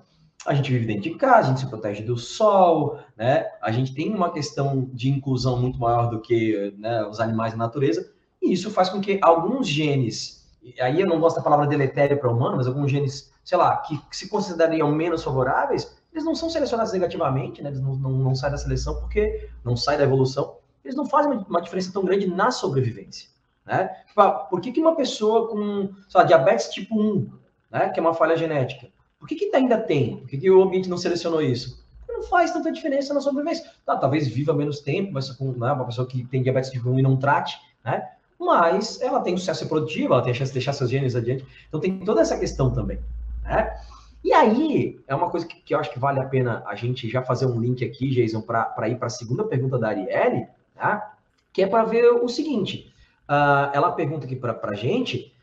a 0.47 0.53
gente 0.53 0.71
vive 0.71 0.85
dentro 0.85 1.05
de 1.05 1.15
casa, 1.15 1.47
a 1.47 1.49
gente 1.49 1.61
se 1.61 1.67
protege 1.71 2.03
do 2.03 2.19
sol, 2.19 2.99
né? 3.17 3.47
A 3.63 3.73
gente 3.73 3.95
tem 3.95 4.15
uma 4.15 4.31
questão 4.31 4.91
de 4.93 5.09
inclusão 5.09 5.59
muito 5.59 5.79
maior 5.79 6.11
do 6.11 6.21
que 6.21 6.75
né, 6.77 7.03
os 7.07 7.19
animais 7.19 7.53
da 7.53 7.59
natureza, 7.59 8.13
e 8.43 8.53
isso 8.53 8.71
faz 8.71 8.91
com 8.91 9.01
que 9.01 9.19
alguns 9.23 9.67
genes, 9.67 10.47
aí 10.79 11.01
eu 11.01 11.07
não 11.07 11.19
gosto 11.19 11.37
da 11.37 11.43
palavra 11.43 11.67
deletério 11.67 12.21
para 12.21 12.31
humano, 12.31 12.59
mas 12.59 12.67
alguns 12.67 12.91
genes, 12.91 13.33
sei 13.43 13.57
lá, 13.57 13.79
que, 13.79 13.97
que, 14.11 14.17
se 14.17 14.29
considerariam 14.29 14.93
menos 14.93 15.25
favoráveis, 15.25 15.97
eles 16.13 16.27
não 16.27 16.35
são 16.35 16.51
selecionados 16.51 16.93
negativamente, 16.93 17.63
né? 17.63 17.71
Eles 17.71 17.81
não, 17.81 17.97
não, 17.97 18.11
não 18.11 18.35
saem 18.35 18.53
da 18.53 18.59
seleção 18.59 19.01
porque 19.01 19.49
não 19.65 19.79
saem 19.79 19.97
da 19.97 20.05
evolução, 20.05 20.59
eles 20.85 20.95
não 20.95 21.07
fazem 21.07 21.33
uma 21.49 21.63
diferença 21.63 21.91
tão 21.91 22.05
grande 22.05 22.27
na 22.27 22.51
sobrevivência, 22.51 23.31
né? 23.67 23.91
Tipo, 24.07 24.49
por 24.49 24.61
que, 24.61 24.73
que 24.73 24.81
uma 24.81 24.95
pessoa 24.95 25.49
com, 25.49 25.91
lá, 26.15 26.23
diabetes 26.23 26.69
tipo 26.69 26.99
1, 26.99 27.31
né, 27.71 27.89
que 27.91 27.99
é 27.99 28.03
uma 28.03 28.15
falha 28.15 28.37
genética, 28.37 28.89
por 29.19 29.29
que, 29.29 29.35
que 29.35 29.55
ainda 29.55 29.79
tem? 29.79 30.19
Por 30.19 30.29
que, 30.29 30.39
que 30.39 30.51
o 30.51 30.63
ambiente 30.63 30.89
não 30.89 30.97
selecionou 30.97 31.43
isso? 31.43 31.85
Não 32.09 32.23
faz 32.23 32.53
tanta 32.53 32.73
diferença 32.73 33.13
na 33.13 33.21
sobrevivência. 33.21 33.71
Tá, 33.85 33.97
talvez 33.97 34.29
viva 34.29 34.55
menos 34.55 34.81
tempo, 34.81 35.13
mas 35.13 35.31
com 35.31 35.53
né, 35.53 35.73
uma 35.73 35.85
pessoa 35.85 36.07
que 36.07 36.25
tem 36.25 36.43
diabetes 36.43 36.71
tipo 36.71 36.89
1 36.89 37.01
e 37.01 37.03
não 37.03 37.17
trate, 37.17 37.59
né? 37.85 38.09
Mas 38.39 39.01
ela 39.01 39.21
tem 39.21 39.37
sucesso 39.37 39.65
reprodutivo, 39.65 40.13
ela 40.13 40.23
tem 40.23 40.31
a 40.31 40.35
chance 40.35 40.51
de 40.51 40.55
deixar 40.55 40.73
seus 40.73 40.91
genes 40.91 41.17
adiante. 41.17 41.45
Então 41.69 41.81
tem 41.81 41.99
toda 42.01 42.21
essa 42.21 42.39
questão 42.39 42.71
também, 42.71 42.99
né? 43.43 43.79
E 44.23 44.33
aí, 44.33 44.99
é 45.07 45.15
uma 45.15 45.31
coisa 45.31 45.47
que, 45.47 45.61
que, 45.61 45.75
eu 45.75 45.79
acho 45.79 45.91
que 45.91 45.99
vale 45.99 46.21
a 46.21 46.25
pena 46.25 46.63
a 46.67 46.75
gente 46.75 47.09
já 47.09 47.23
fazer 47.23 47.47
um 47.47 47.61
link 47.61 47.85
aqui, 47.85 48.11
Jason, 48.11 48.41
para 48.41 48.89
ir 48.89 48.97
para 48.97 49.07
a 49.07 49.11
segunda 49.11 49.45
pergunta 49.45 49.79
da 49.79 49.89
Arielle, 49.89 50.49
tá? 50.75 51.17
que 51.57 51.63
é 51.63 51.67
para 51.67 51.85
ver 51.85 52.11
o 52.11 52.29
seguinte. 52.29 52.93
Uh, 53.29 53.71
ela 53.73 53.93
pergunta 53.93 54.25
aqui 54.25 54.37
para 54.37 54.59
a 54.63 54.75
gente 54.75 55.35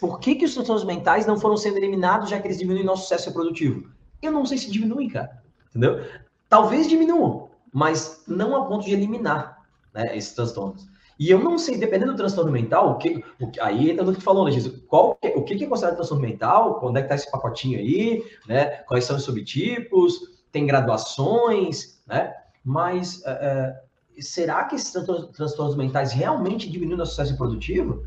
por 0.00 0.20
que, 0.20 0.34
que 0.34 0.44
os 0.44 0.54
transtornos 0.54 0.84
mentais 0.84 1.26
não 1.26 1.38
foram 1.38 1.56
sendo 1.56 1.78
eliminados, 1.78 2.28
já 2.28 2.38
que 2.38 2.46
eles 2.46 2.58
diminuem 2.58 2.84
nosso 2.84 3.02
sucesso 3.02 3.28
reprodutivo? 3.28 3.90
Eu 4.20 4.30
não 4.30 4.44
sei 4.44 4.58
se 4.58 4.70
diminuem, 4.70 5.08
cara. 5.08 5.42
Entendeu? 5.70 6.04
Talvez 6.48 6.88
diminuam, 6.88 7.48
mas 7.72 8.22
não 8.28 8.54
a 8.54 8.66
ponto 8.66 8.84
de 8.84 8.92
eliminar 8.92 9.58
né, 9.94 10.16
esses 10.16 10.34
transtornos. 10.34 10.86
E 11.18 11.30
eu 11.30 11.38
não 11.38 11.56
sei, 11.56 11.78
dependendo 11.78 12.12
do 12.12 12.18
transtorno 12.18 12.52
mental, 12.52 12.90
o 12.90 12.98
que, 12.98 13.24
o, 13.40 13.50
aí 13.60 13.90
entra 13.90 14.04
no 14.04 14.14
que 14.14 14.20
falou, 14.20 14.44
né, 14.44 14.50
Jesus? 14.50 14.82
Qual, 14.88 15.18
o 15.36 15.42
que, 15.42 15.56
que 15.56 15.64
é 15.64 15.66
considerado 15.66 15.96
transtorno 15.96 16.22
mental? 16.22 16.80
Onde 16.82 16.98
é 16.98 17.02
que 17.02 17.06
está 17.06 17.14
esse 17.14 17.30
pacotinho 17.30 17.78
aí? 17.78 18.22
Né? 18.46 18.66
Quais 18.86 19.04
são 19.04 19.16
os 19.16 19.22
subtipos? 19.22 20.20
Tem 20.50 20.66
graduações, 20.66 22.02
né? 22.06 22.34
Mas 22.64 23.22
é, 23.24 23.80
será 24.20 24.64
que 24.64 24.74
esses 24.74 24.92
transtornos 25.32 25.76
mentais 25.76 26.12
realmente 26.12 26.70
diminuem 26.70 27.00
o 27.00 27.06
sucesso 27.06 27.32
reprodutivo? 27.32 28.04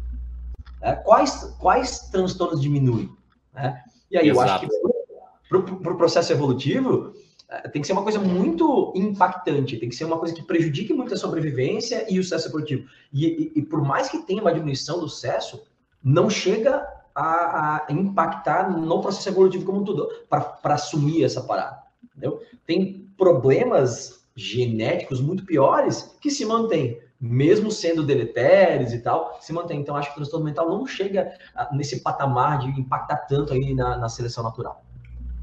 Né? 0.82 0.96
Quais, 0.98 1.56
quais 1.60 2.00
transtornos 2.10 2.62
diminuem? 2.62 3.10
Né? 3.54 3.82
E 4.12 4.18
aí 4.18 4.30
Exato. 4.30 4.48
eu 4.48 4.54
acho 4.54 4.60
que 4.68 4.96
para 5.50 5.58
o 5.58 5.64
pro 5.80 5.98
processo 5.98 6.32
evolutivo 6.32 7.14
é, 7.50 7.68
tem 7.70 7.82
que 7.82 7.88
ser 7.88 7.94
uma 7.94 8.04
coisa 8.04 8.20
muito 8.20 8.92
impactante, 8.96 9.78
tem 9.78 9.90
que 9.90 9.96
ser 9.96 10.06
uma 10.06 10.18
coisa 10.18 10.34
que 10.34 10.44
prejudique 10.44 10.94
muito 10.94 11.14
a 11.14 11.18
sobrevivência 11.18 12.06
e 12.10 12.20
o 12.20 12.24
sucesso 12.24 12.48
evolutivo. 12.50 12.88
E, 13.14 13.26
e, 13.26 13.60
e 13.60 13.62
por 13.62 13.82
mais 13.82 14.10
que 14.10 14.20
tenha 14.20 14.42
uma 14.42 14.54
diminuição 14.54 15.00
do 15.00 15.08
sucesso, 15.08 15.64
não 16.04 16.30
chega 16.30 16.88
a, 17.14 17.86
a 17.88 17.92
impactar 17.92 18.70
no 18.70 19.02
processo 19.02 19.30
evolutivo 19.30 19.66
como 19.66 19.82
um 19.82 19.84
todo, 19.84 20.10
para 20.30 20.74
assumir 20.74 21.24
essa 21.24 21.42
parada. 21.42 21.84
Entendeu? 22.04 22.42
Tem 22.66 23.08
problemas 23.18 24.25
genéticos 24.36 25.22
muito 25.22 25.46
piores 25.46 26.18
que 26.22 26.30
se 26.30 26.46
mantêm 26.46 27.00
mesmo 27.20 27.72
sendo 27.72 28.04
deletérios 28.04 28.94
e 28.94 29.00
tal, 29.00 29.38
se 29.42 29.54
mantém. 29.54 29.80
Então, 29.80 29.96
acho 29.96 30.10
que 30.10 30.14
o 30.14 30.18
transtorno 30.18 30.46
mental 30.46 30.70
não 30.70 30.86
chega 30.86 31.34
nesse 31.72 32.02
patamar 32.02 32.60
de 32.60 32.68
impactar 32.80 33.18
tanto 33.28 33.54
aí 33.54 33.74
na, 33.74 33.98
na 33.98 34.10
seleção 34.10 34.44
natural. 34.44 34.84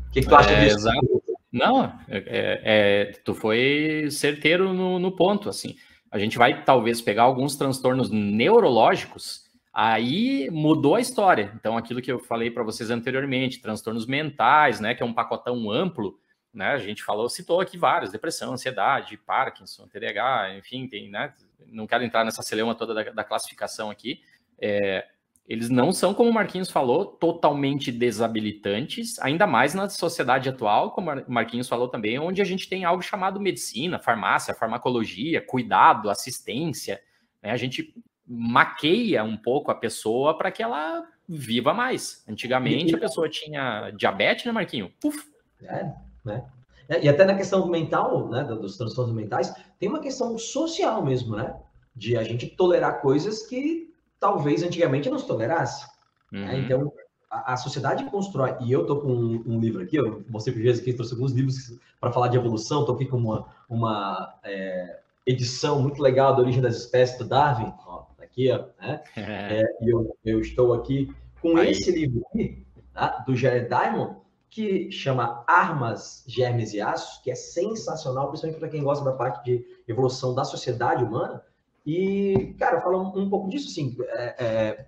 O 0.09 0.12
que, 0.12 0.20
que 0.20 0.28
tu 0.28 0.34
acha 0.34 0.51
é, 0.51 0.64
disso? 0.64 0.78
Exato. 0.78 1.22
Não, 1.51 1.84
é, 1.84 1.93
é, 2.09 2.61
é, 2.64 3.05
tu 3.24 3.34
foi 3.34 4.09
certeiro 4.11 4.72
no, 4.72 4.99
no 4.99 5.12
ponto, 5.12 5.49
assim. 5.49 5.76
A 6.11 6.18
gente 6.18 6.38
vai 6.38 6.64
talvez 6.64 7.01
pegar 7.01 7.24
alguns 7.24 7.57
transtornos 7.57 8.11
neurológicos, 8.11 9.47
aí 9.72 10.49
mudou 10.51 10.95
a 10.95 11.01
história. 11.01 11.53
Então, 11.57 11.76
aquilo 11.76 12.01
que 12.01 12.12
eu 12.12 12.18
falei 12.18 12.51
para 12.51 12.62
vocês 12.62 12.90
anteriormente, 12.90 13.61
transtornos 13.61 14.07
mentais, 14.07 14.78
né, 14.80 14.95
que 14.95 15.03
é 15.03 15.07
um 15.07 15.12
pacotão 15.12 15.70
amplo, 15.70 16.18
né? 16.53 16.72
A 16.72 16.78
gente 16.78 17.03
falou, 17.03 17.28
citou 17.28 17.61
aqui 17.61 17.78
vários, 17.78 18.12
depressão, 18.12 18.53
ansiedade, 18.53 19.16
Parkinson, 19.16 19.86
TDAH, 19.88 20.57
enfim, 20.57 20.86
tem, 20.86 21.11
né? 21.11 21.32
Não 21.66 21.86
quero 21.86 22.05
entrar 22.05 22.24
nessa 22.24 22.42
celeuma 22.42 22.74
toda 22.74 22.92
da, 22.92 23.11
da 23.11 23.24
classificação 23.24 23.90
aqui. 23.90 24.20
É, 24.61 25.07
eles 25.46 25.68
não 25.68 25.92
são, 25.92 26.14
como 26.14 26.30
o 26.30 26.32
Marquinhos 26.32 26.70
falou, 26.70 27.05
totalmente 27.05 27.90
desabilitantes, 27.90 29.18
ainda 29.18 29.46
mais 29.46 29.74
na 29.74 29.88
sociedade 29.88 30.48
atual, 30.48 30.92
como 30.92 31.11
o 31.11 31.32
Marquinhos 31.32 31.68
falou 31.68 31.88
também, 31.88 32.18
onde 32.18 32.40
a 32.40 32.44
gente 32.44 32.68
tem 32.68 32.84
algo 32.84 33.03
chamado 33.03 33.40
medicina, 33.40 33.98
farmácia, 33.98 34.55
farmacologia, 34.55 35.44
cuidado, 35.44 36.11
assistência. 36.11 37.03
Né? 37.42 37.50
A 37.50 37.57
gente 37.57 37.94
maqueia 38.26 39.24
um 39.24 39.36
pouco 39.36 39.70
a 39.70 39.74
pessoa 39.74 40.36
para 40.38 40.50
que 40.50 40.62
ela 40.62 41.05
viva 41.28 41.74
mais. 41.74 42.24
Antigamente 42.28 42.94
a 42.94 42.98
pessoa 42.98 43.28
tinha 43.28 43.90
diabetes, 43.90 44.44
né, 44.44 44.53
Marquinho? 44.53 44.92
Puf. 45.00 45.18
É, 45.62 45.92
né? 46.24 46.44
É, 46.88 47.04
e 47.04 47.08
até 47.08 47.24
na 47.24 47.34
questão 47.34 47.66
mental, 47.68 48.28
né, 48.28 48.44
dos 48.44 48.76
transtornos 48.76 49.14
mentais, 49.14 49.54
tem 49.78 49.88
uma 49.88 50.00
questão 50.00 50.36
social 50.38 51.04
mesmo, 51.04 51.36
né? 51.36 51.54
De 51.94 52.16
a 52.16 52.22
gente 52.22 52.46
tolerar 52.48 53.00
coisas 53.00 53.46
que 53.46 53.92
talvez 54.18 54.62
antigamente 54.62 55.08
não 55.08 55.18
se 55.18 55.26
tolerasse. 55.26 55.86
Né? 56.30 56.40
Uhum. 56.40 56.46
Né? 56.46 56.58
Então, 56.58 56.92
a, 57.30 57.54
a, 57.54 57.56
sociedade 57.56 58.04
constrói, 58.10 58.56
e 58.60 58.70
eu 58.70 58.86
tô 58.86 59.00
com 59.00 59.08
um, 59.08 59.42
um 59.46 59.60
livro 59.60 59.82
aqui, 59.82 59.96
eu 59.96 60.24
mostrei 60.28 60.54
para 60.54 60.62
Jesus 60.62 60.84
que 60.84 60.92
trouxe 60.92 61.14
alguns 61.14 61.32
livros 61.32 61.78
para 62.00 62.12
falar 62.12 62.28
de 62.28 62.36
evolução, 62.36 62.84
tô 62.84 62.92
aqui 62.92 63.06
com 63.06 63.16
uma, 63.16 63.46
uma 63.68 64.38
é, 64.44 65.00
edição 65.26 65.80
muito 65.80 66.02
legal 66.02 66.34
da 66.34 66.42
Origem 66.42 66.60
das 66.60 66.76
Espécies 66.76 67.18
do 67.18 67.24
Darwin, 67.24 67.72
ó, 67.86 68.02
tá 68.16 68.24
aqui, 68.24 68.50
ó, 68.50 68.64
né? 68.80 69.02
É, 69.16 69.62
e 69.80 69.90
eu, 69.90 70.16
eu 70.24 70.40
estou 70.40 70.72
aqui 70.74 71.14
com 71.40 71.56
Aí. 71.56 71.70
esse 71.70 71.90
livro 71.90 72.24
aqui, 72.28 72.64
tá? 72.92 73.24
do 73.26 73.34
Jared 73.34 73.68
Diamond, 73.68 74.16
que 74.53 74.90
chama 74.92 75.42
Armas, 75.46 76.22
Germes 76.28 76.74
e 76.74 76.80
Aços, 76.80 77.22
que 77.22 77.30
é 77.30 77.34
sensacional, 77.34 78.28
principalmente 78.28 78.61
para 78.61 78.68
quem 78.68 78.82
gosta 78.82 79.03
da 79.03 79.12
parte 79.12 79.42
de 79.42 79.64
evolução 79.88 80.34
da 80.34 80.44
sociedade 80.44 81.03
humana. 81.03 81.42
E, 81.86 82.55
cara, 82.59 82.78
fala 82.82 82.98
um, 82.98 83.18
um 83.18 83.30
pouco 83.30 83.48
disso, 83.48 83.68
assim, 83.70 83.96
é, 84.11 84.44
é, 84.44 84.86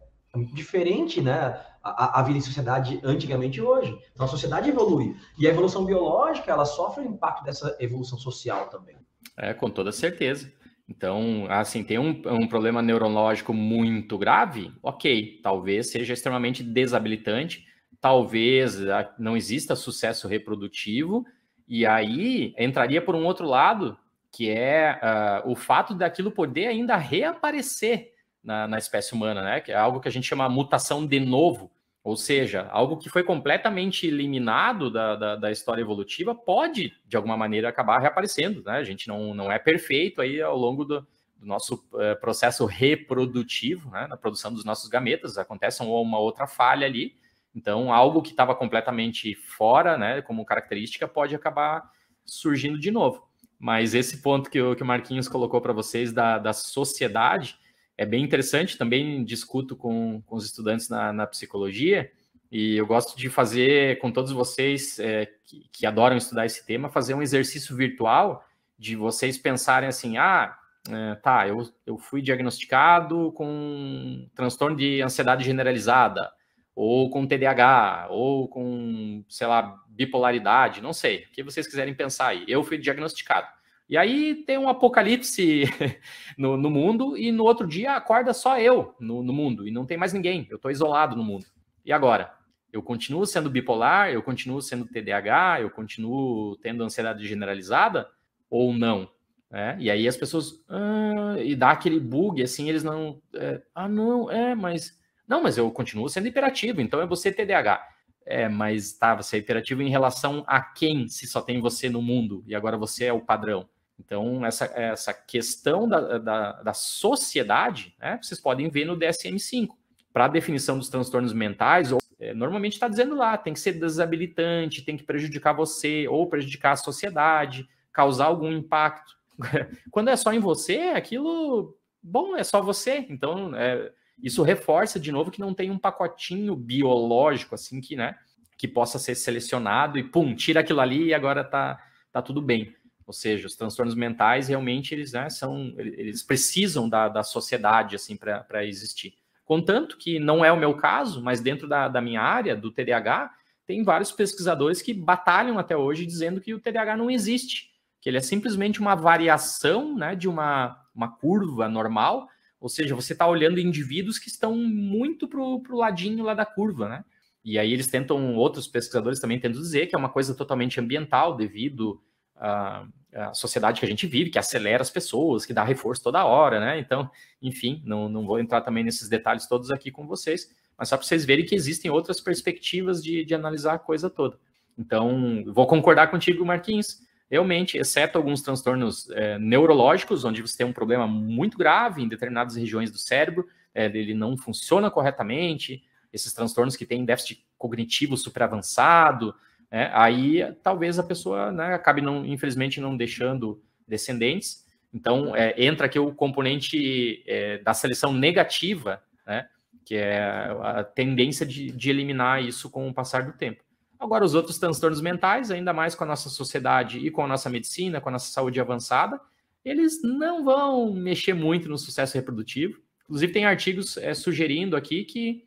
diferente, 0.52 1.22
né, 1.22 1.58
a, 1.82 2.20
a, 2.20 2.22
vida 2.22 2.36
em 2.36 2.42
sociedade 2.42 3.00
antigamente 3.02 3.58
e 3.58 3.62
hoje. 3.62 3.98
Então, 4.12 4.26
a 4.26 4.28
sociedade 4.28 4.68
evolui. 4.68 5.16
E 5.38 5.46
a 5.46 5.50
evolução 5.50 5.86
biológica, 5.86 6.52
ela 6.52 6.66
sofre 6.66 7.02
o 7.02 7.08
impacto 7.08 7.42
dessa 7.42 7.74
evolução 7.80 8.18
social 8.18 8.68
também. 8.68 8.96
É, 9.34 9.54
com 9.54 9.70
toda 9.70 9.90
certeza. 9.90 10.52
Então, 10.86 11.46
assim, 11.48 11.82
tem 11.82 11.98
um, 11.98 12.20
um, 12.26 12.46
problema 12.46 12.82
neurológico 12.82 13.54
muito 13.54 14.18
grave, 14.18 14.70
ok, 14.82 15.40
talvez 15.42 15.90
seja 15.90 16.12
extremamente 16.12 16.62
desabilitante, 16.62 17.64
talvez 18.04 18.86
ah, 18.86 19.10
não 19.18 19.34
exista 19.34 19.74
sucesso 19.74 20.28
reprodutivo, 20.28 21.24
e 21.66 21.86
aí 21.86 22.54
entraria 22.58 23.00
por 23.00 23.14
um 23.14 23.24
outro 23.24 23.46
lado, 23.46 23.96
que 24.30 24.50
é 24.50 25.00
uh, 25.42 25.50
o 25.50 25.56
fato 25.56 25.94
daquilo 25.94 26.30
poder 26.30 26.66
ainda 26.66 26.98
reaparecer 26.98 28.12
na, 28.42 28.68
na 28.68 28.76
espécie 28.76 29.14
humana, 29.14 29.42
né? 29.42 29.60
Que 29.62 29.72
é 29.72 29.74
algo 29.74 30.00
que 30.00 30.08
a 30.08 30.10
gente 30.10 30.28
chama 30.28 30.46
mutação 30.50 31.06
de 31.06 31.18
novo, 31.18 31.72
ou 32.02 32.14
seja, 32.14 32.68
algo 32.70 32.98
que 32.98 33.08
foi 33.08 33.22
completamente 33.22 34.06
eliminado 34.06 34.90
da, 34.90 35.16
da, 35.16 35.36
da, 35.36 35.50
história 35.50 35.80
evolutiva 35.80 36.34
pode, 36.34 36.92
de 37.06 37.16
alguma 37.16 37.38
maneira, 37.38 37.70
acabar 37.70 38.00
reaparecendo. 38.00 38.62
Né? 38.62 38.72
A 38.72 38.84
gente 38.84 39.08
não, 39.08 39.32
não 39.32 39.50
é 39.50 39.58
perfeito 39.58 40.20
aí 40.20 40.42
ao 40.42 40.58
longo 40.58 40.84
do, 40.84 41.00
do 41.38 41.46
nosso 41.46 41.76
uh, 41.94 42.20
processo 42.20 42.66
reprodutivo, 42.66 43.90
né? 43.92 44.06
na 44.06 44.16
produção 44.18 44.52
dos 44.52 44.62
nossos 44.62 44.90
gametas, 44.90 45.38
acontece 45.38 45.82
uma 45.82 46.18
outra 46.18 46.46
falha 46.46 46.86
ali. 46.86 47.23
Então, 47.54 47.92
algo 47.92 48.20
que 48.20 48.30
estava 48.30 48.54
completamente 48.54 49.34
fora, 49.34 49.96
né, 49.96 50.22
como 50.22 50.44
característica, 50.44 51.06
pode 51.06 51.34
acabar 51.34 51.88
surgindo 52.24 52.78
de 52.78 52.90
novo. 52.90 53.28
Mas 53.58 53.94
esse 53.94 54.20
ponto 54.20 54.50
que 54.50 54.60
o, 54.60 54.74
que 54.74 54.82
o 54.82 54.86
Marquinhos 54.86 55.28
colocou 55.28 55.60
para 55.60 55.72
vocês 55.72 56.12
da, 56.12 56.38
da 56.38 56.52
sociedade, 56.52 57.56
é 57.96 58.04
bem 58.04 58.24
interessante, 58.24 58.76
também 58.76 59.24
discuto 59.24 59.76
com, 59.76 60.20
com 60.26 60.36
os 60.36 60.44
estudantes 60.44 60.88
na, 60.88 61.12
na 61.12 61.26
psicologia, 61.26 62.10
e 62.50 62.76
eu 62.76 62.86
gosto 62.86 63.16
de 63.16 63.28
fazer 63.28 63.98
com 63.98 64.12
todos 64.12 64.30
vocês 64.30 64.98
é, 64.98 65.26
que, 65.44 65.68
que, 65.72 65.86
adoram 65.86 66.16
estudar 66.16 66.46
esse 66.46 66.64
tema, 66.64 66.88
fazer 66.88 67.14
um 67.14 67.22
exercício 67.22 67.74
virtual 67.74 68.44
de 68.78 68.94
vocês 68.94 69.38
pensarem 69.38 69.88
assim, 69.88 70.18
ah, 70.18 70.56
é, 70.88 71.14
tá, 71.16 71.48
eu, 71.48 71.68
eu 71.86 71.96
fui 71.98 72.20
diagnosticado 72.20 73.32
com 73.32 74.28
transtorno 74.34 74.76
de 74.76 75.00
ansiedade 75.02 75.44
generalizada, 75.44 76.30
ou 76.74 77.08
com 77.08 77.26
TDAH, 77.26 78.08
ou 78.10 78.48
com, 78.48 79.24
sei 79.28 79.46
lá, 79.46 79.80
bipolaridade, 79.88 80.82
não 80.82 80.92
sei, 80.92 81.24
o 81.24 81.30
que 81.30 81.42
vocês 81.42 81.66
quiserem 81.66 81.94
pensar 81.94 82.28
aí. 82.28 82.44
Eu 82.48 82.64
fui 82.64 82.76
diagnosticado. 82.78 83.46
E 83.88 83.96
aí 83.96 84.34
tem 84.46 84.58
um 84.58 84.68
apocalipse 84.68 85.64
no, 86.38 86.56
no, 86.56 86.70
mundo 86.70 87.16
e 87.16 87.30
no 87.30 87.44
outro 87.44 87.66
dia 87.66 87.92
acorda 87.92 88.32
só 88.32 88.58
eu 88.58 88.94
no, 88.98 89.22
no 89.22 89.32
mundo 89.32 89.68
e 89.68 89.70
não 89.70 89.84
tem 89.84 89.96
mais 89.96 90.12
ninguém. 90.12 90.46
Eu 90.50 90.56
estou 90.56 90.70
isolado 90.70 91.14
no 91.14 91.22
mundo. 91.22 91.46
E 91.84 91.92
agora? 91.92 92.32
Eu 92.72 92.82
continuo 92.82 93.24
sendo 93.24 93.50
bipolar? 93.50 94.10
Eu 94.10 94.22
continuo 94.22 94.60
sendo 94.60 94.86
TDAH? 94.86 95.60
Eu 95.60 95.70
continuo 95.70 96.56
tendo 96.56 96.82
ansiedade 96.82 97.24
generalizada? 97.26 98.08
Ou 98.50 98.72
não? 98.72 99.08
É, 99.52 99.76
e 99.78 99.88
aí 99.88 100.08
as 100.08 100.16
pessoas 100.16 100.64
ah, 100.68 101.36
e 101.38 101.54
dá 101.54 101.70
aquele 101.70 102.00
bug 102.00 102.42
assim, 102.42 102.68
eles 102.68 102.82
não 102.82 103.22
é, 103.34 103.62
ah 103.72 103.88
não 103.88 104.28
é, 104.28 104.52
mas 104.52 104.98
não, 105.26 105.42
mas 105.42 105.56
eu 105.56 105.70
continuo 105.70 106.08
sendo 106.08 106.28
hiperativo, 106.28 106.80
então 106.80 107.00
é 107.00 107.06
você 107.06 107.32
TDAH. 107.32 107.88
É, 108.26 108.48
mas 108.48 108.92
tá, 108.94 109.14
você 109.14 109.36
é 109.36 109.38
hiperativo 109.40 109.82
em 109.82 109.90
relação 109.90 110.44
a 110.46 110.60
quem 110.60 111.08
se 111.08 111.26
só 111.26 111.42
tem 111.42 111.60
você 111.60 111.90
no 111.90 112.00
mundo 112.00 112.42
e 112.46 112.54
agora 112.54 112.76
você 112.76 113.04
é 113.04 113.12
o 113.12 113.20
padrão. 113.20 113.68
Então, 113.98 114.44
essa, 114.44 114.64
essa 114.74 115.14
questão 115.14 115.88
da, 115.88 116.18
da, 116.18 116.62
da 116.62 116.74
sociedade, 116.74 117.94
né, 118.00 118.18
vocês 118.20 118.40
podem 118.40 118.68
ver 118.68 118.84
no 118.84 118.98
DSM-5. 118.98 119.68
Para 120.12 120.26
a 120.26 120.28
definição 120.28 120.78
dos 120.78 120.88
transtornos 120.88 121.32
mentais, 121.32 121.92
ou, 121.92 122.00
é, 122.18 122.32
normalmente 122.32 122.74
está 122.74 122.88
dizendo 122.88 123.16
lá, 123.16 123.36
tem 123.36 123.52
que 123.52 123.60
ser 123.60 123.72
desabilitante, 123.72 124.82
tem 124.82 124.96
que 124.96 125.04
prejudicar 125.04 125.52
você, 125.52 126.06
ou 126.08 126.28
prejudicar 126.28 126.72
a 126.72 126.76
sociedade, 126.76 127.68
causar 127.92 128.26
algum 128.26 128.52
impacto. 128.52 129.16
Quando 129.90 130.08
é 130.08 130.16
só 130.16 130.32
em 130.32 130.38
você, 130.38 130.92
aquilo, 130.94 131.76
bom, 132.02 132.36
é 132.36 132.44
só 132.44 132.60
você. 132.62 133.06
Então, 133.08 133.54
é, 133.54 133.92
isso 134.22 134.42
reforça 134.42 134.98
de 134.98 135.10
novo 135.10 135.30
que 135.30 135.40
não 135.40 135.54
tem 135.54 135.70
um 135.70 135.78
pacotinho 135.78 136.54
biológico, 136.54 137.54
assim, 137.54 137.80
que, 137.80 137.96
né, 137.96 138.16
que 138.56 138.68
possa 138.68 138.98
ser 138.98 139.14
selecionado 139.14 139.98
e, 139.98 140.04
pum, 140.04 140.34
tira 140.34 140.60
aquilo 140.60 140.80
ali 140.80 141.06
e 141.06 141.14
agora 141.14 141.44
tá, 141.44 141.80
tá 142.12 142.22
tudo 142.22 142.40
bem. 142.40 142.74
Ou 143.06 143.12
seja, 143.12 143.46
os 143.46 143.54
transtornos 143.54 143.94
mentais 143.94 144.48
realmente 144.48 144.94
eles 144.94 145.12
né, 145.12 145.28
são, 145.28 145.74
eles 145.76 146.22
precisam 146.22 146.88
da, 146.88 147.08
da 147.08 147.22
sociedade 147.22 147.94
assim 147.94 148.16
para 148.16 148.64
existir. 148.64 149.14
Contanto 149.44 149.98
que 149.98 150.18
não 150.18 150.44
é 150.44 150.50
o 150.50 150.56
meu 150.56 150.74
caso, 150.74 151.22
mas 151.22 151.40
dentro 151.40 151.68
da, 151.68 151.86
da 151.86 152.00
minha 152.00 152.22
área, 152.22 152.56
do 152.56 152.70
TDAH, 152.70 153.30
tem 153.66 153.82
vários 153.82 154.10
pesquisadores 154.10 154.80
que 154.80 154.94
batalham 154.94 155.58
até 155.58 155.76
hoje 155.76 156.06
dizendo 156.06 156.40
que 156.40 156.54
o 156.54 156.60
TDAH 156.60 156.96
não 156.96 157.10
existe, 157.10 157.70
que 158.00 158.08
ele 158.08 158.18
é 158.18 158.22
simplesmente 158.22 158.80
uma 158.80 158.94
variação 158.94 159.94
né, 159.94 160.14
de 160.14 160.28
uma, 160.28 160.78
uma 160.94 161.08
curva 161.08 161.68
normal, 161.68 162.28
ou 162.64 162.70
seja, 162.70 162.94
você 162.94 163.12
está 163.12 163.26
olhando 163.26 163.60
indivíduos 163.60 164.18
que 164.18 164.30
estão 164.30 164.56
muito 164.56 165.28
para 165.28 165.38
o 165.38 165.76
ladinho 165.76 166.24
lá 166.24 166.32
da 166.32 166.46
curva, 166.46 166.88
né? 166.88 167.04
E 167.44 167.58
aí 167.58 167.70
eles 167.70 167.88
tentam, 167.88 168.36
outros 168.36 168.66
pesquisadores 168.66 169.20
também 169.20 169.38
tentam 169.38 169.60
dizer 169.60 169.86
que 169.86 169.94
é 169.94 169.98
uma 169.98 170.08
coisa 170.08 170.34
totalmente 170.34 170.80
ambiental, 170.80 171.36
devido 171.36 172.00
a, 172.34 172.86
a, 173.12 173.34
sociedade 173.34 173.80
que 173.80 173.84
a 173.84 173.88
gente 173.88 174.06
vive, 174.06 174.30
que 174.30 174.38
acelera 174.38 174.80
as 174.80 174.88
pessoas, 174.88 175.44
que 175.44 175.52
dá 175.52 175.62
reforço 175.62 176.02
toda 176.02 176.24
hora, 176.24 176.58
né? 176.58 176.78
Então, 176.78 177.10
enfim, 177.42 177.82
não, 177.84 178.08
não 178.08 178.24
vou 178.24 178.40
entrar 178.40 178.62
também 178.62 178.82
nesses 178.82 179.10
detalhes 179.10 179.46
todos 179.46 179.70
aqui 179.70 179.90
com 179.90 180.06
vocês, 180.06 180.50
mas 180.78 180.88
só 180.88 180.96
para 180.96 181.06
vocês 181.06 181.26
verem 181.26 181.44
que 181.44 181.54
existem 181.54 181.90
outras 181.90 182.18
perspectivas 182.18 183.04
de, 183.04 183.26
de 183.26 183.34
analisar 183.34 183.74
a 183.74 183.78
coisa 183.78 184.08
toda. 184.08 184.38
Então, 184.78 185.44
vou 185.48 185.66
concordar 185.66 186.10
contigo, 186.10 186.46
Marquinhos. 186.46 187.02
Realmente, 187.34 187.76
exceto 187.76 188.16
alguns 188.16 188.42
transtornos 188.42 189.10
é, 189.10 189.36
neurológicos, 189.40 190.24
onde 190.24 190.40
você 190.40 190.56
tem 190.56 190.64
um 190.64 190.72
problema 190.72 191.04
muito 191.04 191.58
grave 191.58 192.00
em 192.00 192.06
determinadas 192.06 192.54
regiões 192.54 192.92
do 192.92 192.96
cérebro, 192.96 193.48
é, 193.74 193.86
ele 193.86 194.14
não 194.14 194.36
funciona 194.36 194.88
corretamente, 194.88 195.82
esses 196.12 196.32
transtornos 196.32 196.76
que 196.76 196.86
têm 196.86 197.04
déficit 197.04 197.44
cognitivo 197.58 198.16
super 198.16 198.44
avançado, 198.44 199.34
é, 199.68 199.90
aí 199.92 200.44
talvez 200.62 200.96
a 200.96 201.02
pessoa 201.02 201.50
né, 201.50 201.74
acabe, 201.74 202.00
não, 202.00 202.24
infelizmente, 202.24 202.80
não 202.80 202.96
deixando 202.96 203.60
descendentes. 203.84 204.64
Então, 204.92 205.34
é, 205.34 205.60
entra 205.60 205.86
aqui 205.86 205.98
o 205.98 206.14
componente 206.14 207.24
é, 207.26 207.58
da 207.58 207.74
seleção 207.74 208.12
negativa, 208.12 209.02
né, 209.26 209.48
que 209.84 209.96
é 209.96 210.22
a 210.62 210.84
tendência 210.84 211.44
de, 211.44 211.72
de, 211.72 211.90
eliminar 211.90 212.40
isso 212.40 212.70
com 212.70 212.88
o 212.88 212.94
passar 212.94 213.24
do 213.24 213.32
tempo. 213.32 213.63
Agora, 213.98 214.24
os 214.24 214.34
outros 214.34 214.58
transtornos 214.58 215.00
mentais, 215.00 215.50
ainda 215.50 215.72
mais 215.72 215.94
com 215.94 216.04
a 216.04 216.06
nossa 216.06 216.28
sociedade 216.28 216.98
e 216.98 217.10
com 217.10 217.24
a 217.24 217.26
nossa 217.26 217.48
medicina, 217.48 218.00
com 218.00 218.08
a 218.08 218.12
nossa 218.12 218.30
saúde 218.30 218.60
avançada, 218.60 219.20
eles 219.64 220.02
não 220.02 220.44
vão 220.44 220.92
mexer 220.92 221.32
muito 221.32 221.68
no 221.68 221.78
sucesso 221.78 222.14
reprodutivo. 222.14 222.80
Inclusive, 223.04 223.32
tem 223.32 223.44
artigos 223.44 223.96
é, 223.96 224.12
sugerindo 224.14 224.76
aqui 224.76 225.04
que 225.04 225.46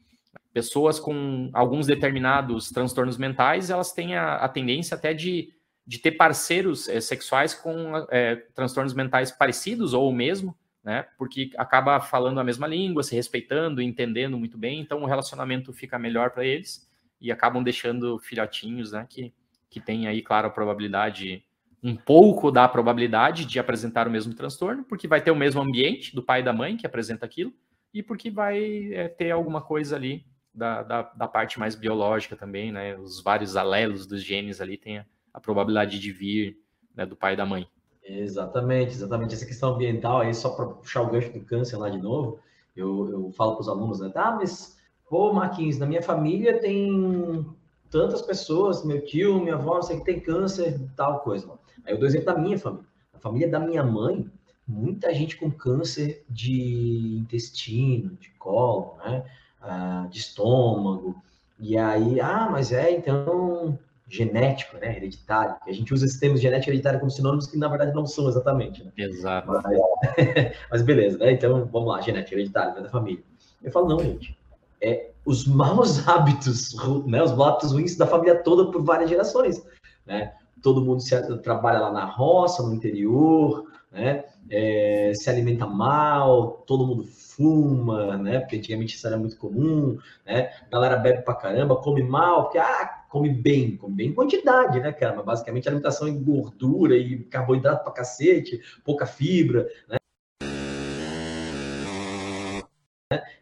pessoas 0.54 1.00
com 1.00 1.50
alguns 1.54 1.86
determinados 1.86 2.70
transtornos 2.72 3.18
mentais, 3.18 3.70
elas 3.70 3.92
têm 3.92 4.16
a, 4.16 4.38
a 4.38 4.50
tendência 4.50 4.96
até 4.96 5.14
de, 5.14 5.54
de 5.86 6.00
ter 6.00 6.14
parceiros 6.14 6.90
é, 6.90 7.00
sexuais 7.00 7.54
com 7.54 7.94
é, 8.10 8.38
transtornos 8.56 8.94
mentais 8.94 9.32
parecidos 9.32 9.94
ou 9.94 10.10
o 10.10 10.14
mesmo, 10.14 10.56
né? 10.84 11.06
Porque 11.18 11.52
acaba 11.58 12.00
falando 12.00 12.40
a 12.40 12.44
mesma 12.44 12.66
língua, 12.66 13.04
se 13.04 13.14
respeitando, 13.14 13.82
entendendo 13.82 14.38
muito 14.38 14.58
bem, 14.58 14.80
então 14.80 15.04
o 15.04 15.06
relacionamento 15.06 15.74
fica 15.74 16.00
melhor 16.00 16.32
para 16.32 16.46
eles 16.46 16.87
e 17.20 17.32
acabam 17.32 17.64
deixando 17.64 18.20
filhotinhos, 18.20 18.92
né? 18.92 19.06
Que, 19.10 19.34
que 19.70 19.80
tem 19.80 20.08
aí, 20.08 20.22
claro, 20.22 20.48
a 20.48 20.52
probabilidade, 20.52 21.44
um 21.84 21.96
pouco 21.96 22.52
da 22.52 22.68
probabilidade 22.68 23.46
de 23.46 23.60
apresentar 23.60 24.08
o 24.08 24.12
mesmo 24.12 24.34
transtorno, 24.34 24.84
porque 24.84 25.08
vai 25.08 25.22
ter 25.22 25.32
o 25.32 25.36
mesmo 25.36 25.62
ambiente 25.62 26.16
do 26.16 26.24
pai 26.24 26.42
e 26.42 26.44
da 26.44 26.54
mãe 26.54 26.78
que 26.78 26.86
apresenta 26.86 27.26
aquilo, 27.26 27.54
e 27.94 28.04
porque 28.04 28.30
vai 28.30 28.94
é, 28.94 29.08
ter 29.08 29.32
alguma 29.32 29.62
coisa 29.62 29.96
ali 29.96 30.26
da, 30.54 30.84
da, 30.84 31.02
da, 31.04 31.28
parte 31.28 31.60
mais 31.60 31.76
biológica 31.76 32.36
também, 32.36 32.72
né? 32.72 32.98
Os 32.98 33.22
vários 33.22 33.56
alelos 33.56 34.06
dos 34.06 34.24
genes 34.24 34.60
ali 34.60 34.78
têm 34.78 35.00
a, 35.00 35.06
a 35.34 35.40
probabilidade 35.40 36.00
de 36.00 36.12
vir 36.12 36.60
né, 36.96 37.06
do 37.06 37.16
pai 37.16 37.34
e 37.34 37.38
da 37.38 37.46
mãe. 37.46 37.68
Exatamente, 38.04 38.94
exatamente. 38.94 39.36
Essa 39.36 39.46
questão 39.46 39.76
ambiental 39.76 40.22
aí, 40.22 40.34
só 40.34 40.50
para 40.50 40.66
puxar 40.66 41.02
o 41.02 41.10
gancho 41.10 41.32
do 41.32 41.46
câncer 41.46 41.78
lá 41.78 41.90
de 41.90 42.02
novo, 42.02 42.40
eu, 42.76 43.10
eu 43.10 43.32
falo 43.32 43.54
para 43.54 43.62
os 43.62 43.70
alunos, 43.70 44.00
né? 44.00 44.10
Tá, 44.10 44.32
mas, 44.32 44.77
pô, 45.10 45.34
Marquinhos, 45.34 45.78
na 45.78 45.86
minha 45.86 46.02
família 46.02 46.60
tem 46.60 47.46
tantas 47.90 48.22
pessoas, 48.22 48.84
meu 48.84 49.04
tio, 49.06 49.40
minha 49.40 49.56
avó, 49.56 49.76
não 49.76 49.82
sei 49.82 49.98
que 49.98 50.06
tem 50.06 50.20
câncer, 50.20 50.80
tal 50.96 51.22
coisa. 51.22 51.48
Aí 51.86 51.94
eu 51.94 51.98
dou 51.98 52.08
exemplo 52.08 52.28
da 52.28 52.38
minha 52.38 52.58
família. 52.58 52.86
A 53.14 53.20
família 53.20 53.50
da 53.50 53.60
minha 53.60 53.84
mãe, 53.84 54.30
muita 54.68 55.14
gente 55.14 55.38
com 55.38 55.50
câncer 55.50 56.24
de 56.30 57.18
intestino, 57.20 58.16
de 58.18 58.30
colo, 58.32 58.98
né? 58.98 59.24
Ah, 59.62 60.08
de 60.10 60.20
estômago. 60.20 61.16
E 61.60 61.78
aí, 61.78 62.20
ah, 62.20 62.48
mas 62.52 62.72
é, 62.72 62.92
então, 62.92 63.80
genético, 64.08 64.78
né? 64.78 64.96
Hereditário. 64.96 65.56
A 65.66 65.72
gente 65.72 65.94
usa 65.94 66.06
esses 66.06 66.20
termos 66.20 66.42
genético 66.42 66.70
e 66.70 66.72
hereditário 66.74 67.00
como 67.00 67.10
sinônimos 67.10 67.48
que, 67.48 67.58
na 67.58 67.68
verdade, 67.68 67.94
não 67.96 68.06
são 68.06 68.28
exatamente. 68.28 68.84
Né? 68.84 68.92
Exato. 68.98 69.48
Mas, 69.48 69.64
mas, 70.70 70.82
beleza, 70.82 71.18
né? 71.18 71.32
Então, 71.32 71.66
vamos 71.66 71.88
lá, 71.88 72.02
genético, 72.02 72.36
hereditário, 72.36 72.84
da 72.84 72.90
família. 72.90 73.24
Eu 73.64 73.72
falo, 73.72 73.88
não, 73.88 74.00
gente. 74.00 74.38
É 74.82 75.12
os 75.28 75.46
maus 75.46 76.00
hábitos, 76.08 76.76
né? 77.06 77.22
Os 77.22 77.32
hábitos 77.32 77.74
ruins 77.74 77.96
da 77.98 78.08
família 78.08 78.42
toda 78.42 78.72
por 78.72 78.84
várias 78.84 79.10
gerações, 79.10 79.62
né? 80.06 80.34
Todo 80.64 80.84
mundo 80.84 81.02
se, 81.02 81.16
trabalha 81.40 81.80
lá 81.80 81.92
na 81.92 82.06
roça, 82.06 82.64
no 82.64 82.74
interior, 82.74 83.66
né? 83.92 84.24
É, 84.50 85.12
se 85.14 85.30
alimenta 85.30 85.68
mal, 85.68 86.64
todo 86.66 86.88
mundo 86.88 87.04
fuma, 87.04 88.18
né? 88.18 88.40
Porque 88.40 88.56
antigamente 88.56 88.96
isso 88.96 89.06
era 89.06 89.18
muito 89.18 89.38
comum, 89.38 89.98
né? 90.26 90.50
A 90.66 90.70
galera 90.72 90.98
bebe 90.98 91.22
pra 91.22 91.36
caramba, 91.36 91.76
come 91.76 92.02
mal, 92.02 92.44
porque 92.44 92.58
ah, 92.58 93.04
come 93.10 93.30
bem, 93.30 93.76
come 93.76 93.96
bem 93.96 94.10
em 94.10 94.14
quantidade, 94.14 94.80
né, 94.80 94.92
cara? 94.94 95.16
Mas 95.18 95.26
basicamente 95.26 95.68
alimentação 95.68 96.08
em 96.08 96.24
gordura 96.24 96.98
e 96.98 97.20
carboidrato 97.26 97.84
pra 97.84 97.94
cacete, 97.94 98.62
pouca 98.84 99.06
fibra, 99.06 99.68
né? 99.88 99.98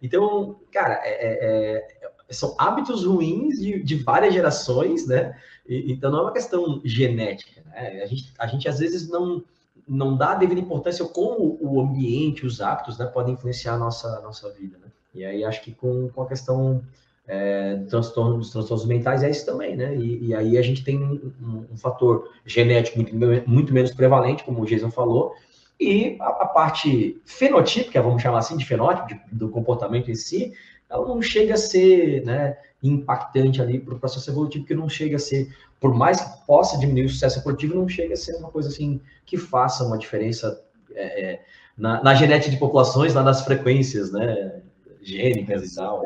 Então, 0.06 0.60
cara, 0.72 1.02
é, 1.04 1.10
é, 1.10 1.88
é, 2.30 2.34
são 2.34 2.56
hábitos 2.58 3.06
ruins 3.06 3.60
de, 3.60 3.82
de 3.82 3.96
várias 3.96 4.34
gerações, 4.34 5.08
né? 5.08 5.36
E, 5.68 5.92
então 5.92 6.12
não 6.12 6.20
é 6.20 6.22
uma 6.24 6.34
questão 6.34 6.82
genética, 6.84 7.62
né? 7.66 8.02
A 8.04 8.06
gente, 8.06 8.34
a 8.38 8.48
gente 8.48 8.70
às 8.70 8.80
vezes 8.80 9.10
não 9.10 9.44
não 9.88 10.18
dá 10.18 10.32
a 10.32 10.36
devida 10.36 10.60
importância 10.60 11.06
como 11.06 11.60
o 11.62 11.80
ambiente, 11.80 12.44
os 12.44 12.60
hábitos, 12.60 12.98
né, 12.98 13.06
podem 13.06 13.36
influenciar 13.36 13.76
a 13.76 13.78
nossa, 13.78 14.20
nossa 14.22 14.52
vida, 14.52 14.80
né? 14.80 14.88
E 15.14 15.24
aí 15.24 15.44
acho 15.44 15.62
que 15.62 15.72
com, 15.72 16.10
com 16.10 16.24
a 16.24 16.28
questão 16.28 16.82
é, 17.28 17.76
transtorno, 17.88 18.40
dos 18.40 18.50
transtornos 18.50 18.86
mentais 18.88 19.22
é 19.22 19.30
isso 19.30 19.46
também, 19.46 19.76
né? 19.76 19.96
E, 19.96 20.28
e 20.28 20.36
aí 20.36 20.58
a 20.58 20.62
gente 20.64 20.84
tem 20.84 21.04
um, 21.04 21.66
um, 21.72 21.78
fator 21.78 22.32
genético 22.46 22.98
muito, 22.98 23.16
muito 23.48 23.74
menos 23.74 23.92
prevalente, 23.92 24.44
como 24.44 24.62
o 24.62 24.66
Jason 24.66 24.90
falou, 24.90 25.36
e 25.80 26.18
a, 26.20 26.28
a 26.28 26.46
parte 26.46 27.22
fenotípica, 27.26 28.02
vamos 28.02 28.22
chamar 28.22 28.40
assim, 28.40 28.58
de 28.58 28.66
fenótipo, 28.66 29.08
de, 29.08 29.20
do 29.32 29.50
comportamento 29.50 30.10
em 30.10 30.16
si, 30.16 30.54
ela 30.90 31.08
não 31.08 31.22
chega 31.22 31.56
a 31.56 31.58
ser 31.58 32.24
né, 32.26 32.58
impactante 32.82 33.62
ali 33.62 33.80
para 33.80 33.96
o 33.96 34.00
processo 34.00 34.30
evolutivo, 34.30 34.66
que 34.66 34.76
não 34.76 34.88
chega 34.88 35.16
a 35.16 35.20
ser, 35.20 35.54
por 35.80 35.94
mais 35.94 36.22
que 36.22 36.46
possa 36.46 36.78
diminuir 36.78 37.06
o 37.06 37.10
sucesso 37.10 37.40
evolutivo, 37.40 37.76
não 37.76 37.90
chega 37.90 38.14
a 38.14 38.18
ser 38.18 38.36
uma 38.36 38.50
coisa 38.50 38.70
assim 38.70 39.02
que 39.26 39.38
faça 39.38 39.84
uma 39.84 39.98
diferença 39.98 40.64
é, 40.94 41.32
é, 41.32 41.46
na, 41.78 42.02
na, 42.04 42.16
genética 42.16 42.52
de 42.52 42.58
populações, 42.58 43.14
lá 43.14 43.24
nas 43.24 43.44
frequências 43.44 44.12
né, 44.12 44.62
gênicas 45.02 45.72
e 45.72 45.76
tal. 45.76 46.04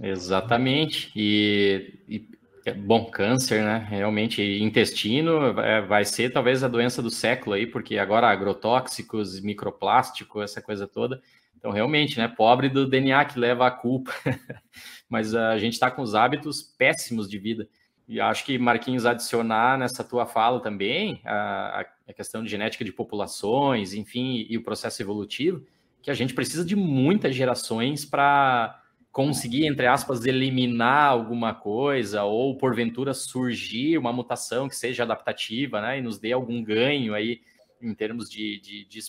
Exatamente. 0.00 1.10
E, 1.16 1.94
e, 2.08 2.28
bom, 2.74 3.10
câncer, 3.10 3.62
né? 3.62 3.86
Realmente, 3.88 4.42
intestino 4.42 5.60
é, 5.60 5.80
vai 5.80 6.04
ser 6.04 6.30
talvez 6.30 6.62
a 6.62 6.68
doença 6.68 7.02
do 7.02 7.10
século 7.10 7.54
aí, 7.54 7.66
porque 7.66 7.98
agora 7.98 8.28
agrotóxicos, 8.28 9.40
microplástico, 9.40 10.42
essa 10.42 10.60
coisa 10.60 10.86
toda. 10.86 11.20
Então, 11.56 11.70
realmente, 11.70 12.18
né? 12.18 12.28
Pobre 12.28 12.68
do 12.68 12.88
DNA 12.88 13.24
que 13.24 13.38
leva 13.38 13.66
a 13.66 13.70
culpa. 13.70 14.12
Mas 15.08 15.34
a 15.34 15.58
gente 15.58 15.74
está 15.74 15.90
com 15.90 16.02
os 16.02 16.14
hábitos 16.14 16.62
péssimos 16.62 17.28
de 17.28 17.38
vida. 17.38 17.68
E 18.06 18.20
acho 18.20 18.44
que, 18.44 18.58
Marquinhos, 18.58 19.04
adicionar 19.04 19.78
nessa 19.78 20.02
tua 20.02 20.24
fala 20.24 20.60
também 20.60 21.20
a, 21.24 21.86
a 22.08 22.12
questão 22.12 22.42
de 22.42 22.50
genética 22.50 22.84
de 22.84 22.92
populações, 22.92 23.92
enfim, 23.92 24.46
e 24.48 24.56
o 24.56 24.62
processo 24.62 25.02
evolutivo, 25.02 25.62
que 26.00 26.10
a 26.10 26.14
gente 26.14 26.32
precisa 26.32 26.64
de 26.64 26.74
muitas 26.74 27.34
gerações 27.34 28.06
para 28.06 28.80
conseguir, 29.10 29.66
entre 29.66 29.86
aspas, 29.86 30.24
eliminar 30.24 31.10
alguma 31.10 31.54
coisa, 31.54 32.24
ou 32.24 32.56
porventura 32.56 33.14
surgir 33.14 33.98
uma 33.98 34.12
mutação 34.12 34.68
que 34.68 34.76
seja 34.76 35.02
adaptativa, 35.02 35.80
né, 35.80 35.98
e 35.98 36.02
nos 36.02 36.18
dê 36.18 36.32
algum 36.32 36.62
ganho 36.62 37.14
aí 37.14 37.40
em 37.80 37.94
termos 37.94 38.28
de, 38.30 38.60
de, 38.60 38.84
de. 38.84 39.00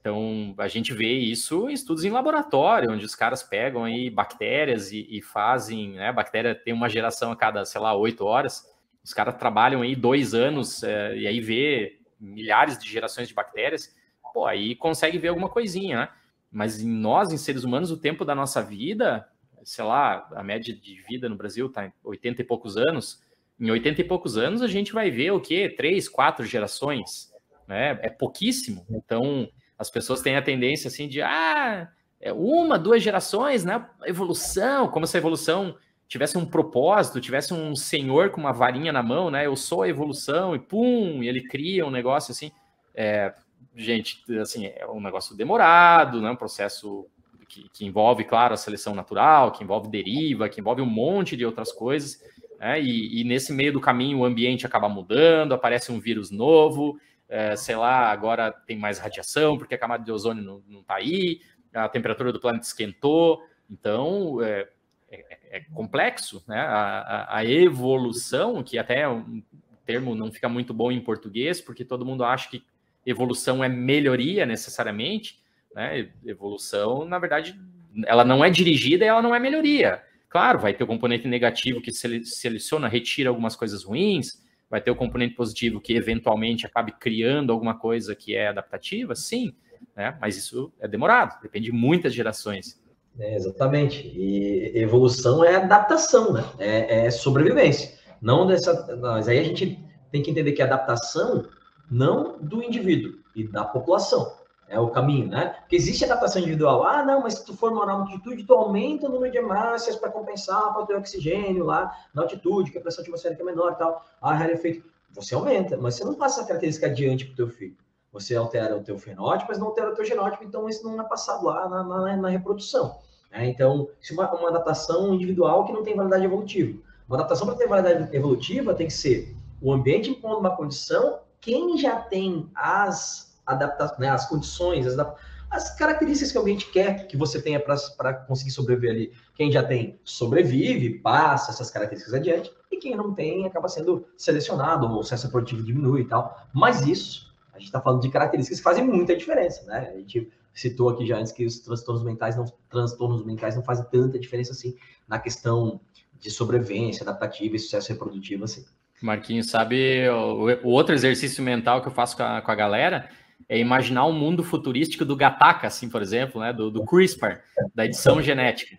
Então, 0.00 0.54
a 0.58 0.66
gente 0.66 0.92
vê 0.92 1.12
isso 1.12 1.70
em 1.70 1.74
estudos 1.74 2.04
em 2.04 2.10
laboratório, 2.10 2.90
onde 2.90 3.04
os 3.04 3.14
caras 3.14 3.42
pegam 3.42 3.84
aí 3.84 4.10
bactérias 4.10 4.90
e, 4.90 5.06
e 5.08 5.22
fazem, 5.22 5.92
né? 5.92 6.08
A 6.08 6.12
bactéria 6.12 6.54
tem 6.54 6.74
uma 6.74 6.88
geração 6.88 7.30
a 7.30 7.36
cada, 7.36 7.64
sei 7.64 7.80
lá, 7.80 7.94
oito 7.94 8.24
horas. 8.24 8.66
Os 9.04 9.14
caras 9.14 9.36
trabalham 9.36 9.82
aí 9.82 9.94
dois 9.94 10.34
anos 10.34 10.82
é, 10.82 11.16
e 11.16 11.26
aí 11.26 11.40
vê 11.40 12.00
milhares 12.18 12.76
de 12.78 12.90
gerações 12.90 13.28
de 13.28 13.34
bactérias. 13.34 13.94
Pô, 14.34 14.44
aí 14.44 14.74
consegue 14.74 15.18
ver 15.18 15.28
alguma 15.28 15.48
coisinha, 15.48 16.00
né? 16.00 16.08
Mas 16.52 16.80
em 16.80 16.88
nós, 16.88 17.32
em 17.32 17.38
seres 17.38 17.64
humanos, 17.64 17.90
o 17.90 17.96
tempo 17.96 18.24
da 18.24 18.34
nossa 18.34 18.62
vida, 18.62 19.26
sei 19.64 19.84
lá, 19.84 20.28
a 20.34 20.42
média 20.42 20.74
de 20.74 21.02
vida 21.08 21.28
no 21.28 21.34
Brasil 21.34 21.66
está 21.66 21.86
em 21.86 21.92
80 22.04 22.42
e 22.42 22.44
poucos 22.44 22.76
anos. 22.76 23.22
Em 23.58 23.70
80 23.70 24.02
e 24.02 24.04
poucos 24.04 24.36
anos, 24.36 24.60
a 24.60 24.68
gente 24.68 24.92
vai 24.92 25.10
ver 25.10 25.30
o 25.30 25.40
quê? 25.40 25.72
Três, 25.74 26.08
quatro 26.08 26.44
gerações. 26.44 27.32
Né? 27.66 27.98
É 28.02 28.10
pouquíssimo. 28.10 28.84
Então, 28.90 29.48
as 29.78 29.90
pessoas 29.90 30.20
têm 30.20 30.36
a 30.36 30.42
tendência 30.42 30.88
assim 30.88 31.08
de 31.08 31.22
ah, 31.22 31.88
é 32.20 32.32
uma, 32.32 32.78
duas 32.78 33.02
gerações, 33.02 33.64
né? 33.64 33.84
Evolução, 34.04 34.86
como 34.88 35.06
se 35.06 35.16
a 35.16 35.20
evolução 35.20 35.76
tivesse 36.06 36.36
um 36.38 36.44
propósito, 36.44 37.20
tivesse 37.20 37.54
um 37.54 37.74
senhor 37.74 38.30
com 38.30 38.40
uma 38.40 38.52
varinha 38.52 38.92
na 38.92 39.02
mão, 39.02 39.30
né? 39.30 39.46
Eu 39.46 39.56
sou 39.56 39.82
a 39.82 39.88
evolução 39.88 40.54
e 40.54 40.58
pum, 40.58 41.22
ele 41.22 41.42
cria 41.42 41.86
um 41.86 41.90
negócio 41.90 42.30
assim. 42.30 42.52
É, 42.94 43.34
gente, 43.74 44.22
assim, 44.38 44.66
é 44.66 44.86
um 44.86 45.00
negócio 45.00 45.36
demorado, 45.36 46.20
né? 46.20 46.30
Um 46.30 46.36
processo 46.36 47.06
que, 47.48 47.68
que, 47.68 47.84
envolve, 47.84 48.24
claro, 48.24 48.54
a 48.54 48.56
seleção 48.56 48.94
natural, 48.94 49.52
que 49.52 49.62
envolve 49.62 49.88
deriva, 49.88 50.48
que 50.48 50.60
envolve 50.60 50.80
um 50.80 50.86
monte 50.86 51.36
de 51.36 51.44
outras 51.44 51.70
coisas. 51.72 52.22
Né? 52.58 52.80
E, 52.80 53.20
e 53.20 53.24
nesse 53.24 53.52
meio 53.52 53.72
do 53.72 53.80
caminho 53.80 54.18
o 54.18 54.24
ambiente 54.24 54.66
acaba 54.66 54.88
mudando, 54.88 55.52
aparece 55.52 55.92
um 55.92 56.00
vírus 56.00 56.30
novo, 56.30 56.98
é, 57.28 57.56
sei 57.56 57.76
lá, 57.76 58.10
agora 58.10 58.52
tem 58.52 58.78
mais 58.78 58.98
radiação, 58.98 59.58
porque 59.58 59.74
a 59.74 59.78
camada 59.78 60.04
de 60.04 60.12
ozônio 60.12 60.62
não 60.68 60.80
está 60.80 60.94
aí, 60.94 61.40
a 61.74 61.88
temperatura 61.88 62.32
do 62.32 62.40
planeta 62.40 62.66
esquentou, 62.66 63.42
então 63.70 64.42
é, 64.42 64.68
é, 65.10 65.38
é 65.50 65.60
complexo, 65.72 66.44
né? 66.46 66.60
A, 66.60 67.00
a, 67.00 67.36
a, 67.38 67.44
evolução, 67.44 68.62
que 68.62 68.78
até 68.78 69.08
um 69.08 69.42
termo 69.84 70.14
não 70.14 70.30
fica 70.30 70.48
muito 70.48 70.72
bom 70.72 70.92
em 70.92 71.00
português, 71.00 71.60
porque 71.60 71.84
todo 71.84 72.04
mundo 72.04 72.24
acha 72.24 72.48
que 72.48 72.64
evolução 73.04 73.62
é 73.62 73.68
melhoria 73.68 74.46
necessariamente, 74.46 75.40
né? 75.74 76.08
Evolução, 76.24 77.04
na 77.04 77.18
verdade, 77.18 77.58
ela 78.06 78.24
não 78.24 78.44
é 78.44 78.50
dirigida 78.50 79.04
e 79.04 79.08
ela 79.08 79.22
não 79.22 79.34
é 79.34 79.38
melhoria. 79.38 80.02
Claro, 80.28 80.58
vai 80.58 80.72
ter 80.72 80.84
o 80.84 80.86
componente 80.86 81.28
negativo 81.28 81.80
que 81.80 81.92
seleciona, 81.92 82.88
retira 82.88 83.28
algumas 83.28 83.54
coisas 83.54 83.84
ruins, 83.84 84.42
vai 84.70 84.80
ter 84.80 84.90
o 84.90 84.96
componente 84.96 85.34
positivo 85.34 85.80
que 85.80 85.94
eventualmente 85.94 86.64
acabe 86.64 86.92
criando 86.92 87.52
alguma 87.52 87.78
coisa 87.78 88.14
que 88.14 88.34
é 88.34 88.48
adaptativa, 88.48 89.14
sim, 89.14 89.54
né? 89.94 90.16
Mas 90.20 90.36
isso 90.36 90.72
é 90.80 90.88
demorado, 90.88 91.40
depende 91.42 91.66
de 91.66 91.72
muitas 91.72 92.14
gerações. 92.14 92.80
É, 93.18 93.34
exatamente. 93.34 94.08
E 94.16 94.72
evolução 94.74 95.44
é 95.44 95.56
adaptação, 95.56 96.32
né? 96.32 96.44
É, 96.58 97.06
é, 97.06 97.10
sobrevivência. 97.10 97.92
Não 98.20 98.46
dessa. 98.46 98.96
Mas 98.96 99.28
aí 99.28 99.38
a 99.38 99.44
gente 99.44 99.78
tem 100.10 100.22
que 100.22 100.30
entender 100.30 100.52
que 100.52 100.62
adaptação 100.62 101.46
não 101.92 102.38
do 102.40 102.62
indivíduo 102.62 103.18
e 103.36 103.46
da 103.46 103.64
população 103.64 104.32
é 104.68 104.80
o 104.80 104.88
caminho, 104.88 105.28
né? 105.28 105.54
Porque 105.60 105.76
existe 105.76 106.04
adaptação 106.04 106.40
individual. 106.40 106.82
Ah, 106.84 107.04
não, 107.04 107.20
mas 107.22 107.34
se 107.34 107.44
tu 107.44 107.54
for 107.54 107.70
morar 107.70 107.92
na 107.92 108.00
altitude, 108.00 108.44
tu 108.44 108.54
aumenta 108.54 109.06
o 109.06 109.10
número 109.10 109.30
de 109.30 109.36
hemácias 109.36 109.96
para 109.96 110.10
compensar 110.10 110.72
para 110.72 110.86
ter 110.86 110.96
oxigênio 110.96 111.64
lá 111.64 111.94
na 112.14 112.22
altitude, 112.22 112.70
que 112.70 112.78
a 112.78 112.80
pressão 112.80 113.02
atmosférica 113.02 113.42
é 113.42 113.44
menor 113.44 113.72
e 113.72 113.74
tal. 113.76 114.02
Ah, 114.20 114.42
é 114.42 114.52
efeito. 114.52 114.90
Você 115.10 115.34
aumenta, 115.34 115.76
mas 115.76 115.96
você 115.96 116.04
não 116.04 116.14
passa 116.14 116.40
a 116.40 116.46
característica 116.46 116.86
adiante 116.86 117.26
para 117.26 117.32
o 117.34 117.36
teu 117.36 117.48
filho. 117.48 117.76
Você 118.12 118.34
altera 118.34 118.76
o 118.76 118.82
teu 118.82 118.98
fenótipo, 118.98 119.50
mas 119.50 119.58
não 119.58 119.66
altera 119.66 119.90
o 119.90 119.94
teu 119.94 120.04
genótipo, 120.06 120.42
então 120.44 120.66
isso 120.68 120.82
não 120.84 120.98
é 120.98 121.04
passado 121.04 121.44
lá 121.44 121.68
na, 121.68 121.84
na, 121.84 122.16
na 122.16 122.28
reprodução. 122.30 122.98
Né? 123.30 123.46
Então, 123.48 123.88
isso 124.00 124.12
é 124.12 124.16
uma, 124.16 124.34
uma 124.34 124.48
adaptação 124.48 125.14
individual 125.14 125.66
que 125.66 125.72
não 125.72 125.82
tem 125.82 125.94
validade 125.94 126.24
evolutiva. 126.24 126.78
Uma 127.06 127.18
adaptação 127.18 127.46
para 127.46 127.56
ter 127.56 127.68
validade 127.68 128.16
evolutiva 128.16 128.74
tem 128.74 128.86
que 128.86 128.92
ser 128.92 129.36
o 129.60 129.70
ambiente 129.70 130.10
impondo 130.10 130.38
uma 130.38 130.56
condição, 130.56 131.20
quem 131.42 131.76
já 131.76 131.96
tem 131.96 132.48
as 132.54 133.32
adaptação, 133.44 133.98
né, 133.98 134.08
as 134.08 134.28
condições, 134.28 134.86
as, 134.86 135.14
as 135.50 135.76
características 135.76 136.32
que 136.32 136.38
alguém 136.38 136.56
quer 136.56 137.06
que 137.08 137.16
você 137.16 137.42
tenha 137.42 137.60
para 137.60 138.14
conseguir 138.14 138.52
sobreviver 138.52 138.90
ali. 138.90 139.12
Quem 139.34 139.50
já 139.50 139.62
tem, 139.62 139.98
sobrevive, 140.04 141.00
passa 141.00 141.50
essas 141.50 141.70
características 141.70 142.14
adiante, 142.14 142.50
e 142.70 142.76
quem 142.78 142.96
não 142.96 143.12
tem 143.12 143.44
acaba 143.44 143.68
sendo 143.68 144.06
selecionado, 144.16 144.86
ou 144.86 145.00
o 145.00 145.02
sucesso 145.02 145.30
produtivo 145.30 145.62
diminui 145.62 146.02
e 146.02 146.08
tal. 146.08 146.46
Mas 146.54 146.86
isso, 146.86 147.34
a 147.52 147.58
gente 147.58 147.66
está 147.66 147.80
falando 147.80 148.00
de 148.00 148.08
características 148.08 148.60
que 148.60 148.64
fazem 148.64 148.86
muita 148.86 149.16
diferença, 149.16 149.64
né? 149.64 149.90
A 149.92 149.98
gente 149.98 150.30
citou 150.54 150.90
aqui 150.90 151.04
já 151.04 151.18
antes 151.18 151.32
que 151.32 151.44
os 151.44 151.58
transtornos 151.60 152.04
mentais 152.04 152.36
não, 152.36 152.44
transtornos 152.70 153.24
mentais 153.24 153.56
não 153.56 153.64
fazem 153.64 153.84
tanta 153.90 154.18
diferença 154.18 154.52
assim 154.52 154.76
na 155.08 155.18
questão 155.18 155.80
de 156.20 156.30
sobrevivência 156.30 157.02
adaptativa 157.02 157.56
e 157.56 157.58
sucesso 157.58 157.92
reprodutivo 157.92 158.44
assim. 158.44 158.64
Marquinhos, 159.04 159.50
sabe 159.50 160.08
o, 160.08 160.66
o, 160.66 160.68
outro 160.70 160.94
exercício 160.94 161.42
mental 161.42 161.80
que 161.80 161.88
eu 161.88 161.92
faço 161.92 162.16
com 162.16 162.22
a, 162.22 162.40
com 162.40 162.50
a 162.50 162.54
galera 162.54 163.08
é 163.48 163.58
imaginar 163.58 164.06
um 164.06 164.12
mundo 164.12 164.42
futurístico 164.42 165.04
do 165.04 165.16
Gataca, 165.16 165.66
assim, 165.66 165.88
por 165.88 166.00
exemplo, 166.00 166.40
né? 166.40 166.52
Do, 166.52 166.70
do 166.70 166.84
CRISPR, 166.84 167.40
da 167.74 167.84
edição 167.84 168.22
genética. 168.22 168.78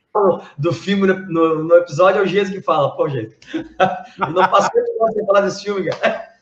Do 0.57 0.73
filme, 0.73 1.07
no, 1.07 1.63
no 1.63 1.75
episódio, 1.75 2.19
é 2.19 2.23
o 2.23 2.25
Gias 2.25 2.49
que 2.49 2.61
fala, 2.61 2.95
pô, 2.95 3.07
gente, 3.07 3.37
eu 3.53 4.31
não 4.31 4.47
passei 4.47 4.81
de 4.81 5.25
falar 5.25 5.41
desse 5.41 5.63
filme, 5.63 5.89
cara. 5.89 6.33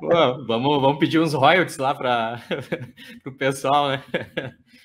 Pô, 0.00 0.44
vamos, 0.44 0.80
vamos 0.80 0.98
pedir 0.98 1.18
uns 1.18 1.32
royalties 1.32 1.78
lá 1.78 1.94
para 1.94 2.38
o 3.24 3.32
pessoal, 3.32 3.88
né? 3.88 4.04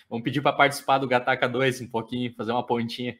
Vamos 0.09 0.23
pedir 0.23 0.41
para 0.41 0.53
participar 0.53 0.97
do 0.97 1.07
Gataca 1.07 1.47
2 1.47 1.81
um 1.81 1.87
pouquinho, 1.87 2.33
fazer 2.33 2.51
uma 2.51 2.65
pontinha. 2.65 3.17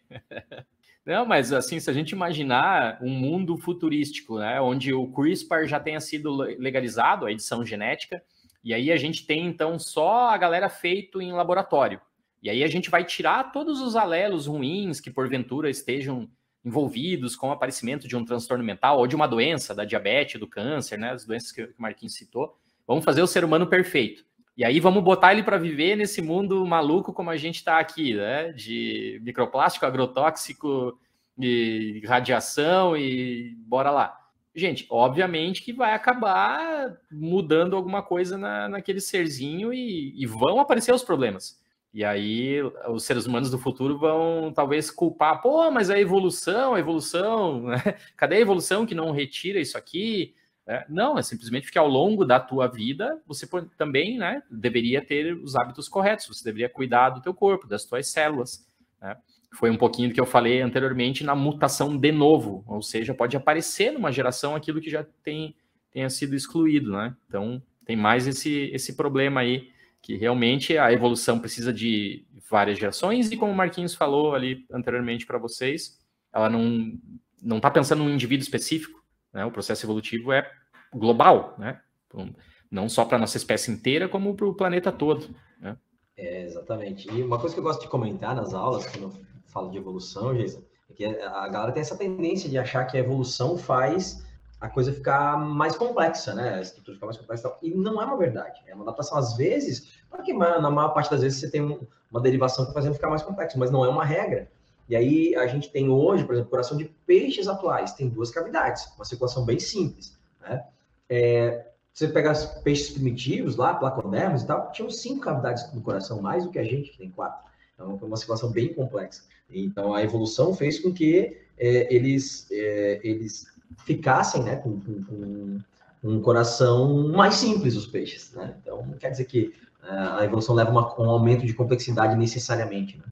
Não, 1.05 1.25
mas 1.25 1.51
assim, 1.51 1.79
se 1.79 1.89
a 1.89 1.93
gente 1.93 2.11
imaginar 2.11 2.99
um 3.01 3.09
mundo 3.09 3.57
futurístico, 3.57 4.37
né, 4.37 4.61
onde 4.61 4.93
o 4.93 5.11
CRISPR 5.11 5.65
já 5.65 5.79
tenha 5.79 5.99
sido 5.99 6.31
legalizado, 6.31 7.25
a 7.25 7.31
edição 7.31 7.65
genética, 7.65 8.21
e 8.63 8.73
aí 8.73 8.91
a 8.91 8.97
gente 8.97 9.25
tem 9.25 9.47
então 9.47 9.79
só 9.79 10.29
a 10.29 10.37
galera 10.37 10.69
feito 10.69 11.19
em 11.19 11.31
laboratório. 11.31 11.99
E 12.43 12.49
aí 12.49 12.63
a 12.63 12.67
gente 12.67 12.89
vai 12.89 13.03
tirar 13.03 13.51
todos 13.51 13.81
os 13.81 13.95
alelos 13.95 14.45
ruins 14.45 14.99
que 14.99 15.09
porventura 15.09 15.69
estejam 15.69 16.29
envolvidos 16.63 17.35
com 17.35 17.49
o 17.49 17.51
aparecimento 17.51 18.07
de 18.07 18.15
um 18.15 18.23
transtorno 18.23 18.63
mental 18.63 18.99
ou 18.99 19.07
de 19.07 19.15
uma 19.15 19.27
doença, 19.27 19.73
da 19.73 19.83
diabetes, 19.83 20.39
do 20.39 20.47
câncer, 20.47 20.97
né, 20.97 21.11
as 21.11 21.25
doenças 21.25 21.51
que 21.51 21.63
o 21.63 21.73
Marquinhos 21.77 22.13
citou. 22.13 22.55
Vamos 22.85 23.03
fazer 23.03 23.23
o 23.23 23.27
ser 23.27 23.43
humano 23.43 23.65
perfeito. 23.65 24.23
E 24.61 24.63
aí 24.63 24.79
vamos 24.79 25.03
botar 25.03 25.31
ele 25.31 25.41
para 25.41 25.57
viver 25.57 25.95
nesse 25.95 26.21
mundo 26.21 26.63
maluco 26.67 27.11
como 27.11 27.31
a 27.31 27.35
gente 27.35 27.55
está 27.55 27.79
aqui, 27.79 28.13
né? 28.13 28.51
De 28.51 29.19
microplástico, 29.23 29.87
agrotóxico, 29.87 30.99
e 31.35 31.99
radiação 32.05 32.95
e 32.95 33.55
bora 33.57 33.89
lá. 33.89 34.15
Gente, 34.53 34.85
obviamente 34.87 35.63
que 35.63 35.73
vai 35.73 35.95
acabar 35.95 36.95
mudando 37.11 37.75
alguma 37.75 38.03
coisa 38.03 38.37
na, 38.37 38.69
naquele 38.69 39.01
serzinho 39.01 39.73
e, 39.73 40.13
e 40.15 40.27
vão 40.27 40.59
aparecer 40.59 40.93
os 40.93 41.03
problemas. 41.03 41.59
E 41.91 42.05
aí 42.05 42.61
os 42.87 43.03
seres 43.03 43.25
humanos 43.25 43.49
do 43.49 43.57
futuro 43.57 43.97
vão 43.97 44.53
talvez 44.53 44.91
culpar, 44.91 45.41
pô, 45.41 45.71
mas 45.71 45.89
a 45.89 45.99
evolução, 45.99 46.75
a 46.75 46.79
evolução, 46.79 47.63
né? 47.63 47.97
cadê 48.15 48.35
a 48.35 48.41
evolução 48.41 48.85
que 48.85 48.93
não 48.93 49.09
retira 49.09 49.59
isso 49.59 49.75
aqui? 49.75 50.35
É, 50.67 50.85
não, 50.87 51.17
é 51.17 51.23
simplesmente 51.23 51.63
porque 51.63 51.79
ao 51.79 51.87
longo 51.87 52.23
da 52.23 52.39
tua 52.39 52.67
vida 52.67 53.19
você 53.25 53.47
também 53.77 54.17
né, 54.17 54.43
deveria 54.49 55.03
ter 55.03 55.33
os 55.33 55.55
hábitos 55.55 55.89
corretos, 55.89 56.27
você 56.27 56.43
deveria 56.43 56.69
cuidar 56.69 57.09
do 57.09 57.21
teu 57.21 57.33
corpo, 57.33 57.67
das 57.67 57.83
tuas 57.83 58.07
células. 58.07 58.67
Né? 59.01 59.17
Foi 59.53 59.69
um 59.69 59.77
pouquinho 59.77 60.09
do 60.09 60.13
que 60.13 60.21
eu 60.21 60.25
falei 60.25 60.61
anteriormente 60.61 61.23
na 61.23 61.35
mutação 61.35 61.97
de 61.97 62.11
novo, 62.11 62.63
ou 62.67 62.81
seja, 62.81 63.13
pode 63.13 63.35
aparecer 63.35 63.91
numa 63.91 64.11
geração 64.11 64.55
aquilo 64.55 64.79
que 64.79 64.89
já 64.89 65.03
tem, 65.23 65.55
tenha 65.91 66.09
sido 66.09 66.35
excluído. 66.35 66.91
Né? 66.91 67.15
Então, 67.27 67.61
tem 67.85 67.95
mais 67.95 68.27
esse, 68.27 68.69
esse 68.71 68.95
problema 68.95 69.41
aí, 69.41 69.69
que 70.01 70.15
realmente 70.15 70.77
a 70.77 70.91
evolução 70.91 71.39
precisa 71.39 71.73
de 71.73 72.25
várias 72.49 72.79
gerações, 72.79 73.31
e 73.31 73.37
como 73.37 73.51
o 73.51 73.55
Marquinhos 73.55 73.93
falou 73.93 74.33
ali 74.33 74.65
anteriormente 74.71 75.25
para 75.25 75.37
vocês, 75.37 75.99
ela 76.33 76.49
não 76.49 76.97
não 77.41 77.57
está 77.57 77.71
pensando 77.71 78.03
num 78.03 78.11
indivíduo 78.11 78.43
específico, 78.43 79.00
né? 79.33 79.45
O 79.45 79.51
processo 79.51 79.85
evolutivo 79.85 80.31
é 80.31 80.49
global, 80.93 81.55
né? 81.57 81.79
Então, 82.07 82.33
não 82.69 82.87
só 82.87 83.05
para 83.05 83.17
a 83.17 83.19
nossa 83.19 83.37
espécie 83.37 83.71
inteira, 83.71 84.07
como 84.07 84.35
para 84.35 84.45
o 84.45 84.53
planeta 84.53 84.91
todo. 84.91 85.29
Né? 85.59 85.77
É, 86.17 86.43
exatamente. 86.43 87.09
E 87.11 87.21
uma 87.21 87.39
coisa 87.39 87.53
que 87.53 87.59
eu 87.59 87.63
gosto 87.63 87.81
de 87.81 87.87
comentar 87.87 88.35
nas 88.35 88.53
aulas, 88.53 88.85
quando 88.87 89.03
eu 89.03 89.13
falo 89.47 89.69
de 89.69 89.77
evolução, 89.77 90.33
Jason, 90.33 90.61
é 90.89 90.93
que 90.93 91.05
a 91.05 91.47
galera 91.47 91.71
tem 91.71 91.81
essa 91.81 91.97
tendência 91.97 92.49
de 92.49 92.57
achar 92.57 92.85
que 92.85 92.97
a 92.97 92.99
evolução 92.99 93.57
faz 93.57 94.25
a 94.59 94.69
coisa 94.69 94.93
ficar 94.93 95.37
mais 95.37 95.75
complexa, 95.75 96.35
né? 96.35 96.55
A 96.55 96.61
estrutura 96.61 96.95
ficar 96.95 97.07
mais 97.07 97.17
complexa. 97.17 97.51
E 97.61 97.71
não 97.71 98.01
é 98.01 98.05
uma 98.05 98.17
verdade. 98.17 98.61
É 98.67 98.75
uma 98.75 98.83
adaptação, 98.83 99.17
às 99.17 99.35
vezes, 99.35 99.99
porque 100.09 100.33
na 100.33 100.69
maior 100.69 100.89
parte 100.89 101.09
das 101.09 101.21
vezes 101.21 101.39
você 101.39 101.49
tem 101.49 101.79
uma 102.11 102.21
derivação 102.21 102.65
que 102.65 102.73
faz 102.73 102.85
ele 102.85 102.93
ficar 102.93 103.09
mais 103.09 103.23
complexo, 103.23 103.57
mas 103.57 103.71
não 103.71 103.83
é 103.83 103.89
uma 103.89 104.05
regra. 104.05 104.51
E 104.89 104.95
aí 104.95 105.35
a 105.35 105.47
gente 105.47 105.71
tem 105.71 105.89
hoje, 105.89 106.23
por 106.23 106.33
exemplo, 106.33 106.51
coração 106.51 106.77
de 106.77 106.85
peixes 107.05 107.47
atuais, 107.47 107.93
tem 107.93 108.09
duas 108.09 108.31
cavidades, 108.31 108.91
uma 108.95 109.05
circulação 109.05 109.45
bem 109.45 109.59
simples, 109.59 110.17
né? 110.41 110.63
É, 111.09 111.71
você 111.93 112.07
pegar 112.07 112.31
os 112.31 112.45
peixes 112.61 112.89
primitivos 112.89 113.57
lá, 113.57 113.73
placodermos 113.73 114.43
e 114.43 114.47
tal, 114.47 114.71
tinham 114.71 114.89
cinco 114.89 115.21
cavidades 115.21 115.71
no 115.73 115.81
coração, 115.81 116.21
mais 116.21 116.45
do 116.45 116.49
que 116.49 116.59
a 116.59 116.63
gente, 116.63 116.91
que 116.91 116.97
tem 116.97 117.11
quatro. 117.11 117.51
Então, 117.73 117.99
é 118.01 118.05
uma 118.05 118.17
situação 118.17 118.49
bem 118.49 118.73
complexa. 118.73 119.23
Então, 119.49 119.93
a 119.93 120.01
evolução 120.01 120.55
fez 120.55 120.79
com 120.79 120.93
que 120.93 121.37
é, 121.57 121.93
eles, 121.93 122.47
é, 122.51 123.01
eles 123.03 123.45
ficassem 123.79 124.43
né, 124.43 124.55
com, 124.55 124.79
com, 124.79 125.03
com, 125.03 125.59
um 126.03 126.21
coração 126.21 127.09
mais 127.09 127.35
simples, 127.35 127.75
os 127.75 127.85
peixes. 127.85 128.31
Né? 128.33 128.55
Então, 128.61 128.85
não 128.85 128.97
quer 128.97 129.09
dizer 129.09 129.25
que 129.25 129.53
é, 129.83 129.91
a 129.91 130.23
evolução 130.23 130.55
leva 130.55 130.71
uma, 130.71 130.99
um 130.99 131.09
aumento 131.09 131.45
de 131.45 131.53
complexidade 131.53 132.15
necessariamente. 132.15 132.97
Né? 132.97 133.03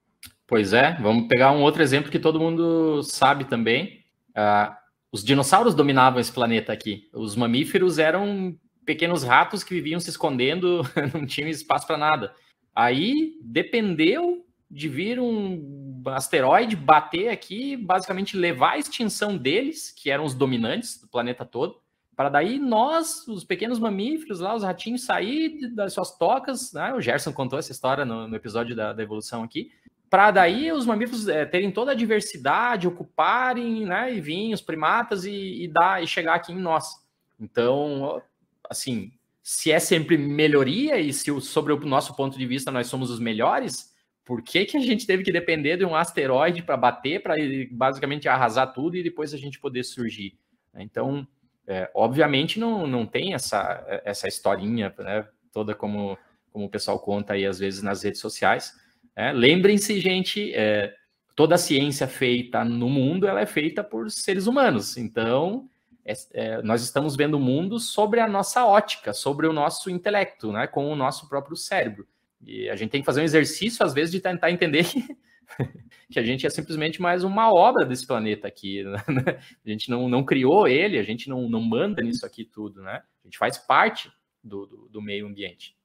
Pois 0.49 0.73
é, 0.73 0.97
vamos 0.99 1.27
pegar 1.27 1.51
um 1.51 1.61
outro 1.61 1.83
exemplo 1.83 2.09
que 2.09 2.17
todo 2.17 2.39
mundo 2.39 3.03
sabe 3.03 3.45
também. 3.45 4.03
Uh, 4.31 4.75
os 5.11 5.23
dinossauros 5.23 5.75
dominavam 5.75 6.19
esse 6.19 6.31
planeta 6.31 6.73
aqui. 6.73 7.07
Os 7.13 7.35
mamíferos 7.35 7.99
eram 7.99 8.57
pequenos 8.83 9.21
ratos 9.21 9.63
que 9.63 9.75
viviam 9.75 9.99
se 9.99 10.09
escondendo, 10.09 10.81
não 11.13 11.23
tinham 11.23 11.47
espaço 11.47 11.85
para 11.85 11.99
nada. 11.99 12.33
Aí 12.75 13.33
dependeu 13.43 14.43
de 14.71 14.89
vir 14.89 15.19
um 15.19 16.01
asteroide 16.07 16.75
bater 16.75 17.29
aqui, 17.29 17.77
basicamente 17.77 18.35
levar 18.35 18.71
a 18.71 18.79
extinção 18.79 19.37
deles, 19.37 19.91
que 19.91 20.09
eram 20.09 20.25
os 20.25 20.33
dominantes 20.33 20.99
do 20.99 21.07
planeta 21.07 21.45
todo, 21.45 21.79
para 22.15 22.27
daí 22.27 22.57
nós, 22.57 23.27
os 23.27 23.43
pequenos 23.43 23.77
mamíferos 23.77 24.39
lá, 24.39 24.55
os 24.55 24.63
ratinhos, 24.63 25.05
sair 25.05 25.69
das 25.75 25.93
suas 25.93 26.17
tocas. 26.17 26.73
Né? 26.73 26.91
O 26.93 26.99
Gerson 26.99 27.31
contou 27.31 27.59
essa 27.59 27.71
história 27.71 28.03
no, 28.03 28.27
no 28.27 28.35
episódio 28.35 28.75
da, 28.75 28.93
da, 28.93 29.03
evolução 29.03 29.43
aqui 29.43 29.71
para 30.09 30.31
daí 30.31 30.71
os 30.71 30.85
mamíferos 30.85 31.27
é, 31.27 31.45
terem 31.45 31.71
toda 31.71 31.91
a 31.91 31.95
diversidade, 31.95 32.87
ocuparem, 32.87 33.85
né, 33.85 34.13
e 34.13 34.19
vir 34.19 34.53
os 34.53 34.61
primatas 34.61 35.23
e, 35.23 35.63
e, 35.63 35.67
dar 35.67 36.03
e 36.03 36.07
chegar 36.07 36.35
aqui 36.35 36.51
em 36.51 36.59
nós. 36.59 36.85
Então, 37.39 38.21
assim, 38.69 39.11
se 39.41 39.71
é 39.71 39.79
sempre 39.79 40.17
melhoria 40.17 40.99
e 40.99 41.13
se 41.13 41.39
sobre 41.41 41.73
o 41.73 41.79
nosso 41.85 42.15
ponto 42.15 42.37
de 42.37 42.45
vista 42.45 42.71
nós 42.71 42.87
somos 42.87 43.09
os 43.09 43.19
melhores, 43.19 43.93
por 44.25 44.41
que, 44.41 44.65
que 44.65 44.77
a 44.77 44.81
gente 44.81 45.07
teve 45.07 45.23
que 45.23 45.31
depender 45.31 45.77
de 45.77 45.85
um 45.85 45.95
asteroide 45.95 46.61
para 46.61 46.77
bater, 46.77 47.21
para 47.21 47.35
basicamente 47.71 48.27
arrasar 48.27 48.73
tudo 48.73 48.95
e 48.95 49.03
depois 49.03 49.33
a 49.33 49.37
gente 49.37 49.59
poder 49.59 49.83
surgir? 49.83 50.37
Então, 50.75 51.27
é, 51.67 51.89
obviamente 51.93 52.59
não, 52.59 52.85
não 52.85 53.05
tem 53.05 53.33
essa, 53.33 53.83
essa 54.03 54.27
historinha 54.27 54.93
né, 54.99 55.27
toda 55.51 55.73
como, 55.73 56.17
como 56.51 56.65
o 56.65 56.69
pessoal 56.69 56.99
conta 56.99 57.33
aí 57.33 57.45
às 57.45 57.59
vezes 57.59 57.81
nas 57.81 58.03
redes 58.03 58.19
sociais, 58.19 58.73
é, 59.19 59.33
Lembrem-se, 59.33 59.99
gente, 59.99 60.53
é, 60.53 60.95
toda 61.35 61.55
a 61.55 61.57
ciência 61.57 62.07
feita 62.07 62.63
no 62.63 62.89
mundo 62.89 63.27
ela 63.27 63.41
é 63.41 63.45
feita 63.45 63.83
por 63.83 64.09
seres 64.09 64.47
humanos. 64.47 64.95
Então, 64.95 65.69
é, 66.05 66.13
é, 66.33 66.61
nós 66.61 66.81
estamos 66.81 67.17
vendo 67.17 67.35
o 67.35 67.39
mundo 67.39 67.79
sobre 67.79 68.21
a 68.21 68.27
nossa 68.27 68.65
ótica, 68.65 69.11
sobre 69.11 69.45
o 69.45 69.51
nosso 69.51 69.89
intelecto, 69.89 70.53
né, 70.53 70.67
com 70.67 70.89
o 70.89 70.95
nosso 70.95 71.27
próprio 71.27 71.57
cérebro. 71.57 72.07
E 72.45 72.69
a 72.69 72.75
gente 72.77 72.91
tem 72.91 73.01
que 73.01 73.05
fazer 73.05 73.19
um 73.19 73.25
exercício, 73.25 73.85
às 73.85 73.93
vezes, 73.93 74.11
de 74.11 74.21
tentar 74.21 74.51
entender 74.51 74.85
que, 74.85 75.03
que 76.11 76.17
a 76.17 76.23
gente 76.23 76.47
é 76.47 76.49
simplesmente 76.49 77.01
mais 77.01 77.23
uma 77.23 77.53
obra 77.53 77.85
desse 77.85 78.07
planeta 78.07 78.47
aqui. 78.47 78.83
Né? 79.07 79.39
A 79.65 79.69
gente 79.69 79.89
não, 79.89 80.07
não 80.07 80.23
criou 80.23 80.65
ele, 80.65 80.97
a 80.97 81.03
gente 81.03 81.27
não, 81.27 81.49
não 81.49 81.61
manda 81.61 82.01
nisso 82.01 82.25
aqui 82.25 82.45
tudo, 82.45 82.81
né? 82.81 83.03
A 83.23 83.27
gente 83.27 83.37
faz 83.37 83.57
parte 83.57 84.09
do, 84.41 84.65
do, 84.65 84.89
do 84.89 85.01
meio 85.01 85.27
ambiente. 85.27 85.75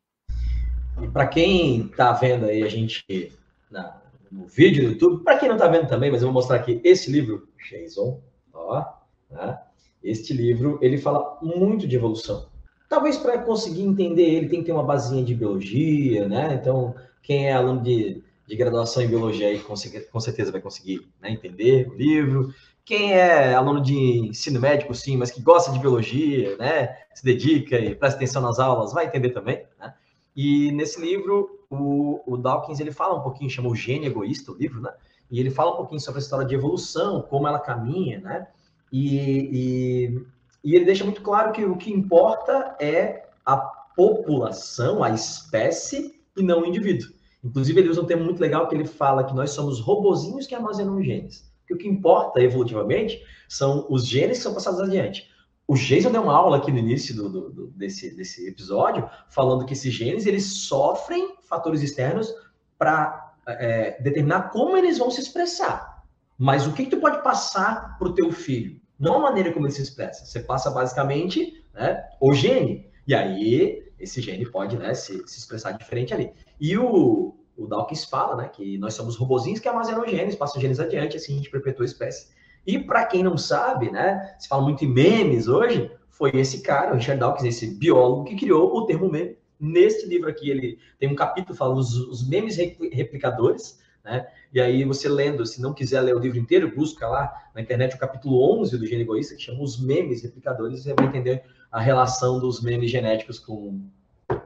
E 1.03 1.09
para 1.09 1.27
quem 1.27 1.87
está 1.87 2.13
vendo 2.13 2.47
aí 2.47 2.63
a 2.63 2.69
gente 2.69 3.33
na, 3.71 4.01
no 4.31 4.47
vídeo 4.47 4.85
do 4.85 4.93
YouTube, 4.93 5.25
para 5.25 5.39
quem 5.39 5.49
não 5.49 5.57
está 5.57 5.69
vendo 5.69 5.89
também, 5.89 6.11
mas 6.11 6.23
eu 6.23 6.29
vou 6.29 6.35
mostrar 6.35 6.57
aqui 6.57 6.81
esse 6.85 7.11
livro, 7.11 7.49
Jason, 7.69 8.21
ó, 8.53 8.85
né? 9.31 9.59
este 10.03 10.33
livro, 10.35 10.79
ele 10.83 10.99
fala 10.99 11.39
muito 11.43 11.89
de 11.89 11.97
evolução. 11.97 12.49
Talvez 12.89 13.17
para 13.17 13.39
conseguir 13.39 13.83
entender 13.83 14.23
ele 14.23 14.49
tem 14.49 14.61
que 14.61 14.67
ter 14.67 14.73
uma 14.73 14.85
basinha 14.85 15.25
de 15.25 15.35
biologia, 15.35 16.29
né? 16.29 16.55
Então, 16.61 16.95
quem 17.23 17.49
é 17.49 17.53
aluno 17.53 17.83
de, 17.83 18.23
de 18.47 18.57
graduação 18.57 19.03
em 19.03 19.09
biologia 19.09 19.49
aí 19.49 19.59
com, 19.59 19.75
com 20.13 20.21
certeza 20.21 20.53
vai 20.53 20.61
conseguir 20.61 21.09
né, 21.21 21.31
entender 21.31 21.89
o 21.89 21.95
livro. 21.95 22.55
Quem 22.85 23.15
é 23.15 23.55
aluno 23.55 23.81
de 23.81 23.97
ensino 24.29 24.61
médico, 24.61 24.95
sim, 24.95 25.17
mas 25.17 25.31
que 25.31 25.41
gosta 25.41 25.73
de 25.73 25.79
biologia, 25.79 26.55
né? 26.59 26.95
Se 27.15 27.25
dedica 27.25 27.79
e 27.79 27.95
presta 27.95 28.19
atenção 28.19 28.43
nas 28.43 28.59
aulas, 28.59 28.93
vai 28.93 29.07
entender 29.07 29.31
também, 29.31 29.65
né? 29.81 29.95
E 30.35 30.73
nesse 30.73 31.01
livro, 31.01 31.61
o, 31.71 32.21
o 32.27 32.37
Dawkins 32.37 32.81
ele 32.81 32.93
fala 32.93 33.19
um 33.19 33.23
pouquinho, 33.23 33.51
chama 33.51 33.69
o 33.69 33.75
Gênio 33.75 34.09
Egoísta, 34.09 34.53
o 34.53 34.57
livro, 34.57 34.81
né? 34.81 34.93
E 35.31 35.41
ele 35.41 35.51
fala 35.51 35.73
um 35.73 35.77
pouquinho 35.77 36.01
sobre 36.01 36.21
a 36.21 36.23
história 36.23 36.47
de 36.47 36.55
evolução, 36.55 37.23
como 37.23 37.47
ela 37.47 37.59
caminha, 37.59 38.21
né? 38.21 38.47
E, 38.93 39.19
e, 39.53 40.27
e 40.63 40.75
ele 40.75 40.85
deixa 40.85 41.05
muito 41.05 41.23
claro 41.23 41.53
que 41.53 41.65
o 41.65 41.77
que 41.77 41.93
importa 41.93 42.77
é 42.81 43.27
a 43.45 43.57
população, 43.57 45.03
a 45.03 45.11
espécie, 45.11 46.21
e 46.37 46.43
não 46.43 46.63
o 46.63 46.67
indivíduo. 46.67 47.09
Inclusive, 47.43 47.81
ele 47.81 47.91
usa 47.91 48.01
um 48.01 48.07
termo 48.07 48.25
muito 48.25 48.41
legal 48.41 48.69
que 48.69 48.75
ele 48.75 48.87
fala 48.87 49.25
que 49.25 49.35
nós 49.35 49.51
somos 49.51 49.81
robozinhos 49.81 50.47
que 50.47 50.55
armazenam 50.55 51.03
genes. 51.03 51.53
Que 51.67 51.75
o 51.75 51.79
que 51.79 51.89
importa 51.89 52.41
evolutivamente 52.41 53.23
são 53.49 53.87
os 53.91 54.07
genes 54.07 54.39
que 54.39 54.43
são 54.43 54.55
passados 54.55 54.81
adiante. 54.81 55.29
O 55.67 55.75
Jason 55.75 56.11
deu 56.11 56.23
uma 56.23 56.35
aula 56.35 56.59
aqui 56.59 56.71
no 56.71 56.79
início 56.79 57.15
do, 57.15 57.29
do, 57.29 57.51
do, 57.51 57.67
desse, 57.69 58.15
desse 58.15 58.47
episódio, 58.47 59.09
falando 59.29 59.65
que 59.65 59.73
esses 59.73 59.93
genes 59.93 60.27
eles 60.27 60.45
sofrem 60.45 61.37
fatores 61.49 61.81
externos 61.81 62.33
para 62.79 63.35
é, 63.47 64.01
determinar 64.03 64.51
como 64.51 64.77
eles 64.77 64.99
vão 64.99 65.11
se 65.11 65.21
expressar. 65.21 66.03
Mas 66.39 66.67
o 66.67 66.73
que, 66.73 66.85
que 66.85 66.91
tu 66.91 67.01
pode 67.01 67.23
passar 67.23 67.97
para 67.99 68.09
o 68.09 68.15
teu 68.15 68.31
filho? 68.31 68.81
Não 68.99 69.17
a 69.17 69.21
maneira 69.21 69.53
como 69.53 69.67
ele 69.67 69.73
se 69.73 69.83
expressa. 69.83 70.27
Você 70.27 70.41
passa 70.41 70.71
basicamente 70.71 71.65
né, 71.73 72.05
o 72.21 72.33
gene. 72.35 72.91
E 73.07 73.15
aí, 73.15 73.91
esse 73.99 74.21
gene 74.21 74.45
pode 74.51 74.77
né, 74.77 74.95
se, 74.95 75.23
se 75.27 75.39
expressar 75.39 75.73
diferente 75.73 76.13
ali. 76.13 76.33
E 76.61 76.77
o, 76.77 77.35
o 77.57 77.67
Dawkins 77.67 78.05
fala 78.05 78.37
né, 78.37 78.49
que 78.49 78.79
nós 78.79 78.95
somos 78.95 79.17
robozinhos 79.17 79.61
que 79.61 79.69
armazenam 79.69 80.07
genes, 80.07 80.37
passam 80.37 80.61
genes 80.61 80.81
adiante, 80.81 81.17
assim 81.17 81.35
a 81.35 81.37
gente 81.37 81.51
perpetua 81.51 81.85
a 81.85 81.87
espécie. 81.87 82.29
E 82.67 82.79
para 82.79 83.05
quem 83.05 83.23
não 83.23 83.37
sabe, 83.37 83.91
né, 83.91 84.35
se 84.39 84.49
fala 84.49 84.63
muito 84.63 84.85
em 84.85 84.89
memes 84.89 85.49
hoje, 85.49 85.91
foi 86.09 86.31
esse 86.35 86.63
cara, 86.63 86.93
o 86.93 86.97
Richard 86.97 87.21
Dawkins, 87.21 87.45
esse 87.45 87.75
biólogo, 87.75 88.25
que 88.25 88.37
criou 88.37 88.75
o 88.75 88.87
termo 88.87 89.11
meme. 89.11 89.37
Neste 89.59 90.07
livro 90.07 90.29
aqui, 90.29 90.51
ele 90.51 90.79
tem 90.99 91.09
um 91.09 91.15
capítulo 91.15 91.57
falando 91.57 91.79
os, 91.79 91.95
os 91.95 92.29
memes 92.29 92.57
replicadores, 92.57 93.81
né? 94.05 94.27
E 94.53 94.61
aí 94.61 94.85
você 94.85 95.09
lendo, 95.09 95.45
se 95.47 95.61
não 95.61 95.73
quiser 95.73 96.01
ler 96.01 96.15
o 96.15 96.19
livro 96.19 96.39
inteiro, 96.39 96.75
busca 96.75 97.09
lá 97.09 97.33
na 97.55 97.61
internet 97.61 97.97
o 97.97 97.99
capítulo 97.99 98.61
11 98.61 98.79
do 98.79 98.87
Gênio 98.87 99.05
Egoísta, 99.05 99.35
que 99.35 99.43
chama 99.43 99.63
Os 99.63 99.81
Memes 99.81 100.23
Replicadores, 100.23 100.81
e 100.81 100.83
você 100.83 100.95
vai 100.95 101.07
entender 101.07 101.43
a 101.73 101.81
relação 101.81 102.39
dos 102.39 102.63
memes 102.63 102.91
genéticos 102.91 103.39
com 103.39 103.81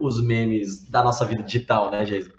os 0.01 0.23
memes 0.23 0.89
da 0.89 1.03
nossa 1.03 1.25
vida 1.25 1.43
digital, 1.43 1.91
né, 1.91 2.05
Jason? 2.05 2.31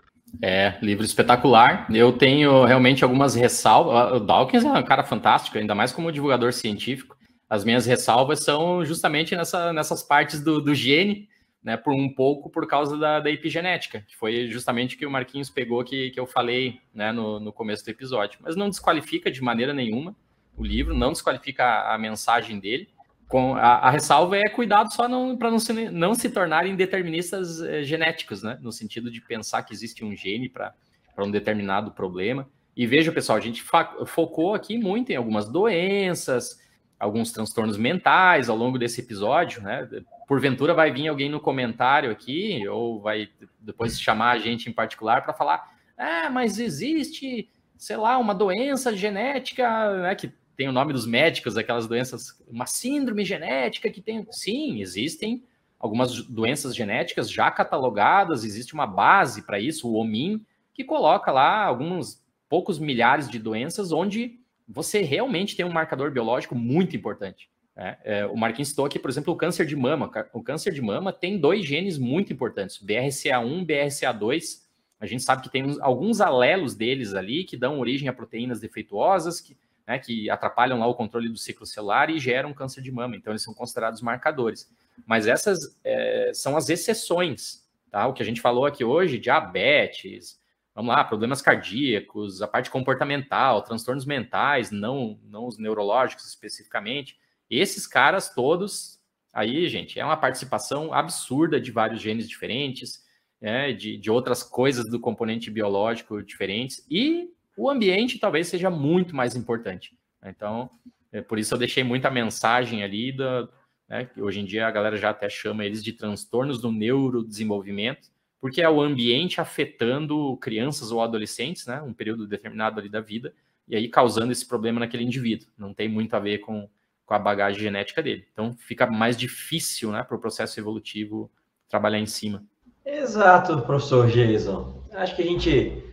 É, 0.41 0.77
livro 0.81 1.05
espetacular. 1.05 1.87
Eu 1.91 2.11
tenho 2.11 2.65
realmente 2.65 3.03
algumas 3.03 3.35
ressalvas. 3.35 4.13
O 4.13 4.19
Dawkins 4.19 4.63
é 4.63 4.71
um 4.71 4.83
cara 4.83 5.03
fantástico, 5.03 5.57
ainda 5.57 5.75
mais 5.75 5.91
como 5.91 6.11
divulgador 6.11 6.53
científico. 6.53 7.17
As 7.49 7.65
minhas 7.65 7.85
ressalvas 7.85 8.43
são 8.43 8.85
justamente 8.85 9.35
nessa, 9.35 9.73
nessas 9.73 10.03
partes 10.03 10.41
do, 10.41 10.61
do 10.61 10.75
gene, 10.75 11.27
né, 11.63 11.75
por 11.75 11.93
um 11.93 12.07
pouco 12.13 12.49
por 12.49 12.67
causa 12.67 12.95
da, 12.97 13.19
da 13.19 13.29
epigenética, 13.29 14.01
que 14.07 14.15
foi 14.15 14.47
justamente 14.47 14.95
que 14.95 15.05
o 15.05 15.11
Marquinhos 15.11 15.49
pegou 15.49 15.83
que, 15.83 16.11
que 16.11 16.19
eu 16.19 16.27
falei 16.27 16.79
né, 16.93 17.11
no, 17.11 17.39
no 17.39 17.51
começo 17.51 17.83
do 17.83 17.89
episódio. 17.89 18.39
Mas 18.41 18.55
não 18.55 18.69
desqualifica 18.69 19.31
de 19.31 19.41
maneira 19.41 19.73
nenhuma 19.73 20.15
o 20.55 20.63
livro, 20.63 20.93
não 20.93 21.11
desqualifica 21.11 21.63
a, 21.63 21.95
a 21.95 21.97
mensagem 21.97 22.59
dele. 22.59 22.89
Com 23.29 23.53
a, 23.53 23.75
a, 23.75 23.89
ressalva 23.91 24.37
é 24.37 24.49
cuidado 24.49 24.91
só 24.91 25.07
para 25.37 25.51
não 25.51 25.59
se, 25.59 25.71
não 25.91 26.15
se 26.15 26.31
tornarem 26.31 26.75
deterministas 26.75 27.61
eh, 27.61 27.83
genéticos, 27.83 28.41
né? 28.41 28.57
No 28.59 28.71
sentido 28.71 29.11
de 29.11 29.21
pensar 29.21 29.61
que 29.61 29.71
existe 29.71 30.03
um 30.03 30.15
gene 30.15 30.49
para 30.49 30.73
um 31.19 31.29
determinado 31.29 31.91
problema. 31.91 32.49
E 32.75 32.87
veja, 32.87 33.11
pessoal, 33.11 33.37
a 33.37 33.41
gente 33.41 33.63
focou 34.07 34.55
aqui 34.55 34.79
muito 34.79 35.11
em 35.11 35.15
algumas 35.15 35.47
doenças, 35.47 36.59
alguns 36.99 37.31
transtornos 37.31 37.77
mentais 37.77 38.49
ao 38.49 38.57
longo 38.57 38.79
desse 38.79 39.01
episódio, 39.01 39.61
né? 39.61 39.87
Porventura 40.27 40.73
vai 40.73 40.91
vir 40.91 41.07
alguém 41.07 41.29
no 41.29 41.39
comentário 41.39 42.09
aqui, 42.09 42.67
ou 42.67 42.99
vai 42.99 43.29
depois 43.59 44.01
chamar 44.01 44.31
a 44.31 44.39
gente 44.39 44.67
em 44.67 44.73
particular 44.73 45.23
para 45.23 45.35
falar: 45.35 45.69
ah, 45.95 46.31
mas 46.31 46.57
existe, 46.57 47.47
sei 47.77 47.97
lá, 47.97 48.17
uma 48.17 48.33
doença 48.33 48.95
genética, 48.95 50.01
né? 50.01 50.15
Que 50.15 50.31
tem 50.59 50.67
o 50.67 50.73
nome 50.73 50.91
dos 50.91 51.05
médicos, 51.05 51.55
aquelas 51.55 51.87
doenças, 51.87 52.37
uma 52.45 52.65
síndrome 52.65 53.23
genética 53.23 53.89
que 53.89 54.01
tem. 54.01 54.27
Sim, 54.29 54.81
existem 54.81 55.41
algumas 55.79 56.21
doenças 56.23 56.75
genéticas 56.75 57.31
já 57.31 57.49
catalogadas, 57.49 58.43
existe 58.43 58.73
uma 58.73 58.85
base 58.85 59.43
para 59.43 59.57
isso, 59.57 59.87
o 59.87 59.93
OMIM, 59.93 60.45
que 60.73 60.83
coloca 60.83 61.31
lá 61.31 61.63
alguns 61.63 62.21
poucos 62.49 62.77
milhares 62.77 63.29
de 63.29 63.39
doenças 63.39 63.93
onde 63.93 64.37
você 64.67 65.01
realmente 65.01 65.55
tem 65.55 65.65
um 65.65 65.71
marcador 65.71 66.11
biológico 66.11 66.55
muito 66.55 66.93
importante. 66.93 67.49
Né? 67.73 67.97
É, 68.03 68.25
o 68.25 68.35
Marquinhos 68.35 68.67
citou 68.67 68.83
aqui, 68.83 68.99
por 68.99 69.09
exemplo, 69.09 69.33
o 69.33 69.37
câncer 69.37 69.65
de 69.65 69.77
mama. 69.77 70.11
O 70.33 70.43
câncer 70.43 70.73
de 70.73 70.81
mama 70.81 71.13
tem 71.13 71.39
dois 71.39 71.65
genes 71.65 71.97
muito 71.97 72.33
importantes, 72.33 72.85
BRCA1 72.85 73.61
e 73.61 73.65
BRCA2. 73.65 74.67
A 74.99 75.05
gente 75.05 75.23
sabe 75.23 75.41
que 75.41 75.49
tem 75.49 75.63
uns, 75.63 75.79
alguns 75.79 76.19
alelos 76.19 76.75
deles 76.75 77.13
ali 77.13 77.45
que 77.45 77.55
dão 77.55 77.79
origem 77.79 78.09
a 78.09 78.13
proteínas 78.13 78.59
defeituosas, 78.59 79.39
que 79.39 79.55
né, 79.89 79.97
que 79.97 80.29
atrapalham 80.29 80.77
lá 80.77 80.85
o 80.85 80.93
controle 80.93 81.27
do 81.29 81.37
ciclo 81.39 81.65
celular 81.65 82.11
e 82.11 82.19
geram 82.19 82.53
câncer 82.53 82.79
de 82.79 82.91
mama. 82.91 83.15
Então, 83.15 83.33
eles 83.33 83.41
são 83.41 83.55
considerados 83.55 84.03
marcadores. 84.03 84.71
Mas 85.03 85.25
essas 85.25 85.75
é, 85.83 86.29
são 86.31 86.55
as 86.55 86.69
exceções, 86.69 87.67
tá? 87.89 88.05
O 88.05 88.13
que 88.13 88.21
a 88.21 88.25
gente 88.25 88.39
falou 88.39 88.67
aqui 88.67 88.83
hoje, 88.83 89.17
diabetes, 89.17 90.39
vamos 90.75 90.93
lá, 90.93 91.03
problemas 91.03 91.41
cardíacos, 91.41 92.39
a 92.43 92.47
parte 92.47 92.69
comportamental, 92.69 93.63
transtornos 93.63 94.05
mentais, 94.05 94.69
não, 94.69 95.19
não 95.23 95.47
os 95.47 95.57
neurológicos 95.57 96.27
especificamente. 96.27 97.17
Esses 97.49 97.87
caras 97.87 98.31
todos, 98.31 98.99
aí, 99.33 99.67
gente, 99.67 99.99
é 99.99 100.05
uma 100.05 100.17
participação 100.17 100.93
absurda 100.93 101.59
de 101.59 101.71
vários 101.71 101.99
genes 101.99 102.29
diferentes, 102.29 103.03
é, 103.41 103.73
de, 103.73 103.97
de 103.97 104.11
outras 104.11 104.43
coisas 104.43 104.87
do 104.87 104.99
componente 104.99 105.49
biológico 105.49 106.21
diferentes, 106.21 106.85
e 106.91 107.33
o 107.59 107.69
ambiente 107.69 108.17
talvez 108.17 108.47
seja 108.47 108.69
muito 108.69 109.13
mais 109.13 109.35
importante. 109.35 109.97
Então, 110.23 110.69
é 111.11 111.21
por 111.21 111.37
isso 111.37 111.53
eu 111.53 111.57
deixei 111.57 111.83
muita 111.83 112.09
mensagem 112.09 112.83
ali 112.83 113.11
da, 113.11 113.49
né, 113.87 114.05
que 114.05 114.21
hoje 114.21 114.39
em 114.39 114.45
dia 114.45 114.65
a 114.65 114.71
galera 114.71 114.95
já 114.95 115.09
até 115.09 115.29
chama 115.29 115.65
eles 115.65 115.83
de 115.83 115.91
transtornos 115.91 116.61
do 116.61 116.71
neurodesenvolvimento, 116.71 118.07
porque 118.39 118.61
é 118.61 118.69
o 118.69 118.79
ambiente 118.79 119.41
afetando 119.41 120.37
crianças 120.37 120.89
ou 120.89 121.01
adolescentes, 121.01 121.67
né, 121.67 121.81
um 121.81 121.93
período 121.93 122.25
determinado 122.25 122.79
ali 122.79 122.87
da 122.87 123.01
vida, 123.01 123.33
e 123.67 123.75
aí 123.75 123.89
causando 123.89 124.31
esse 124.31 124.47
problema 124.47 124.79
naquele 124.79 125.03
indivíduo. 125.03 125.49
Não 125.57 125.73
tem 125.73 125.89
muito 125.89 126.13
a 126.13 126.19
ver 126.19 126.37
com, 126.37 126.69
com 127.05 127.13
a 127.13 127.19
bagagem 127.19 127.59
genética 127.59 128.01
dele. 128.01 128.25
Então 128.31 128.53
fica 128.53 128.87
mais 128.87 129.17
difícil 129.17 129.91
né, 129.91 130.01
para 130.01 130.15
o 130.15 130.19
processo 130.19 130.57
evolutivo 130.57 131.29
trabalhar 131.67 131.99
em 131.99 132.05
cima. 132.05 132.41
Exato, 132.85 133.61
professor 133.63 134.09
Jason. 134.09 134.87
Acho 134.93 135.13
que 135.17 135.21
a 135.21 135.25
gente 135.25 135.88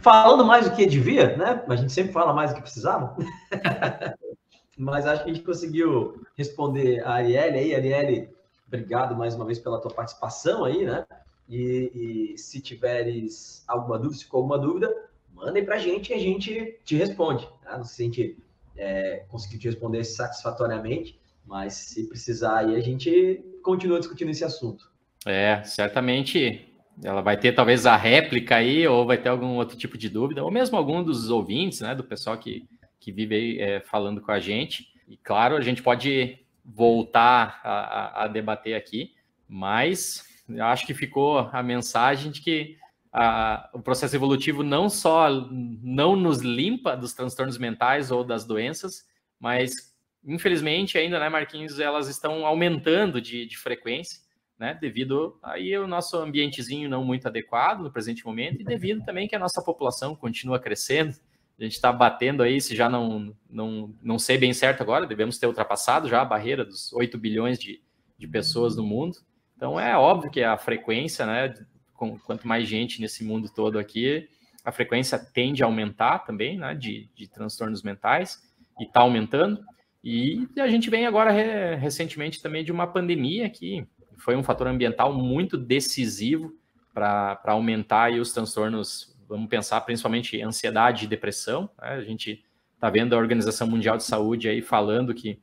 falando 0.00 0.44
mais 0.44 0.68
do 0.68 0.74
que 0.74 0.86
devia, 0.86 1.36
né? 1.36 1.64
A 1.68 1.76
gente 1.76 1.92
sempre 1.92 2.12
fala 2.12 2.32
mais 2.32 2.50
do 2.50 2.56
que 2.56 2.62
precisava. 2.62 3.16
Mas 4.76 5.06
acho 5.06 5.24
que 5.24 5.30
a 5.30 5.34
gente 5.34 5.44
conseguiu 5.44 6.22
responder 6.36 7.04
a 7.04 7.14
Arielle 7.14 7.58
aí. 7.58 7.74
Arielle, 7.74 8.30
obrigado 8.66 9.16
mais 9.16 9.34
uma 9.34 9.44
vez 9.44 9.58
pela 9.58 9.80
tua 9.80 9.92
participação 9.92 10.64
aí, 10.64 10.84
né? 10.84 11.04
E, 11.48 12.32
e 12.34 12.38
se 12.38 12.60
tiveres 12.60 13.64
alguma 13.66 13.98
dúvida, 13.98 14.18
se 14.18 14.24
ficou 14.24 14.38
alguma 14.38 14.58
dúvida, 14.58 14.94
mandem 15.32 15.64
para 15.64 15.76
a 15.76 15.78
gente 15.78 16.10
e 16.10 16.14
a 16.14 16.18
gente 16.18 16.78
te 16.84 16.94
responde. 16.94 17.48
Tá? 17.64 17.76
Não 17.76 17.84
sei 17.84 17.94
se 17.94 18.02
a 18.02 18.04
gente 18.04 18.38
é, 18.76 19.24
conseguiu 19.28 19.58
te 19.58 19.66
responder 19.66 20.04
satisfatoriamente, 20.04 21.18
mas 21.44 21.74
se 21.74 22.06
precisar 22.06 22.58
aí, 22.58 22.76
a 22.76 22.80
gente 22.80 23.42
continua 23.62 23.98
discutindo 23.98 24.30
esse 24.30 24.44
assunto. 24.44 24.90
É, 25.26 25.62
certamente 25.64 26.67
ela 27.02 27.20
vai 27.20 27.36
ter 27.36 27.52
talvez 27.52 27.86
a 27.86 27.96
réplica 27.96 28.56
aí, 28.56 28.86
ou 28.86 29.06
vai 29.06 29.18
ter 29.18 29.28
algum 29.28 29.56
outro 29.56 29.76
tipo 29.76 29.96
de 29.96 30.08
dúvida, 30.08 30.42
ou 30.42 30.50
mesmo 30.50 30.76
algum 30.76 31.02
dos 31.02 31.30
ouvintes, 31.30 31.80
né, 31.80 31.94
do 31.94 32.04
pessoal 32.04 32.36
que, 32.36 32.66
que 32.98 33.12
vive 33.12 33.34
aí, 33.34 33.60
é, 33.60 33.80
falando 33.80 34.20
com 34.20 34.32
a 34.32 34.40
gente. 34.40 34.88
E 35.06 35.16
claro, 35.16 35.56
a 35.56 35.60
gente 35.60 35.82
pode 35.82 36.38
voltar 36.64 37.60
a, 37.62 37.72
a, 37.72 38.24
a 38.24 38.28
debater 38.28 38.74
aqui, 38.74 39.14
mas 39.48 40.24
eu 40.48 40.64
acho 40.64 40.86
que 40.86 40.94
ficou 40.94 41.38
a 41.52 41.62
mensagem 41.62 42.30
de 42.30 42.40
que 42.40 42.76
a, 43.12 43.70
o 43.72 43.80
processo 43.80 44.14
evolutivo 44.14 44.62
não 44.62 44.90
só 44.90 45.28
não 45.50 46.14
nos 46.14 46.40
limpa 46.40 46.96
dos 46.96 47.14
transtornos 47.14 47.58
mentais 47.58 48.10
ou 48.10 48.22
das 48.22 48.44
doenças, 48.44 49.06
mas 49.40 49.94
infelizmente 50.26 50.98
ainda, 50.98 51.18
né, 51.18 51.28
Marquinhos, 51.28 51.78
elas 51.78 52.08
estão 52.08 52.44
aumentando 52.44 53.20
de, 53.20 53.46
de 53.46 53.56
frequência 53.56 54.27
né? 54.58 54.76
Devido 54.80 55.38
aí 55.42 55.76
o 55.78 55.86
nosso 55.86 56.16
ambientezinho 56.16 56.88
não 56.88 57.04
muito 57.04 57.28
adequado 57.28 57.80
no 57.80 57.92
presente 57.92 58.26
momento 58.26 58.60
e 58.60 58.64
devido 58.64 59.04
também 59.04 59.28
que 59.28 59.36
a 59.36 59.38
nossa 59.38 59.62
população 59.62 60.16
continua 60.16 60.58
crescendo. 60.58 61.14
A 61.58 61.62
gente 61.62 61.74
está 61.74 61.92
batendo 61.92 62.42
aí, 62.42 62.60
se 62.60 62.74
já 62.74 62.88
não, 62.88 63.34
não, 63.48 63.94
não 64.02 64.18
sei 64.18 64.38
bem 64.38 64.52
certo 64.52 64.80
agora, 64.80 65.06
devemos 65.06 65.38
ter 65.38 65.46
ultrapassado 65.46 66.08
já 66.08 66.22
a 66.22 66.24
barreira 66.24 66.64
dos 66.64 66.92
8 66.92 67.18
bilhões 67.18 67.58
de, 67.58 67.80
de 68.16 68.28
pessoas 68.28 68.76
no 68.76 68.82
mundo. 68.82 69.18
Então 69.56 69.78
é 69.78 69.96
óbvio 69.96 70.30
que 70.30 70.42
a 70.42 70.56
frequência, 70.56 71.26
né? 71.26 71.54
Com, 71.94 72.16
quanto 72.16 72.46
mais 72.46 72.68
gente 72.68 73.00
nesse 73.00 73.24
mundo 73.24 73.50
todo 73.52 73.76
aqui, 73.76 74.28
a 74.64 74.70
frequência 74.70 75.18
tende 75.18 75.64
a 75.64 75.66
aumentar 75.66 76.20
também, 76.20 76.56
né? 76.56 76.74
De, 76.74 77.08
de 77.14 77.28
transtornos 77.28 77.82
mentais 77.82 78.40
e 78.78 78.84
está 78.84 79.00
aumentando. 79.00 79.60
E 80.02 80.46
a 80.58 80.68
gente 80.68 80.88
vem 80.88 81.06
agora 81.06 81.32
recentemente 81.74 82.40
também 82.40 82.64
de 82.64 82.70
uma 82.70 82.86
pandemia 82.86 83.50
que 83.50 83.84
foi 84.18 84.36
um 84.36 84.42
fator 84.42 84.66
ambiental 84.66 85.12
muito 85.12 85.56
decisivo 85.56 86.52
para 86.92 87.40
aumentar 87.46 88.12
os 88.12 88.32
transtornos, 88.32 89.16
vamos 89.28 89.48
pensar 89.48 89.80
principalmente 89.82 90.40
ansiedade 90.42 91.04
e 91.04 91.08
depressão. 91.08 91.70
Né? 91.80 91.90
A 91.90 92.02
gente 92.02 92.44
está 92.74 92.90
vendo 92.90 93.14
a 93.14 93.18
Organização 93.18 93.66
Mundial 93.66 93.96
de 93.96 94.04
Saúde 94.04 94.48
aí 94.48 94.60
falando 94.60 95.14
que 95.14 95.38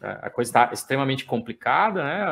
a 0.00 0.30
coisa 0.30 0.50
está 0.50 0.70
extremamente 0.72 1.24
complicada, 1.24 2.02
né? 2.02 2.22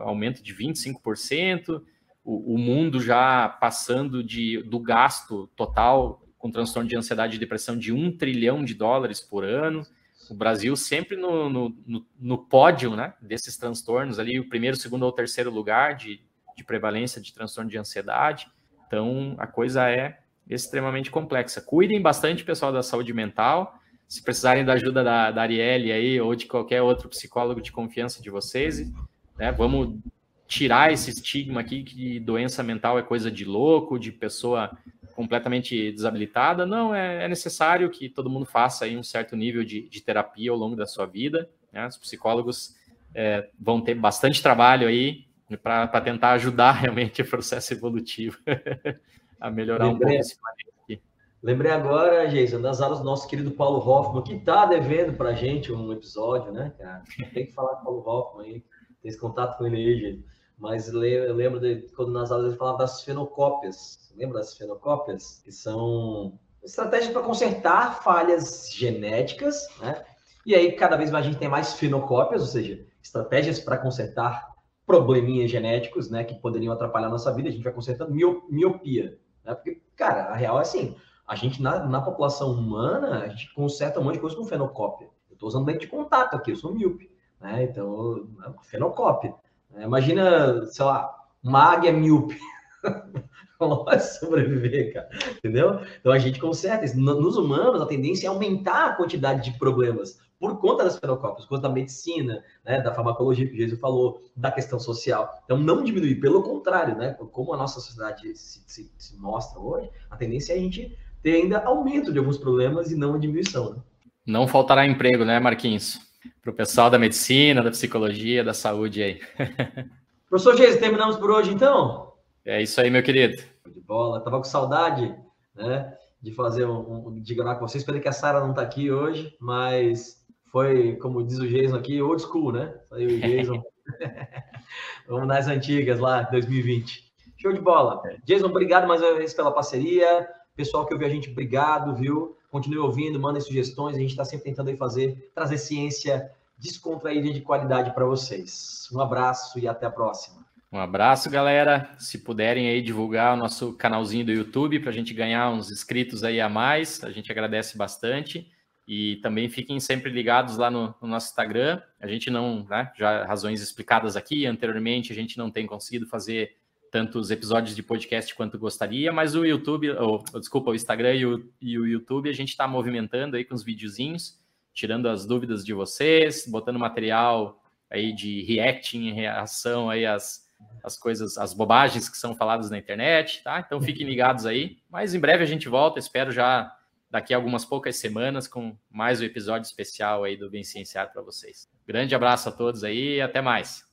aumento 0.00 0.42
de 0.42 0.54
25%, 0.54 1.82
o, 2.24 2.54
o 2.54 2.58
mundo 2.58 3.00
já 3.00 3.48
passando 3.48 4.22
de, 4.22 4.62
do 4.62 4.78
gasto 4.78 5.48
total 5.56 6.22
com 6.38 6.50
transtorno 6.50 6.88
de 6.88 6.96
ansiedade 6.96 7.36
e 7.36 7.38
depressão 7.38 7.76
de 7.76 7.92
um 7.92 8.16
trilhão 8.16 8.64
de 8.64 8.74
dólares 8.74 9.20
por 9.20 9.44
ano. 9.44 9.84
O 10.30 10.34
Brasil 10.34 10.76
sempre 10.76 11.16
no, 11.16 11.48
no, 11.48 12.06
no, 12.18 12.38
pódio 12.38 12.94
né, 12.94 13.14
desses 13.20 13.56
transtornos, 13.56 14.18
ali 14.18 14.38
o 14.38 14.48
primeiro, 14.48 14.76
segundo 14.76 15.04
ou 15.04 15.12
terceiro 15.12 15.50
lugar 15.50 15.94
de, 15.94 16.20
de 16.56 16.64
prevalência 16.64 17.20
de 17.20 17.32
transtorno 17.32 17.70
de 17.70 17.78
ansiedade. 17.78 18.46
Então, 18.86 19.34
a 19.38 19.46
coisa 19.46 19.88
é 19.90 20.18
extremamente 20.48 21.10
complexa. 21.10 21.60
Cuidem 21.60 22.00
bastante, 22.00 22.44
pessoal 22.44 22.72
da 22.72 22.82
saúde 22.82 23.12
mental. 23.12 23.78
Se 24.06 24.22
precisarem 24.22 24.64
da 24.64 24.74
ajuda 24.74 25.04
da, 25.04 25.30
da 25.30 25.42
Arielle 25.42 25.92
aí 25.92 26.20
ou 26.20 26.34
de 26.34 26.46
qualquer 26.46 26.82
outro 26.82 27.08
psicólogo 27.08 27.60
de 27.60 27.70
confiança 27.70 28.22
de 28.22 28.30
vocês, 28.30 28.90
né, 29.36 29.52
vamos 29.52 29.98
tirar 30.46 30.90
esse 30.90 31.10
estigma 31.10 31.60
aqui 31.60 31.82
que 31.82 32.18
doença 32.18 32.62
mental 32.62 32.98
é 32.98 33.02
coisa 33.02 33.30
de 33.30 33.44
louco, 33.44 33.98
de 33.98 34.10
pessoa 34.10 34.76
completamente 35.18 35.90
desabilitada. 35.90 36.64
Não, 36.64 36.94
é, 36.94 37.24
é 37.24 37.28
necessário 37.28 37.90
que 37.90 38.08
todo 38.08 38.30
mundo 38.30 38.46
faça 38.46 38.84
aí 38.84 38.96
um 38.96 39.02
certo 39.02 39.34
nível 39.34 39.64
de, 39.64 39.88
de 39.88 40.00
terapia 40.00 40.52
ao 40.52 40.56
longo 40.56 40.76
da 40.76 40.86
sua 40.86 41.06
vida. 41.06 41.50
Né? 41.72 41.84
Os 41.88 41.96
psicólogos 41.96 42.76
é, 43.12 43.48
vão 43.58 43.80
ter 43.80 43.96
bastante 43.96 44.40
trabalho 44.40 44.86
aí 44.86 45.26
para 45.60 46.00
tentar 46.00 46.34
ajudar 46.34 46.70
realmente 46.78 47.20
o 47.20 47.28
processo 47.28 47.72
evolutivo 47.72 48.38
a 49.40 49.50
melhorar 49.50 49.86
lembrei, 49.86 50.06
um 50.06 50.20
pouco 50.20 50.20
esse 50.20 50.38
aqui. 50.84 51.02
Lembrei 51.42 51.72
agora, 51.72 52.28
Jason, 52.28 52.60
das 52.60 52.80
aulas 52.80 53.00
do 53.00 53.04
nosso 53.04 53.26
querido 53.26 53.50
Paulo 53.50 53.80
Hoffman, 53.80 54.22
que 54.22 54.34
está 54.34 54.66
devendo 54.66 55.14
para 55.14 55.30
a 55.30 55.34
gente 55.34 55.72
um 55.72 55.92
episódio, 55.92 56.52
né, 56.52 56.72
cara? 56.78 57.02
Tem 57.34 57.46
que 57.46 57.52
falar 57.52 57.74
com 57.74 57.80
o 57.80 57.82
Paulo 57.84 58.04
Hoffman 58.06 58.46
aí, 58.46 58.64
tem 59.02 59.08
esse 59.08 59.18
contato 59.18 59.58
com 59.58 59.66
ele 59.66 59.78
aí, 59.78 59.98
gente 59.98 60.37
mas 60.58 60.88
eu 60.88 61.34
lembro 61.34 61.60
de 61.60 61.88
quando 61.94 62.10
nas 62.10 62.32
aulas 62.32 62.48
ele 62.48 62.56
falava 62.56 62.78
das 62.78 63.02
fenocópias. 63.02 64.12
Lembra 64.16 64.38
das 64.38 64.56
fenocópias? 64.56 65.40
Que 65.44 65.52
são 65.52 66.38
estratégias 66.62 67.12
para 67.12 67.22
consertar 67.22 68.02
falhas 68.02 68.68
genéticas, 68.72 69.68
né? 69.80 70.04
E 70.44 70.54
aí, 70.54 70.72
cada 70.72 70.96
vez 70.96 71.10
mais 71.10 71.24
a 71.24 71.28
gente 71.28 71.38
tem 71.38 71.48
mais 71.48 71.74
fenocópias, 71.74 72.40
ou 72.42 72.48
seja, 72.48 72.84
estratégias 73.02 73.60
para 73.60 73.78
consertar 73.78 74.48
probleminhas 74.86 75.50
genéticos, 75.50 76.10
né, 76.10 76.24
que 76.24 76.34
poderiam 76.40 76.72
atrapalhar 76.72 77.08
a 77.08 77.10
nossa 77.10 77.32
vida. 77.34 77.48
A 77.48 77.52
gente 77.52 77.62
vai 77.62 77.72
consertando 77.72 78.14
miopia, 78.48 79.18
né? 79.44 79.54
Porque, 79.54 79.82
cara, 79.94 80.24
a 80.30 80.34
real 80.34 80.58
é 80.58 80.62
assim, 80.62 80.96
a 81.26 81.36
gente, 81.36 81.62
na, 81.62 81.84
na 81.86 82.00
população 82.00 82.52
humana, 82.52 83.24
a 83.24 83.28
gente 83.28 83.52
conserta 83.52 84.00
um 84.00 84.04
monte 84.04 84.14
de 84.14 84.20
coisa 84.20 84.34
com 84.34 84.44
fenocópia. 84.44 85.10
Eu 85.28 85.34
estou 85.34 85.48
usando 85.48 85.66
lente 85.66 85.80
de 85.80 85.86
contato 85.88 86.34
aqui, 86.34 86.52
eu 86.52 86.56
sou 86.56 86.74
míope, 86.74 87.10
né? 87.38 87.64
Então, 87.64 88.26
é 88.46 88.64
fenocópia. 88.64 89.34
É, 89.74 89.84
imagina, 89.84 90.66
sei 90.66 90.84
lá, 90.84 91.14
uma 91.42 91.60
águia 91.60 91.92
míope. 91.92 92.38
Não 93.60 93.84
vai 93.84 93.98
sobreviver, 93.98 94.94
cara. 94.94 95.08
Entendeu? 95.36 95.80
Então 95.98 96.12
a 96.12 96.18
gente 96.18 96.40
conserta 96.40 96.84
isso. 96.84 96.98
Nos 96.98 97.36
humanos, 97.36 97.80
a 97.80 97.86
tendência 97.86 98.26
é 98.26 98.28
aumentar 98.28 98.86
a 98.86 98.94
quantidade 98.94 99.50
de 99.50 99.58
problemas 99.58 100.20
por 100.38 100.60
conta 100.60 100.84
das 100.84 100.96
fenocópias, 100.98 101.44
por 101.44 101.56
conta 101.56 101.68
da 101.68 101.74
medicina, 101.74 102.44
né, 102.64 102.80
da 102.80 102.94
farmacologia 102.94 103.46
que 103.46 103.54
o 103.54 103.56
Jesus 103.56 103.80
falou, 103.80 104.22
da 104.36 104.52
questão 104.52 104.78
social. 104.78 105.42
Então, 105.44 105.58
não 105.58 105.82
diminuir, 105.82 106.20
pelo 106.20 106.42
contrário, 106.42 106.96
né, 106.96 107.16
como 107.32 107.52
a 107.52 107.56
nossa 107.56 107.80
sociedade 107.80 108.36
se, 108.36 108.62
se, 108.66 108.92
se 108.96 109.16
mostra 109.16 109.58
hoje, 109.58 109.90
a 110.08 110.16
tendência 110.16 110.52
é 110.52 110.56
a 110.56 110.60
gente 110.60 110.96
ter 111.22 111.34
ainda 111.34 111.64
aumento 111.64 112.12
de 112.12 112.18
alguns 112.18 112.38
problemas 112.38 112.92
e 112.92 112.96
não 112.96 113.14
a 113.14 113.18
diminuição. 113.18 113.74
Né? 113.74 113.82
Não 114.24 114.46
faltará 114.46 114.86
emprego, 114.86 115.24
né, 115.24 115.40
Marquinhos? 115.40 116.07
Para 116.40 116.50
o 116.50 116.54
pessoal 116.54 116.90
da 116.90 116.98
medicina, 116.98 117.62
da 117.62 117.70
psicologia, 117.70 118.44
da 118.44 118.54
saúde 118.54 119.02
aí. 119.02 119.20
Professor 120.28 120.56
Geis, 120.56 120.76
terminamos 120.76 121.16
por 121.16 121.30
hoje 121.30 121.52
então? 121.52 122.12
É 122.44 122.62
isso 122.62 122.80
aí, 122.80 122.90
meu 122.90 123.02
querido. 123.02 123.42
De 123.66 123.80
bola, 123.80 124.20
tava 124.20 124.38
com 124.38 124.44
saudade, 124.44 125.14
né, 125.54 125.94
de 126.22 126.32
fazer 126.32 126.66
um, 126.66 127.08
um 127.08 127.20
de 127.20 127.34
gravar 127.34 127.56
com 127.56 127.66
vocês. 127.66 127.82
Espero 127.82 128.00
que 128.00 128.08
a 128.08 128.12
Sara 128.12 128.40
não 128.40 128.54
tá 128.54 128.62
aqui 128.62 128.90
hoje, 128.90 129.36
mas 129.40 130.24
foi, 130.50 130.96
como 130.96 131.24
diz 131.24 131.38
o 131.38 131.46
Jason 131.46 131.76
aqui, 131.76 132.00
old 132.00 132.22
school, 132.22 132.52
né? 132.52 132.74
Saiu 132.88 133.10
o 133.10 133.20
Jason. 133.20 133.62
Vamos 135.08 135.26
nas 135.26 135.48
antigas 135.48 135.98
lá, 135.98 136.22
2020. 136.22 137.04
Show 137.36 137.52
de 137.52 137.60
bola. 137.60 138.02
Jason, 138.24 138.46
obrigado 138.46 138.86
mais 138.86 139.00
uma 139.00 139.14
vez 139.14 139.32
pela 139.32 139.52
parceria. 139.52 140.28
Pessoal 140.56 140.86
que 140.86 140.92
ouviu 140.92 141.06
a 141.06 141.10
gente, 141.10 141.30
obrigado, 141.30 141.94
viu? 141.94 142.36
Continue 142.50 142.78
ouvindo, 142.78 143.20
mandem 143.20 143.40
sugestões. 143.40 143.96
A 143.96 144.00
gente 144.00 144.10
está 144.10 144.24
sempre 144.24 144.44
tentando 144.44 144.68
aí 144.68 144.76
fazer, 144.76 145.30
trazer 145.34 145.58
ciência 145.58 146.30
descontraída 146.58 147.32
de 147.32 147.40
qualidade 147.40 147.92
para 147.94 148.04
vocês. 148.04 148.88
Um 148.92 149.00
abraço 149.00 149.58
e 149.58 149.68
até 149.68 149.86
a 149.86 149.90
próxima. 149.90 150.46
Um 150.70 150.78
abraço, 150.78 151.30
galera. 151.30 151.94
Se 151.98 152.18
puderem 152.18 152.68
aí 152.68 152.82
divulgar 152.82 153.34
o 153.34 153.36
nosso 153.36 153.72
canalzinho 153.72 154.26
do 154.26 154.32
YouTube 154.32 154.80
para 154.80 154.90
a 154.90 154.92
gente 154.92 155.14
ganhar 155.14 155.50
uns 155.50 155.70
inscritos 155.70 156.22
aí 156.22 156.40
a 156.40 156.48
mais, 156.48 157.02
a 157.02 157.10
gente 157.10 157.30
agradece 157.32 157.76
bastante. 157.78 158.50
E 158.86 159.16
também 159.16 159.48
fiquem 159.48 159.78
sempre 159.80 160.10
ligados 160.10 160.56
lá 160.56 160.70
no, 160.70 160.94
no 161.00 161.08
nosso 161.08 161.28
Instagram. 161.28 161.80
A 162.00 162.06
gente 162.06 162.30
não, 162.30 162.66
né, 162.68 162.90
já 162.96 163.24
razões 163.24 163.62
explicadas 163.62 164.16
aqui 164.16 164.46
anteriormente, 164.46 165.12
a 165.12 165.14
gente 165.14 165.36
não 165.38 165.50
tem 165.50 165.66
conseguido 165.66 166.06
fazer 166.06 166.56
tantos 166.90 167.30
episódios 167.30 167.74
de 167.76 167.82
podcast 167.82 168.34
quanto 168.34 168.58
gostaria, 168.58 169.12
mas 169.12 169.34
o 169.34 169.44
YouTube, 169.44 169.90
ou, 169.90 170.22
desculpa, 170.38 170.70
o 170.70 170.74
Instagram 170.74 171.14
e 171.14 171.26
o, 171.26 171.52
e 171.60 171.78
o 171.78 171.86
YouTube 171.86 172.28
a 172.28 172.32
gente 172.32 172.50
está 172.50 172.66
movimentando 172.66 173.36
aí 173.36 173.44
com 173.44 173.54
os 173.54 173.62
videozinhos, 173.62 174.38
tirando 174.72 175.08
as 175.08 175.26
dúvidas 175.26 175.64
de 175.64 175.72
vocês, 175.72 176.46
botando 176.46 176.78
material 176.78 177.62
aí 177.90 178.12
de 178.12 178.42
reacting 178.42 179.08
em 179.08 179.12
reação 179.12 179.88
aí 179.88 180.04
às, 180.04 180.46
às 180.82 180.96
coisas, 180.98 181.38
às 181.38 181.54
bobagens 181.54 182.08
que 182.08 182.16
são 182.16 182.34
faladas 182.34 182.70
na 182.70 182.78
internet, 182.78 183.42
tá? 183.42 183.62
Então 183.64 183.80
fiquem 183.80 184.06
ligados 184.06 184.46
aí, 184.46 184.78
mas 184.90 185.14
em 185.14 185.20
breve 185.20 185.42
a 185.42 185.46
gente 185.46 185.68
volta, 185.68 185.98
espero 185.98 186.30
já 186.30 186.72
daqui 187.10 187.32
a 187.32 187.36
algumas 187.36 187.64
poucas 187.64 187.96
semanas 187.96 188.46
com 188.46 188.76
mais 188.90 189.20
um 189.20 189.24
episódio 189.24 189.66
especial 189.66 190.24
aí 190.24 190.36
do 190.36 190.50
Bem 190.50 190.62
Cienciar 190.62 191.10
para 191.12 191.22
vocês. 191.22 191.68
Grande 191.86 192.14
abraço 192.14 192.48
a 192.48 192.52
todos 192.52 192.84
aí 192.84 193.16
e 193.16 193.20
até 193.20 193.40
mais. 193.40 193.87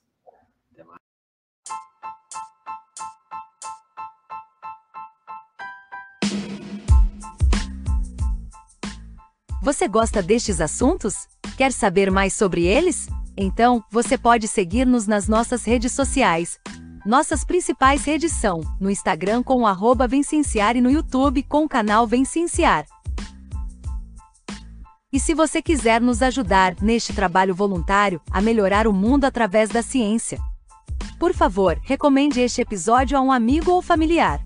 Você 9.66 9.88
gosta 9.88 10.22
destes 10.22 10.61
assuntos? 10.61 11.28
Quer 11.57 11.74
saber 11.74 12.11
mais 12.11 12.36
sobre 12.36 12.66
eles? 12.66 13.07
Então, 13.36 13.84
você 13.91 14.16
pode 14.16 14.47
seguir-nos 14.47 15.07
nas 15.07 15.28
nossas 15.28 15.66
redes 15.66 15.91
sociais. 15.91 16.59
Nossas 17.03 17.43
principais 17.43 18.05
redes 18.05 18.32
são 18.32 18.61
no 18.80 18.91
Instagram 18.91 19.41
com 19.41 19.63
o 19.63 19.68
e 20.76 20.82
no 20.82 20.91
YouTube 20.91 21.41
com 21.41 21.63
o 21.63 21.68
canal 21.68 22.05
Vencenciar. 22.05 22.86
E 25.11 25.20
se 25.20 25.34
você 25.34 25.63
quiser 25.63 25.99
nos 25.99 26.22
ajudar 26.22 26.76
neste 26.80 27.11
trabalho 27.11 27.55
voluntário 27.55 28.22
a 28.30 28.39
melhorar 28.41 28.86
o 28.86 28.93
mundo 28.93 29.26
através 29.26 29.68
da 29.70 29.82
ciência, 29.82 30.38
por 31.18 31.34
favor, 31.34 31.80
recomende 31.82 32.39
este 32.39 32.61
episódio 32.61 33.18
a 33.18 33.22
um 33.22 33.32
amigo 33.32 33.72
ou 33.72 33.82
familiar. 33.82 34.45